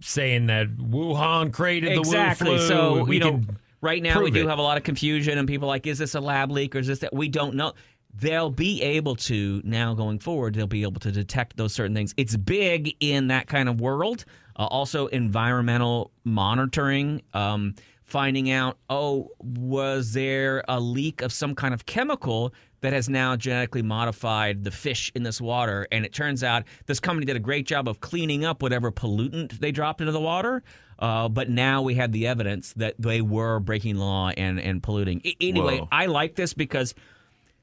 saying 0.00 0.46
that 0.46 0.68
Wuhan 0.76 1.52
created 1.52 1.96
exactly. 1.96 2.46
the 2.46 2.52
Wu 2.52 2.58
flu. 2.58 2.68
So 2.68 3.04
we 3.04 3.16
you 3.16 3.20
know, 3.20 3.40
right 3.80 4.02
now 4.02 4.22
we 4.22 4.30
do 4.30 4.46
it. 4.46 4.48
have 4.48 4.58
a 4.58 4.62
lot 4.62 4.76
of 4.78 4.84
confusion, 4.84 5.38
and 5.38 5.46
people 5.46 5.66
are 5.68 5.74
like, 5.74 5.86
is 5.86 5.98
this 5.98 6.14
a 6.14 6.20
lab 6.20 6.50
leak 6.50 6.74
or 6.74 6.78
is 6.78 6.86
this 6.86 7.00
that? 7.00 7.12
We 7.14 7.28
don't 7.28 7.54
know. 7.54 7.74
They'll 8.14 8.50
be 8.50 8.82
able 8.82 9.16
to 9.16 9.62
now 9.64 9.94
going 9.94 10.18
forward. 10.18 10.54
They'll 10.54 10.66
be 10.66 10.82
able 10.82 11.00
to 11.00 11.12
detect 11.12 11.56
those 11.56 11.72
certain 11.72 11.94
things. 11.94 12.12
It's 12.16 12.36
big 12.36 12.96
in 13.00 13.28
that 13.28 13.46
kind 13.46 13.68
of 13.68 13.80
world. 13.80 14.24
Uh, 14.56 14.66
also, 14.66 15.06
environmental 15.06 16.10
monitoring. 16.24 17.22
Um, 17.32 17.74
finding 18.10 18.50
out, 18.50 18.76
oh, 18.90 19.30
was 19.38 20.12
there 20.12 20.64
a 20.68 20.80
leak 20.80 21.22
of 21.22 21.32
some 21.32 21.54
kind 21.54 21.72
of 21.72 21.86
chemical 21.86 22.52
that 22.80 22.92
has 22.92 23.08
now 23.08 23.36
genetically 23.36 23.82
modified 23.82 24.64
the 24.64 24.70
fish 24.70 25.12
in 25.14 25.22
this 25.22 25.40
water? 25.40 25.86
And 25.92 26.04
it 26.04 26.12
turns 26.12 26.42
out 26.42 26.64
this 26.86 26.98
company 26.98 27.24
did 27.24 27.36
a 27.36 27.40
great 27.40 27.66
job 27.66 27.88
of 27.88 28.00
cleaning 28.00 28.44
up 28.44 28.62
whatever 28.62 28.90
pollutant 28.90 29.60
they 29.60 29.70
dropped 29.70 30.00
into 30.00 30.12
the 30.12 30.20
water. 30.20 30.62
Uh, 30.98 31.28
but 31.28 31.48
now 31.48 31.80
we 31.82 31.94
have 31.94 32.12
the 32.12 32.26
evidence 32.26 32.72
that 32.74 32.94
they 32.98 33.22
were 33.22 33.60
breaking 33.60 33.96
law 33.96 34.30
and, 34.30 34.60
and 34.60 34.82
polluting. 34.82 35.22
I- 35.24 35.36
anyway, 35.40 35.78
Whoa. 35.78 35.88
I 35.92 36.06
like 36.06 36.34
this 36.34 36.52
because 36.52 36.94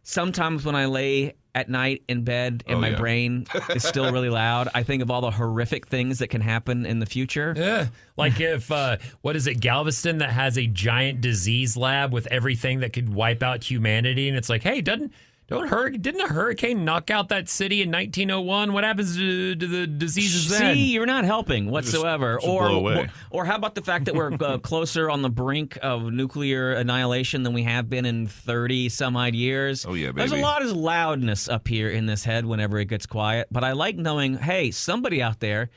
sometimes 0.08 0.64
when 0.64 0.74
I 0.76 0.86
lay 0.86 1.34
at 1.53 1.70
night 1.70 2.03
in 2.08 2.24
bed 2.24 2.64
and 2.68 2.78
Oh, 2.78 2.80
my 2.82 2.89
yeah. 2.91 2.97
brain 2.97 3.45
is 3.76 3.84
still 3.84 4.12
really 4.14 4.30
loud, 4.45 4.70
I 4.74 4.84
think 4.84 5.01
of 5.01 5.12
all 5.12 5.22
the 5.22 5.32
horrific 5.32 5.88
things 5.88 6.20
that 6.20 6.28
can 6.30 6.39
happen 6.39 6.86
in 6.86 6.99
the 6.99 7.05
future. 7.05 7.53
Yeah. 7.58 7.88
Like 8.16 8.39
if 8.39 8.72
uh, 8.72 8.97
what 9.22 9.36
is 9.36 9.47
it, 9.47 9.60
Galveston 9.60 10.20
that 10.20 10.30
has 10.30 10.58
a 10.58 10.66
giant 10.68 11.20
disease 11.20 11.76
lab 11.76 12.14
with 12.14 12.28
everything 12.28 12.80
that 12.82 12.93
could 12.93 13.14
wipe 13.14 13.43
out 13.43 13.64
humanity, 13.70 14.30
and 14.30 14.38
it's 14.38 14.49
like, 14.49 14.64
hey, 14.64 14.82
doesn't 14.82 15.12
Don't 15.47 15.69
hur- 15.69 15.91
didn't 15.91 16.19
a 16.19 16.27
hurricane 16.27 16.83
knock 16.83 17.09
out 17.09 17.29
that 17.29 17.47
city 17.47 17.81
in 17.81 17.89
1901? 17.89 18.73
What 18.73 18.83
happens 18.83 19.15
to, 19.15 19.55
to 19.55 19.67
the 19.67 19.87
diseases 19.87 20.49
See, 20.49 20.57
then? 20.57 20.75
See, 20.75 20.91
you're 20.91 21.05
not 21.05 21.23
helping 21.23 21.71
whatsoever. 21.71 22.35
just 22.35 22.47
or, 22.47 22.67
blow 22.67 22.79
away. 22.79 23.09
or 23.29 23.45
how 23.45 23.55
about 23.55 23.73
the 23.73 23.81
fact 23.81 24.05
that 24.05 24.15
we're 24.15 24.33
uh, 24.33 24.57
closer 24.61 25.09
on 25.09 25.21
the 25.21 25.29
brink 25.29 25.77
of 25.81 26.11
nuclear 26.11 26.73
annihilation 26.73 27.43
than 27.43 27.53
we 27.53 27.63
have 27.63 27.89
been 27.89 28.05
in 28.05 28.27
30 28.27 28.89
some 28.89 29.15
odd 29.15 29.35
years? 29.35 29.85
Oh, 29.85 29.93
yeah, 29.93 30.11
There's 30.11 30.33
a 30.33 30.37
lot 30.37 30.63
of 30.63 30.71
loudness 30.73 31.47
up 31.47 31.65
here 31.69 31.89
in 31.89 32.07
this 32.07 32.25
head 32.25 32.45
whenever 32.45 32.77
it 32.79 32.85
gets 32.85 33.05
quiet, 33.05 33.47
but 33.49 33.63
I 33.63 33.71
like 33.71 33.95
knowing, 33.95 34.37
hey, 34.37 34.71
somebody 34.71 35.21
out 35.21 35.39
there 35.39 35.69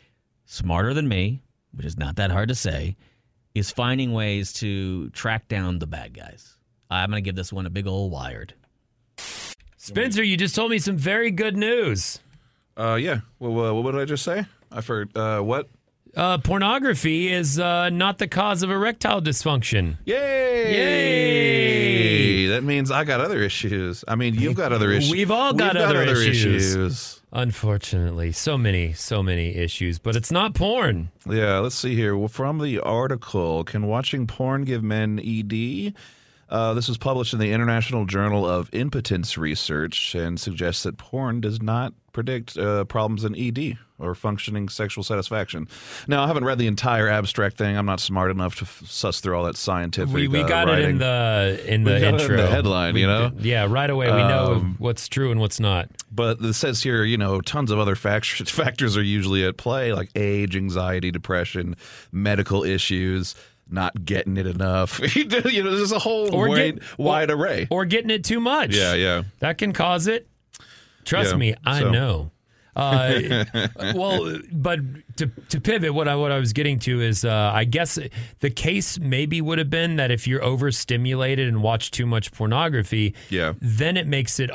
smarter 0.47 0.95
than 0.95 1.07
me, 1.07 1.43
which 1.73 1.87
is 1.87 1.97
not 1.97 2.17
that 2.17 2.33
hard 2.33 2.49
to 2.49 2.57
say, 2.57 2.97
is 3.55 3.71
finding 3.71 4.13
ways 4.13 4.53
to 4.55 5.11
track 5.11 5.47
down 5.47 5.79
the 5.79 5.87
bad 5.87 6.13
guys. 6.13 6.57
I'm 6.91 7.09
going 7.09 7.23
to 7.23 7.25
give 7.25 7.37
this 7.37 7.53
one 7.53 7.67
a 7.67 7.71
big 7.71 7.87
old 7.87 8.11
wired. 8.11 8.55
Spencer, 9.91 10.23
you 10.23 10.37
just 10.37 10.55
told 10.55 10.71
me 10.71 10.79
some 10.79 10.97
very 10.97 11.33
good 11.33 11.57
news. 11.57 12.21
Uh, 12.77 12.95
yeah. 12.95 13.23
Well, 13.41 13.59
uh, 13.59 13.73
what 13.73 13.91
did 13.91 14.01
I 14.01 14.05
just 14.05 14.23
say? 14.23 14.47
I 14.71 14.83
forgot. 14.83 15.21
Uh, 15.21 15.43
what? 15.43 15.69
Uh, 16.17 16.39
pornography 16.39 17.33
is 17.33 17.59
uh, 17.59 17.91
not 17.91 18.19
the 18.19 18.29
cause 18.29 18.63
of 18.63 18.71
erectile 18.71 19.21
dysfunction. 19.21 19.97
Yay! 20.05 20.75
Yay! 20.77 22.47
That 22.47 22.63
means 22.63 22.93
I 22.93 23.03
got 23.03 23.21
other 23.21 23.43
issues. 23.43 24.05
I 24.07 24.15
mean, 24.15 24.35
you've 24.35 24.55
got 24.55 24.73
other 24.73 24.93
issues. 24.93 25.11
We've 25.11 25.33
all 25.33 25.55
got 25.55 25.77
other 25.77 26.03
issues. 26.03 26.77
issues. 26.77 27.21
Unfortunately, 27.33 28.31
so 28.31 28.57
many, 28.57 28.93
so 28.93 29.25
many 29.25 29.57
issues, 29.57 29.99
but 29.99 30.15
it's 30.15 30.31
not 30.31 30.55
porn. 30.55 31.11
Yeah, 31.29 31.59
let's 31.59 31.75
see 31.75 31.97
here. 31.97 32.17
Well, 32.17 32.29
from 32.29 32.59
the 32.59 32.79
article, 32.79 33.65
can 33.65 33.89
watching 33.89 34.29
porn 34.29 34.65
give 34.65 34.85
men 34.85 35.19
ED? 35.19 35.95
Uh, 36.51 36.75
this 36.75 36.89
was 36.89 36.99
published 36.99 37.33
in 37.33 37.39
the 37.39 37.53
International 37.53 38.05
Journal 38.05 38.45
of 38.49 38.69
Impotence 38.75 39.39
Research 39.39 40.15
and 40.15 40.39
suggests 40.41 40.83
that 40.83 40.99
porn 40.99 41.41
does 41.41 41.63
not 41.63 41.95
predict 42.13 42.59
uh, 42.59 42.85
problems 42.87 43.25
in 43.25 43.37
ED 43.37 43.79
or 43.97 44.17
functioning 44.17 44.69
sexual 44.69 45.05
satisfaction. 45.05 45.69
Now, 46.09 46.25
I 46.25 46.27
haven't 46.27 46.45
read 46.45 46.59
the 46.59 46.67
entire 46.67 47.09
abstract 47.09 47.57
thing. 47.57 47.77
I'm 47.77 47.87
not 47.87 48.01
smart 48.01 48.31
enough 48.33 48.57
to 48.57 48.63
f- 48.65 48.83
suss 48.87 49.21
through 49.21 49.37
all 49.37 49.45
that 49.45 49.57
scientific. 49.57 50.13
We, 50.13 50.27
we 50.27 50.43
uh, 50.43 50.49
got 50.49 50.69
it 50.71 50.81
in 50.81 50.99
the 50.99 51.63
in 51.69 51.85
We 51.85 51.93
the 51.93 52.01
got 52.01 52.15
it 52.15 52.31
in 52.31 52.37
the 52.37 52.47
headline, 52.49 52.95
We 52.95 53.03
you 53.03 53.07
know? 53.07 53.31
yeah, 53.39 53.67
right 53.69 53.91
away 53.91 54.07
we 54.11 54.19
know 54.19 54.55
Um, 54.55 54.75
what's 54.79 55.07
true 55.07 55.31
and 55.31 55.39
what's 55.39 55.61
not. 55.61 55.89
But 56.11 56.41
it 56.41 56.55
says 56.55 56.83
here, 56.83 57.05
you 57.05 57.17
know, 57.19 57.41
tons 57.43 57.71
of 57.71 57.79
other 57.79 57.95
factors 57.95 58.51
factors 58.51 58.97
are 58.97 59.03
usually 59.03 59.45
at 59.45 59.57
play, 59.57 59.93
like 59.93 60.09
age, 60.17 60.57
anxiety, 60.57 61.13
depression, 61.13 61.77
medical 62.11 62.65
issues, 62.65 63.35
not 63.73 64.05
getting 64.05 64.37
it 64.37 64.47
enough. 64.47 65.01
you 65.17 65.25
know, 65.25 65.41
there's 65.41 65.93
a 65.93 65.99
whole 65.99 66.35
Or 66.35 66.49
wide, 66.49 66.81
get- 66.81 66.99
wide 66.99 67.31
array. 67.31 67.67
Or 67.71 67.85
getting 67.85 68.11
it 68.11 68.25
too 68.25 68.41
much. 68.41 68.75
Yeah, 68.77 68.95
yeah. 68.95 69.23
That 69.41 69.59
can 69.59 69.73
cause 69.73 70.07
it. 70.07 70.29
Trust 71.05 71.33
Yeah, 71.33 71.37
me, 71.39 71.55
I 71.65 71.81
so- 71.81 71.91
know. 71.91 72.31
Uh, 72.77 73.45
well, 73.97 74.39
but 74.53 74.79
to 75.17 75.27
to 75.49 75.61
pivot, 75.61 75.93
what 75.93 76.07
I 76.07 76.15
what 76.15 76.31
I 76.31 76.39
was 76.39 76.53
getting 76.53 76.79
to 76.81 77.01
is, 77.01 77.25
uh, 77.25 77.51
I 77.53 77.65
guess 77.65 77.99
the 78.39 78.49
case 78.49 78.99
maybe 78.99 79.41
would 79.41 79.59
have 79.59 79.69
been 79.69 79.97
that 79.97 80.13
if 80.13 80.29
you're 80.29 80.43
overstimulated 80.43 81.49
and 81.49 81.63
watch 81.65 81.91
too 81.91 82.07
much 82.07 82.31
pornography, 82.33 83.15
Yeah. 83.29 83.55
then 83.61 83.97
it 83.97 84.07
makes 84.07 84.39
it 84.39 84.51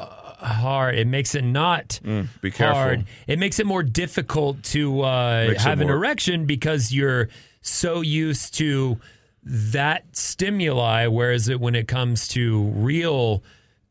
hard. 0.46 0.96
It 0.96 1.08
makes 1.08 1.36
it 1.36 1.44
not 1.44 2.00
Mm, 2.04 2.28
be 2.42 2.52
careful. 2.52 2.76
hard. 2.76 3.06
It 3.28 3.40
makes 3.40 3.60
it 3.60 3.66
more 3.66 3.84
difficult 3.84 4.64
to 4.64 5.02
uh, 5.02 5.54
have 5.60 5.82
an 5.82 5.88
more- 5.88 5.96
erection 5.98 6.46
because 6.46 6.92
you're 6.92 7.30
so 7.62 8.02
used 8.02 8.54
to 8.56 9.00
that 9.44 10.04
stimuli. 10.16 11.08
Whereas 11.08 11.50
it, 11.50 11.60
when 11.60 11.76
it 11.76 11.88
comes 11.88 12.28
to 12.30 12.64
real 12.76 13.44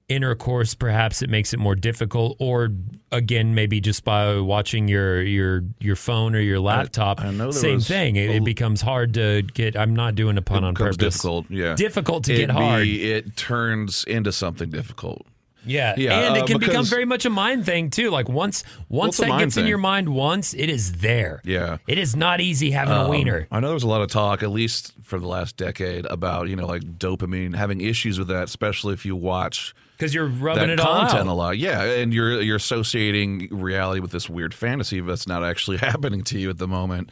intercourse, 0.09 0.75
perhaps 0.75 1.23
it 1.23 1.31
makes 1.31 1.55
it 1.55 1.59
more 1.59 1.75
difficult. 1.75 2.37
Or 2.39 2.69
again, 3.11 3.55
maybe 3.55 3.81
just 3.81 4.05
by 4.05 4.39
watching 4.39 4.87
your 4.89 5.23
your 5.23 5.63
your 5.81 5.97
phone 5.97 6.35
or 6.35 6.41
your 6.41 6.61
laptop, 6.61 7.21
I 7.21 7.31
know 7.31 7.51
same 7.51 7.81
thing. 7.81 8.17
It, 8.17 8.31
it 8.31 8.45
becomes 8.45 8.81
hard 8.83 9.15
to 9.15 9.43
get. 9.43 9.77
I'm 9.77 9.95
not 9.95 10.15
doing 10.15 10.37
a 10.37 10.43
pun 10.43 10.63
on 10.65 10.75
purpose. 10.75 10.97
difficult. 10.99 11.47
Yeah, 11.51 11.75
difficult 11.75 12.25
to 12.25 12.35
It 12.35 12.39
get 12.39 12.51
hard. 12.51 12.83
be- 12.83 13.11
it 13.13 13.37
turns 13.37 14.05
into 14.05 14.31
something 14.33 14.71
difficult. 14.71 15.27
Yeah, 15.67 15.95
Yeah, 15.97 16.21
and 16.21 16.37
uh, 16.37 16.41
it 16.41 16.47
can 16.47 16.59
become 16.59 16.85
very 16.85 17.05
much 17.05 17.25
a 17.25 17.31
mind 17.31 17.65
thing 17.67 17.91
too. 17.91 18.11
Like 18.11 18.29
once 18.29 18.65
once 18.89 19.17
that 19.19 19.39
gets 19.39 19.57
in 19.57 19.67
your 19.67 19.79
mind 19.79 20.09
once, 20.09 20.55
it 20.55 20.69
is 20.69 20.93
there. 20.95 21.41
Yeah. 21.45 21.79
It 21.87 21.99
is 21.99 22.15
not 22.17 22.41
easy 22.41 22.71
having 22.71 22.95
a 22.95 23.05
Um, 23.05 23.11
wiener. 23.11 23.47
I 23.51 23.61
know 23.61 23.69
there 23.69 23.75
was 23.75 23.83
a 23.83 23.89
lot 23.89 24.03
of 24.03 24.09
talk, 24.09 24.43
at 24.43 24.51
least 24.51 24.93
for 25.03 25.19
the 25.19 25.27
last 25.27 25.57
decade, 25.57 26.07
about 26.07 26.49
you 26.49 26.57
know 26.57 26.67
like 26.67 26.83
dopamine 26.99 27.55
having 27.55 27.81
issues 27.81 28.19
with 28.19 28.29
that, 28.29 28.45
especially 28.45 28.95
if 28.95 29.05
you 29.07 29.17
watch 29.17 29.75
Because 29.97 30.15
you're 30.15 30.27
rubbing 30.27 30.69
that 30.69 30.71
it 30.71 30.81
all 30.81 31.01
content 31.07 31.29
a 31.29 31.33
lot. 31.33 31.59
Yeah, 31.59 31.83
and 31.83 32.13
you're 32.13 32.41
you're 32.43 32.57
associating 32.57 33.49
reality 33.51 34.01
with 34.01 34.11
this 34.11 34.29
weird 34.29 34.55
fantasy 34.55 35.01
that's 35.01 35.27
not 35.27 35.45
actually 35.45 35.77
happening 35.89 36.23
to 36.25 36.39
you 36.39 36.51
at 36.51 36.59
the 36.59 36.69
moment. 36.69 37.11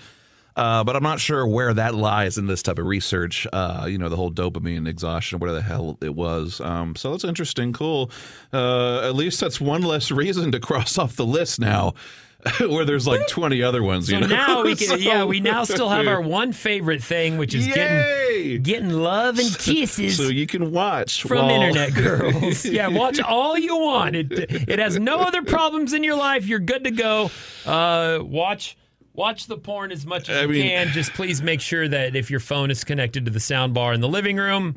Uh, 0.54 0.84
but 0.84 0.94
I'm 0.96 1.02
not 1.02 1.18
sure 1.18 1.46
where 1.46 1.72
that 1.74 1.94
lies 1.94 2.36
in 2.36 2.46
this 2.46 2.62
type 2.62 2.78
of 2.78 2.86
research. 2.86 3.46
Uh, 3.52 3.86
you 3.88 3.96
know, 3.98 4.08
the 4.08 4.16
whole 4.16 4.30
dopamine 4.30 4.86
exhaustion, 4.86 5.38
whatever 5.38 5.56
the 5.58 5.62
hell 5.64 5.96
it 6.02 6.14
was. 6.14 6.60
Um, 6.60 6.94
so 6.96 7.10
that's 7.12 7.24
interesting, 7.24 7.72
cool. 7.72 8.10
Uh, 8.52 9.00
at 9.08 9.14
least 9.14 9.40
that's 9.40 9.60
one 9.60 9.82
less 9.82 10.10
reason 10.10 10.52
to 10.52 10.60
cross 10.60 10.98
off 11.02 11.16
the 11.16 11.24
list 11.24 11.58
now, 11.58 11.94
where 12.60 12.84
there's 12.84 13.06
like 13.06 13.26
20 13.28 13.62
other 13.62 13.82
ones. 13.82 14.08
So 14.08 14.14
you 14.16 14.20
know? 14.20 14.26
now 14.26 14.62
we 14.62 14.74
can, 14.76 14.88
So- 14.88 14.94
yeah, 14.96 15.24
we 15.24 15.40
now 15.40 15.64
still 15.64 15.88
have 15.88 16.06
our 16.06 16.20
one 16.20 16.52
favorite 16.52 17.02
thing, 17.02 17.38
which 17.38 17.54
is 17.54 17.66
Yay! 17.66 17.74
getting 17.74 18.62
getting 18.62 18.90
love 18.90 19.38
and 19.38 19.56
kisses 19.58 20.16
so 20.16 20.24
you 20.24 20.46
can 20.46 20.72
watch 20.72 21.22
from 21.22 21.46
while- 21.46 21.50
internet 21.62 21.94
girls. 21.94 22.64
yeah, 22.66 22.88
watch 22.88 23.20
all 23.20 23.56
you 23.56 23.76
want. 23.78 24.16
It 24.16 24.32
it 24.68 24.78
has 24.78 24.98
no 24.98 25.20
other 25.20 25.42
problems 25.42 25.92
in 25.92 26.02
your 26.04 26.16
life. 26.16 26.46
You're 26.46 26.58
good 26.58 26.84
to 26.84 26.90
go. 26.90 27.30
Uh, 27.64 28.18
watch. 28.22 28.76
Watch 29.14 29.46
the 29.46 29.58
porn 29.58 29.92
as 29.92 30.06
much 30.06 30.28
as 30.30 30.38
I 30.38 30.42
you 30.42 30.48
mean- 30.48 30.68
can. 30.68 30.88
Just 30.88 31.12
please 31.12 31.42
make 31.42 31.60
sure 31.60 31.86
that 31.86 32.16
if 32.16 32.30
your 32.30 32.40
phone 32.40 32.70
is 32.70 32.82
connected 32.82 33.26
to 33.26 33.30
the 33.30 33.40
sound 33.40 33.74
bar 33.74 33.92
in 33.92 34.00
the 34.00 34.08
living 34.08 34.36
room, 34.38 34.74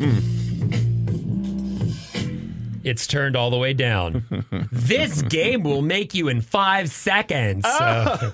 it's 2.83 3.07
turned 3.07 3.35
all 3.37 3.49
the 3.49 3.57
way 3.57 3.73
down. 3.73 4.25
this 4.71 5.21
game 5.21 5.63
will 5.63 5.81
make 5.81 6.13
you 6.13 6.27
in 6.27 6.41
five 6.41 6.89
seconds. 6.89 7.63
Ah! 7.65 8.33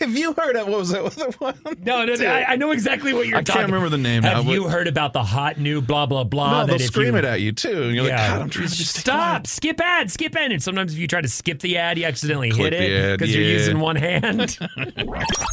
Have 0.00 0.16
you 0.16 0.32
heard 0.32 0.56
of 0.56 0.66
what 0.66 0.78
was 0.78 0.88
that 0.90 1.04
other 1.20 1.30
one? 1.38 1.54
No, 1.84 2.04
no, 2.04 2.14
no 2.14 2.26
I, 2.26 2.52
I 2.52 2.56
know 2.56 2.70
exactly 2.72 3.12
what 3.12 3.26
you're 3.26 3.42
talking 3.42 3.42
about. 3.42 3.56
I 3.56 3.60
can't 3.60 3.72
remember 3.72 3.88
the 3.90 3.98
name 4.02 4.22
Have 4.22 4.44
now, 4.46 4.52
you 4.52 4.62
but- 4.64 4.70
heard 4.70 4.88
about 4.88 5.12
the 5.12 5.22
hot 5.22 5.58
new 5.58 5.80
blah 5.80 6.06
blah 6.06 6.24
blah? 6.24 6.60
No, 6.62 6.66
they'll 6.66 6.76
if 6.76 6.82
scream 6.82 7.12
you- 7.14 7.18
it 7.18 7.24
at 7.24 7.40
you 7.40 7.52
too. 7.52 7.82
And 7.84 7.94
you're 7.94 8.04
like, 8.04 8.16
God, 8.16 8.42
I'm 8.42 8.50
trying 8.50 8.68
to 8.68 8.74
just 8.74 8.90
stay 8.90 9.00
stop, 9.00 9.46
skip 9.46 9.80
ad, 9.80 10.10
skip 10.10 10.34
ad. 10.36 10.52
And 10.52 10.62
sometimes 10.62 10.92
if 10.94 10.98
you 10.98 11.06
try 11.06 11.20
to 11.20 11.28
skip 11.28 11.60
the 11.60 11.76
ad, 11.78 11.98
you 11.98 12.04
accidentally 12.06 12.50
Click 12.50 12.72
hit 12.72 12.78
the 12.78 12.86
it 12.86 13.12
ad, 13.12 13.18
because 13.18 13.34
you're 13.34 13.44
yeah. 13.44 13.52
using 13.52 13.78
one 13.80 13.96
hand. 13.96 14.58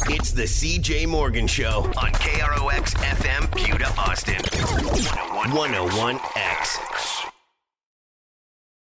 It's 0.09 0.31
the 0.31 0.43
CJ 0.43 1.05
Morgan 1.07 1.47
Show 1.47 1.83
on 1.97 2.11
KROX 2.13 2.93
FM, 2.95 3.51
Buda, 3.51 3.89
Austin. 3.99 4.35
101X. 4.35 7.16